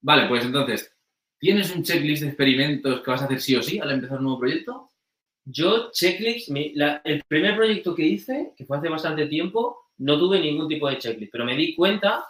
[0.00, 0.96] Vale, pues entonces,
[1.40, 4.24] ¿tienes un checklist de experimentos que vas a hacer sí o sí al empezar un
[4.24, 4.90] nuevo proyecto?
[5.44, 10.16] Yo, checklist, mi- la- el primer proyecto que hice, que fue hace bastante tiempo, no
[10.18, 12.24] tuve ningún tipo de checklist, pero me di cuenta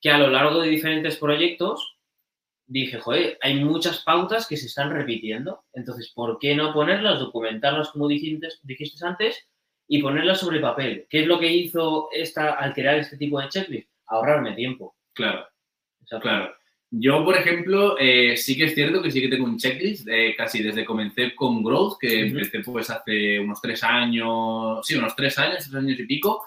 [0.00, 1.97] que a lo largo de diferentes proyectos
[2.68, 7.90] dije, joder, hay muchas pautas que se están repitiendo, entonces, ¿por qué no ponerlas, documentarlas
[7.90, 9.48] como dijiste, dijiste antes
[9.88, 11.06] y ponerlas sobre papel?
[11.08, 13.90] ¿Qué es lo que hizo esta, al crear este tipo de checklist?
[14.06, 14.96] Ahorrarme tiempo.
[15.14, 15.48] Claro,
[16.20, 16.54] claro.
[16.90, 20.08] Yo, por ejemplo, eh, sí que es cierto que sí que tengo un checklist
[20.38, 25.38] casi desde comencé con Growth, que empecé pues hace unos tres años, sí, unos tres
[25.38, 26.44] años, tres años y pico.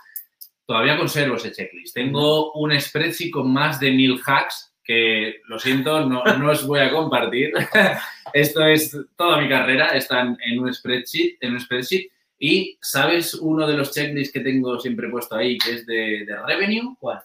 [0.66, 1.94] Todavía conservo ese checklist.
[1.94, 6.80] Tengo un spreadsheet con más de mil hacks que, lo siento, no, no os voy
[6.80, 7.54] a compartir.
[8.34, 12.08] Esto es toda mi carrera, están en un spreadsheet, en un spreadsheet.
[12.40, 16.36] Y, ¿sabes uno de los checklists que tengo siempre puesto ahí, que es de, de
[16.48, 16.96] revenue?
[17.00, 17.22] ¿Cuál?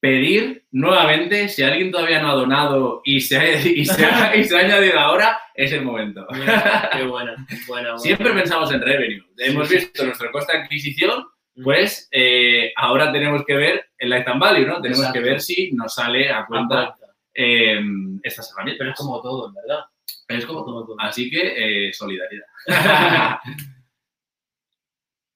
[0.00, 4.42] pedir nuevamente, si alguien todavía no ha donado y se ha, y se ha- y
[4.42, 6.26] se ha añadido ahora, es el momento.
[6.32, 7.36] Mira, qué buena,
[7.68, 7.98] buena, buena.
[8.00, 9.22] Siempre pensamos en revenue.
[9.38, 9.84] Hemos Sí, sí.
[9.84, 11.24] visto nuestro coste de adquisición.
[11.62, 14.80] Pues eh, ahora tenemos que ver el lifetime value, ¿no?
[14.80, 15.20] Tenemos Exacto.
[15.20, 16.94] que ver si nos sale a cuenta
[17.34, 17.80] eh,
[18.22, 18.78] estas herramientas.
[18.78, 19.80] Pero es como todo, en verdad.
[20.28, 20.74] Es como todo.
[20.74, 20.96] Como todo.
[21.00, 22.46] Así que, eh, solidaridad.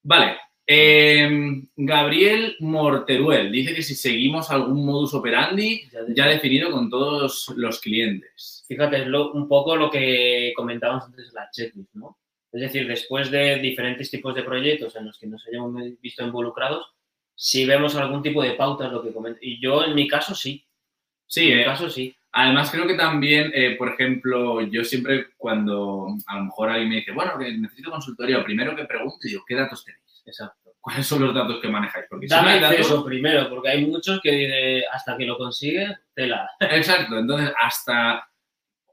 [0.02, 0.36] vale.
[0.66, 6.90] eh, Gabriel Morteruel dice que si seguimos algún modus operandi Ya de- ya definido con
[6.90, 8.64] todos los clientes.
[8.68, 12.18] Fíjate, es lo- un poco lo que comentábamos antes de la checklist, ¿no?
[12.56, 16.86] Es decir, después de diferentes tipos de proyectos en los que nos hayamos visto involucrados,
[17.34, 19.38] si vemos algún tipo de pautas, lo que comenta.
[19.42, 20.66] Y yo, en mi caso, sí.
[21.26, 22.16] Sí, en mi eh, caso, sí.
[22.32, 26.96] además creo que también, eh, por ejemplo, yo siempre cuando a lo mejor alguien me
[26.96, 30.22] dice, bueno, que necesito consultoría, primero que pregunto, digo, ¿qué datos tenéis?
[30.24, 30.72] Exacto.
[30.80, 32.06] ¿Cuáles son los datos que manejáis?
[32.08, 35.26] Porque si no Dame hay datos- acceso primero, porque hay muchos que eh, hasta que
[35.26, 36.48] lo consigue, tela.
[36.60, 38.26] Exacto, entonces hasta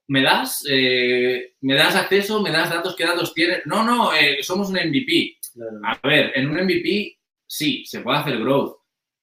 [0.08, 2.42] ¿me das, eh, ¿me das acceso?
[2.42, 2.96] ¿Me das datos?
[2.96, 3.66] ¿Qué datos tienes?
[3.66, 5.38] No, no, eh, somos un MVP.
[5.86, 8.78] A ver, en un MVP sí, se puede hacer growth,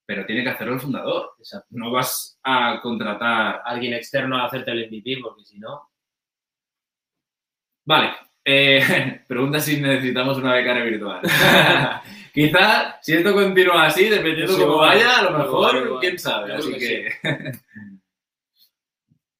[0.06, 1.32] pero tiene que hacerlo el fundador.
[1.38, 1.68] Exacto.
[1.70, 3.62] No vas a contratar.
[3.64, 5.90] Alguien externo a hacerte el MVP, porque si no.
[7.84, 8.12] Vale,
[8.44, 11.20] eh, pregunta si necesitamos una becaria virtual.
[12.32, 16.00] Quizá si esto continúa así, dependiendo Pues cómo vaya, a lo mejor, igual.
[16.00, 16.54] quién sabe.
[16.54, 17.10] Así que.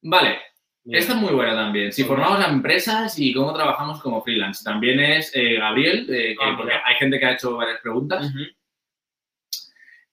[0.03, 0.39] vale,
[0.87, 1.93] esta es muy buena también.
[1.93, 4.65] Si formamos a empresas y cómo trabajamos como freelance.
[4.65, 8.33] También es eh, Gabriel, eh, que- Ah, porque hay gente que ha hecho varias preguntas.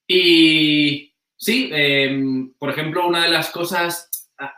[0.07, 2.19] Y sí, eh,
[2.57, 4.53] por ejemplo, una de las cosas, ah,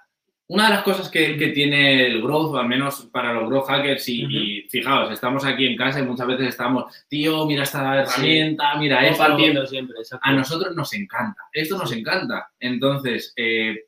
[0.48, 3.68] una de las cosas que, que tiene el growth, o al menos para los growth
[3.68, 8.02] hackers, y, y fijaos, estamos aquí en casa y muchas veces estamos, tío, mira esta
[8.02, 9.24] herramienta, mira esto.
[9.24, 9.96] Compartiendo siempre.
[10.22, 12.50] A nosotros nos encanta, esto nos encanta.
[12.60, 13.86] Entonces, eh,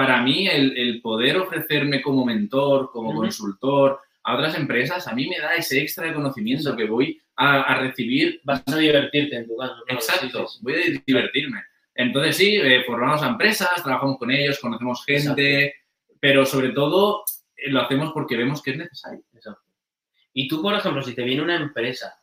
[0.00, 5.28] para mí, el, el poder ofrecerme como mentor, como consultor a otras empresas, a mí
[5.28, 9.46] me da ese extra de conocimiento que voy a, a recibir Vas a divertirte en
[9.46, 9.74] tu caso.
[9.88, 10.58] Exacto, sí, sí, sí.
[10.62, 11.62] voy a divertirme.
[11.94, 15.74] Entonces sí, eh, formamos a empresas, trabajamos con ellos, conocemos gente,
[16.18, 17.24] pero sobre todo
[17.54, 19.20] eh, lo hacemos porque vemos que es necesario.
[19.34, 19.60] Exacto.
[20.32, 22.19] Y tú, por ejemplo, si te viene una empresa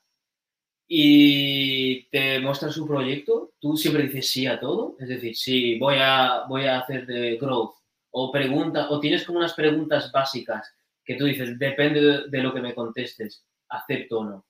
[0.87, 4.95] y te muestra su proyecto, tú siempre dices sí a todo.
[4.99, 7.75] Es decir, sí, voy a, voy a hacer de growth.
[8.11, 10.73] O pregunta, o tienes como unas preguntas básicas
[11.03, 14.45] que tú dices, depende de, de lo que me contestes, acepto o no.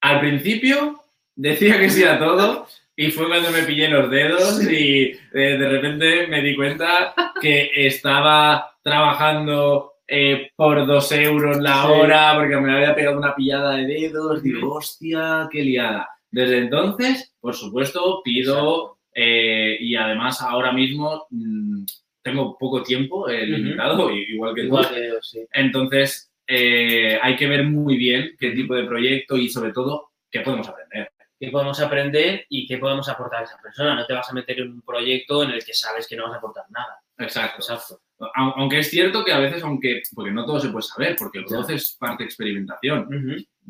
[0.00, 1.02] Al principio
[1.34, 5.68] decía que sí a todo y fue cuando me pillé los dedos y eh, de
[5.68, 11.88] repente me di cuenta que estaba trabajando eh, por dos euros la Sí.
[11.92, 14.42] hora porque me había pegado una pillada de dedos.
[14.42, 16.08] Digo, hostia, qué liada.
[16.30, 21.84] Desde entonces, por supuesto, pido eh, y además ahora mismo mm,
[22.22, 24.66] tengo poco tiempo eh, limitado, igual que tú.
[24.68, 25.46] Igual que yo, sí.
[25.52, 30.68] Entonces, hay que ver muy bien qué tipo de proyecto y sobre todo qué podemos
[30.68, 31.10] aprender.
[31.40, 33.94] qué podemos aprender y qué podemos aportar a esa persona.
[33.94, 36.32] No te vas a meter en un proyecto en el que sabes que no vas
[36.34, 36.98] a aportar nada.
[37.18, 37.56] Exacto.
[37.62, 38.00] Exacto.
[38.34, 41.38] Au- Aunque es cierto que a veces, aunque, porque no todo se puede saber, porque
[41.38, 43.08] el growth es parte de experimentación.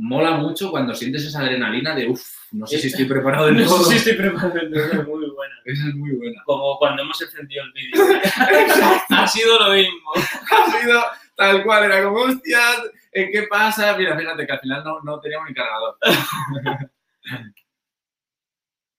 [0.00, 2.22] Mola mucho cuando sientes esa adrenalina de, uff,
[2.52, 3.84] no sé si estoy preparado del No todo.
[3.84, 5.54] sé si estoy preparado, es muy buena.
[5.64, 6.42] Esa es muy buena.
[6.46, 8.04] Como cuando hemos encendido el vídeo.
[9.10, 10.12] ha sido lo mismo.
[10.14, 11.02] ha sido
[11.36, 13.96] tal cual, era como, hostias, ¿eh, ¿qué pasa?
[13.98, 15.96] Mira, fíjate que al final no, no teníamos ni cargador.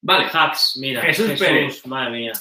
[0.01, 1.01] vale, Hacks, mira.
[1.01, 1.85] Jesús Pérez.
[1.85, 2.33] Madre mía.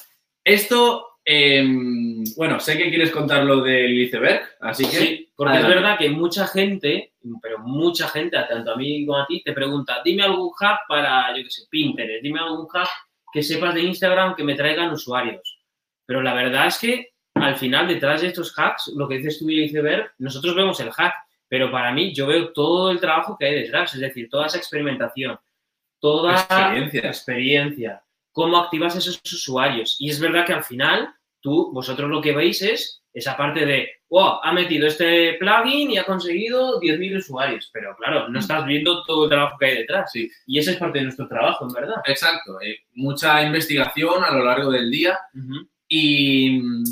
[0.45, 4.97] esto, em, bueno, sé que quieres contar lo del iceberg, así que...
[4.97, 5.77] Sí, porque adelante.
[5.77, 9.53] es verdad que mucha gente, pero mucha gente, tanto a mí como a ti, te
[9.53, 12.89] pregunta, dime algún hack para, yo qué sé, Pinterest, dime algún hack
[13.31, 15.61] que sepas de Instagram que me traigan usuarios.
[16.07, 19.49] Pero la verdad es que al final, detrás de estos hacks, lo que dices tú
[19.51, 21.15] y iceberg, nosotros vemos el hack,
[21.47, 24.59] pero para mí yo veo todo el trabajo que hay detrás, es decir, toda esa
[24.59, 25.39] experimentación,
[26.01, 27.01] toda Experiencia.
[27.07, 28.03] experiencia,
[28.33, 29.97] cómo activas esos usuarios.
[29.99, 33.89] Y es verdad que al final, tú, vosotros lo que veis es esa parte de,
[34.09, 37.71] wow, ha metido este plugin y ha conseguido 10.000 usuarios.
[37.73, 40.11] Pero claro, no estás viendo todo el trabajo que hay detrás.
[40.13, 40.31] Sí.
[40.47, 41.97] Y ese es parte de nuestro trabajo, en verdad.
[42.07, 45.19] Exacto, eh, mucha investigación a lo largo del día
[45.89, 46.85] y mm,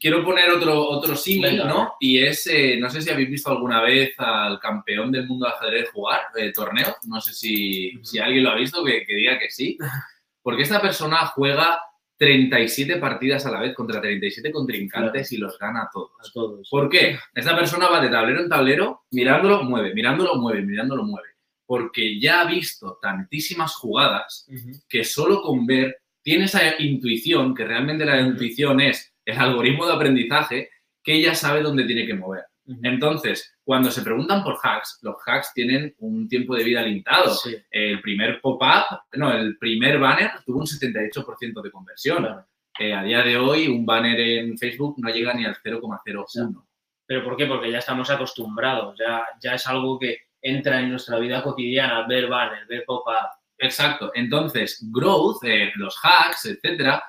[0.00, 1.58] quiero poner otro, otro símil.
[1.58, 1.94] ¿no?
[2.00, 5.52] Y es, eh, no sé si habéis visto alguna vez al campeón del mundo de
[5.52, 9.38] ajedrez jugar, eh, torneo, no sé si, si alguien lo ha visto, que, que diga
[9.38, 9.76] que sí,
[10.42, 11.80] porque esta persona juega
[12.20, 16.10] 37 partidas a la vez contra 37 contrincantes y los gana a todos.
[16.18, 16.68] A todos.
[16.68, 17.18] ¿Por qué?
[17.34, 21.28] Esta persona va de tablero en tablero, mirándolo, mueve, mirándolo, mueve, mirándolo, mueve.
[21.64, 24.46] Porque ya ha visto tantísimas jugadas
[24.86, 29.94] que solo con ver tiene esa intuición, que realmente la intuición es el algoritmo de
[29.94, 30.68] aprendizaje,
[31.02, 32.44] que ella sabe dónde tiene que mover.
[32.82, 37.34] Entonces, cuando se preguntan por hacks, los hacks tienen un tiempo de vida limitado.
[37.34, 42.18] Sí, El primer pop-up, no, el primer banner tuvo un 78% de conversión.
[42.18, 42.46] claro.
[42.78, 46.64] Eh, a día de hoy, un banner en Facebook no llega ni al 0,01.
[47.04, 47.44] ¿Pero por qué?
[47.46, 52.28] Porque ya estamos acostumbrados, ya, ya es algo que entra en nuestra vida cotidiana, ver
[52.28, 53.28] banners, ver pop-up.
[53.58, 54.10] Exacto.
[54.14, 57.02] Entonces, growth, eh, los hacks, etcétera,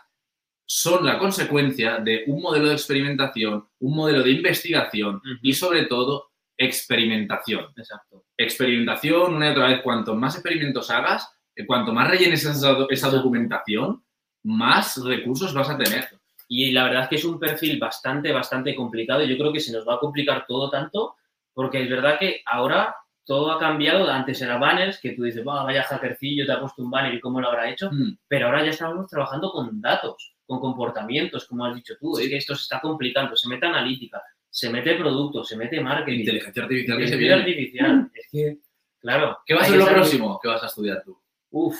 [0.73, 5.27] son la consecuencia de un modelo de experimentación, un modelo de investigación Ujú.
[5.41, 7.65] y, sobre todo, experimentación.
[7.75, 8.23] Exacto.
[8.37, 13.09] Experimentación, una y otra vez, cuanto más experimentos hagas, eh, cuanto más rellenes esa, esa
[13.09, 14.01] documentación,
[14.43, 16.07] más recursos vas a tener.
[16.47, 19.23] Y la verdad es que es un perfil bastante, bastante complicado.
[19.25, 21.15] Yo creo que se nos va a complicar todo tanto,
[21.53, 22.95] porque es verdad que ahora
[23.25, 24.09] todo ha cambiado.
[24.09, 27.19] Antes era banners, que tú dices, "Buah, vaya hackercillo, te ha puesto un banner y
[27.19, 27.89] cómo lo habrá hecho.
[27.91, 32.17] Mm, Pero ahora ya estamos trabajando con datos, con comportamientos, como has dicho tú.
[32.19, 33.35] Es que esto se está complicando.
[33.35, 36.19] Se mete analítica, se mete producto, se mete marketing.
[36.19, 37.93] Inteligencia artificial que se Inteligencia viene.
[37.95, 38.11] artificial.
[38.13, 38.57] Es que,
[38.99, 39.37] claro.
[39.45, 41.17] ¿Qué va a ser lo próximo que vas a estudiar tú?
[41.51, 41.77] Uf.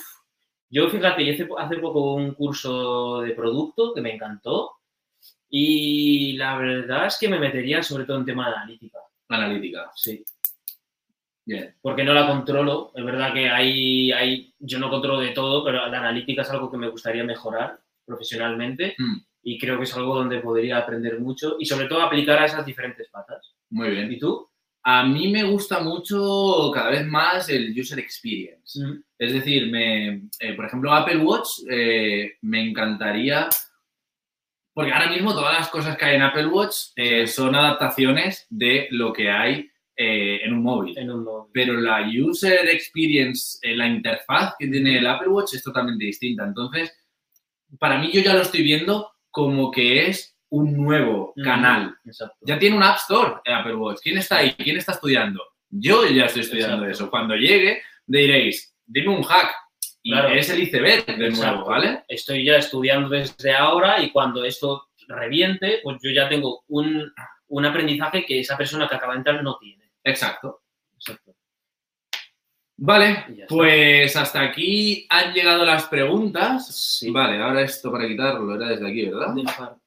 [0.70, 4.72] Yo, fíjate, hice hace poco un curso de producto que me encantó.
[5.50, 9.00] Y la verdad es que me metería sobre todo en tema de analítica.
[9.28, 9.92] Analítica.
[9.96, 10.24] Sí.
[11.44, 11.76] Bien.
[11.82, 12.94] porque no la controlo.
[12.96, 16.72] Es verdad que hay, hay, yo no controlo de todo, pero la analítica es algo
[16.72, 21.56] que me gustaría mejorar profesionalmente Mm, y creo que es algo donde podría aprender mucho
[21.60, 23.56] y sobre todo aplicar a esas diferentes patas.
[23.70, 24.12] muy bien.
[24.12, 24.48] ¿Y tú?
[24.84, 28.80] A mí me gusta mucho cada vez más el user experience.
[29.18, 33.48] Es decir, me, eh, por ejemplo, Apple Watch eh, me encantaría,
[34.74, 38.88] porque ahora mismo todas las cosas que hay en Apple Watch eh, son adaptaciones de
[38.92, 39.68] lo que hay
[40.04, 40.98] en un móvil.
[40.98, 41.52] En un móvil.
[41.54, 46.44] Pero la user experience, la interfaz que tiene el Apple Watch es totalmente distinta.
[46.44, 46.92] Entonces,
[47.80, 51.96] para mí yo ya lo estoy viendo como que es un nuevo canal.
[52.06, 52.36] Exacto.
[52.42, 54.00] Ya tiene un App Store el Apple Watch.
[54.02, 54.54] ¿Quién está ahí?
[54.54, 55.42] ¿Quién está estudiando?
[55.70, 56.92] Yo ya estoy estudiando Exacto.
[57.06, 57.10] eso.
[57.10, 59.50] Cuando llegue, diréis, dime un hack.
[60.04, 60.30] Y Claro.
[60.30, 61.66] es el iceberg de nuevo.
[61.66, 62.04] ¿vale?
[62.08, 67.14] Estoy ya estudiando desde ahora y cuando esto reviente, pues yo ya tengo un,
[67.48, 69.92] un aprendizaje que esa persona que acaba de entrar no tiene.
[70.04, 70.64] Exacto.
[70.96, 71.36] Exacto.
[72.84, 76.66] Vale, pues hasta aquí han llegado las preguntas.
[76.76, 77.12] Sí.
[77.12, 79.36] Vale, ahora esto para quitarlo era desde aquí, ¿verdad?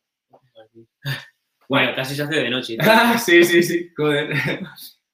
[1.66, 2.76] Bueno, casi se hace de noche.
[3.24, 4.34] sí, sí, sí, joder.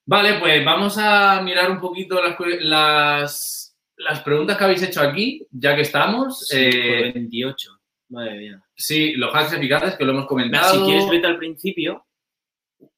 [0.04, 5.46] Vale, pues vamos a mirar un poquito las, las, las preguntas que habéis hecho aquí,
[5.52, 6.48] ya que estamos.
[6.48, 7.70] Sí, Eh, por 28.
[8.08, 8.62] Madre mía.
[8.74, 10.74] sí, los hacks eficaces que lo hemos comentado.
[10.74, 12.04] Si quieres, vete al principio.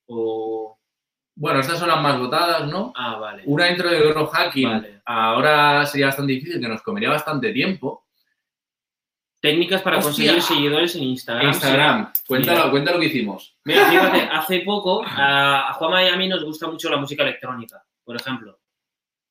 [0.06, 0.78] O.
[1.42, 2.92] Bueno, estas son las más votadas, ¿no?
[2.94, 3.42] Ah, vale.
[3.46, 4.68] Una intro de growth hacking.
[4.70, 5.00] Vale.
[5.04, 8.06] Ahora sería bastante difícil, que nos comería bastante tiempo.
[9.40, 10.10] Técnicas para Hostia.
[10.34, 11.48] conseguir seguidores en Instagram.
[11.48, 12.70] Instagram, cuéntalo, Mira.
[12.70, 13.56] cuéntalo lo que hicimos.
[13.64, 17.24] Mira, fíjate, hace poco a, a Juanma y a mí nos gusta mucho la música
[17.24, 18.60] electrónica, por ejemplo.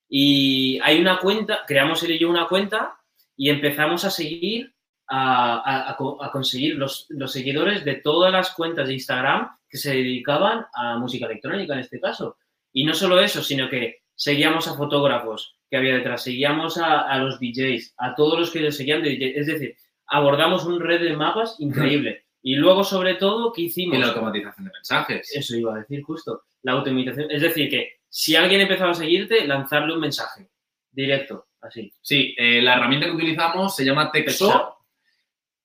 [0.09, 2.97] Y hay una cuenta, creamos él y yo una cuenta
[3.37, 4.75] y empezamos a seguir,
[5.07, 5.91] a, a-
[6.25, 10.97] a conseguir los, los seguidores de todas las cuentas de Instagram que se dedicaban a
[10.97, 12.37] música electrónica en este caso.
[12.73, 17.17] Y no solo eso, sino que seguíamos a fotógrafos que había detrás, seguíamos a, a
[17.17, 19.39] los DJs, a todos los que seguían de DJ.
[19.39, 19.75] Es decir,
[20.07, 22.25] abordamos un red de mapas increíble.
[22.43, 23.97] Y luego, sobre todo, ¿qué hicimos?
[23.97, 25.31] Y la automatización de mensajes.
[25.33, 26.43] Eso iba a decir justo.
[26.63, 27.31] La automatización.
[27.31, 30.49] Es decir, que si alguien empezaba a seguirte, lanzarle un mensaje
[30.91, 31.93] directo, así.
[32.01, 34.77] Sí, eh, la herramienta que utilizamos se llama Texo.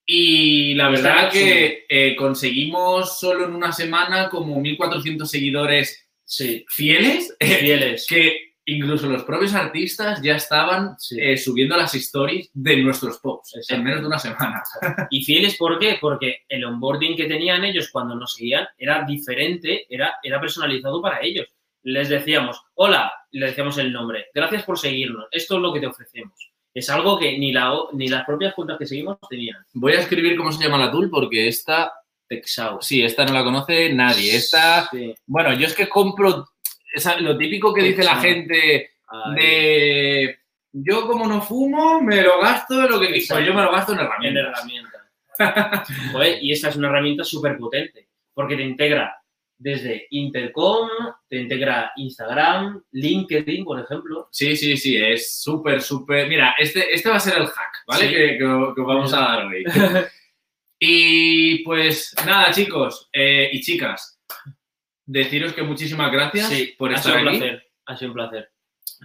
[0.07, 7.35] Y la verdad que eh, conseguimos solo en una semana como 1.400 seguidores Sí, fieles,
[7.41, 8.05] fieles.
[8.09, 13.75] que incluso los propios artistas ya estaban eh, subiendo las stories de nuestros posts Exacto.
[13.77, 14.63] en menos de una semana.
[15.11, 15.99] Y fieles, ¿por qué?
[16.01, 21.21] Porque el onboarding que tenían ellos cuando nos seguían era diferente, era, era personalizado para
[21.23, 21.47] ellos.
[21.85, 25.87] Les decíamos, hola, le decíamos el nombre, gracias por seguirnos, esto es lo que te
[25.87, 26.51] ofrecemos.
[26.77, 29.57] Es algo que ni, la, ni las propias cuentas que seguimos tenían.
[29.73, 31.91] Voy a escribir cómo se llama la tool porque esta,
[32.29, 32.83] Texao.
[32.83, 34.37] sí, esta no la conoce nadie.
[34.37, 35.15] Esta, Sí.
[35.27, 36.49] bueno, yo es que compro
[36.95, 38.91] esa- lo típico que dice la gente
[39.35, 40.39] de
[40.73, 43.35] yo como no fumo, me lo gasto en lo que Exacto.
[43.37, 44.55] pues yo me lo gasto en en herramientas.
[45.39, 45.85] herramienta.
[46.13, 49.17] Joder, y esta es una herramienta súper potente, porque te integra
[49.59, 50.89] desde Intercom,
[51.29, 54.29] te integra Instagram, LinkedIn, por ejemplo.
[54.31, 56.29] Sí, sí, sí, es súper, súper.
[56.29, 58.07] Mira, este, este va a ser el hack, ¿vale?
[58.09, 58.15] Sí.
[58.15, 58.45] Que, que- que
[58.81, 59.65] os vamos a dar hoy.
[60.79, 64.21] Y pues nada, chicos eh, y chicas,
[65.07, 67.39] deciros que muchísimas gracias Sí, por ha sido estar un aquí.
[67.39, 67.67] placer.
[67.87, 68.51] Ha sido un placer.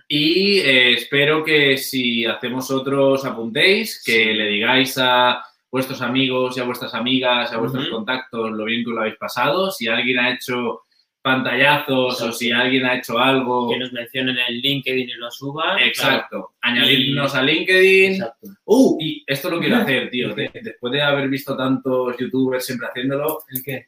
[0.07, 4.33] Y eh, espero que si hacemos otros apuntéis, que Sí.
[4.33, 5.41] le digáis a
[5.71, 9.71] vuestros amigos y a vuestras amigas, a vuestros contactos lo bien que lo habéis pasado.
[9.71, 10.81] Si alguien ha hecho
[11.23, 13.69] pantallazos o si alguien ha hecho algo.
[13.69, 15.79] Que nos mencionen en LinkedIn y lo suban.
[15.79, 16.53] Exacto.
[16.61, 18.13] Añadirnos a LinkedIn.
[18.13, 18.47] Exacto.
[18.65, 20.33] Uh, y esto lo quiero hacer, tío.
[20.33, 23.87] de- después de haber visto tantos youtubers siempre haciéndolo, ¿El qué?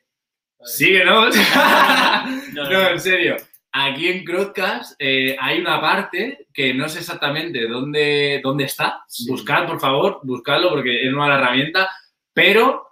[0.64, 1.36] síguenos.
[2.54, 2.88] No, No, no.
[2.90, 3.36] en serio.
[3.76, 9.04] Aquí en Crowdcast eh, hay una parte que no sé exactamente dónde, dónde está.
[9.08, 9.28] Sí.
[9.30, 11.90] Buscad, por favor, buscadlo porque es nueva la herramienta.
[12.34, 12.88] Pero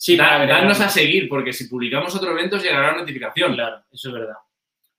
[0.00, 3.54] Sí, da- dadnos a seguir porque si publicamos otro evento os llegará una notificación.
[3.54, 4.36] Claro, eso es verdad.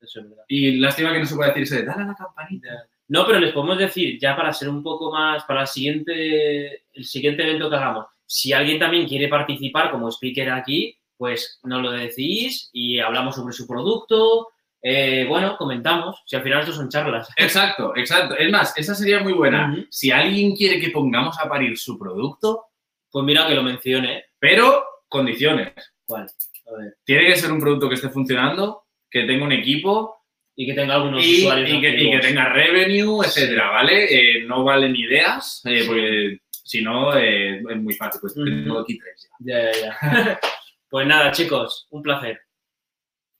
[0.01, 0.43] Eso es verdad.
[0.47, 2.67] Y lástima que no se puede decir eso de dale a la campanita.
[3.07, 7.05] No, pero les podemos decir, ya para ser un poco más, para el siguiente, el
[7.05, 11.91] siguiente evento que hagamos, si alguien también quiere participar como speaker aquí, pues nos lo
[11.91, 14.49] decís y hablamos sobre su producto.
[14.81, 16.21] Eh, bueno, comentamos.
[16.25, 17.29] Si al final esto son charlas.
[17.37, 18.37] Exacto, exacto.
[18.37, 19.75] Es más, esa sería muy buena.
[19.89, 22.65] Si alguien quiere que pongamos a parir su producto,
[23.11, 24.25] Pues mira que lo mencione.
[24.39, 25.73] Pero condiciones.
[26.05, 26.23] ¿Cuál?
[26.67, 26.97] A ver.
[27.03, 30.15] Tiene que ser un producto que esté funcionando, que tenga un equipo
[30.55, 31.69] Y que tenga algunos y, usuarios.
[31.69, 34.05] y que, y que tenga revenue, etcétera, ¿vale?
[34.05, 38.21] Eh, no valen ideas, eh, porque si no eh, es muy fácil.
[38.21, 39.61] Pues tengo aquí tres ya.
[39.61, 40.39] Ya, ya, ya.
[40.89, 42.39] pues nada, chicos, un placer.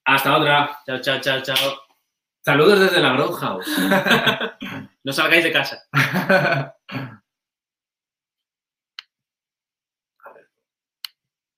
[0.09, 0.79] Hasta otra.
[0.87, 1.77] Chao, chao, chao, chao.
[2.43, 3.67] Saludos desde la Growth House.
[5.01, 5.81] No salgáis de casa.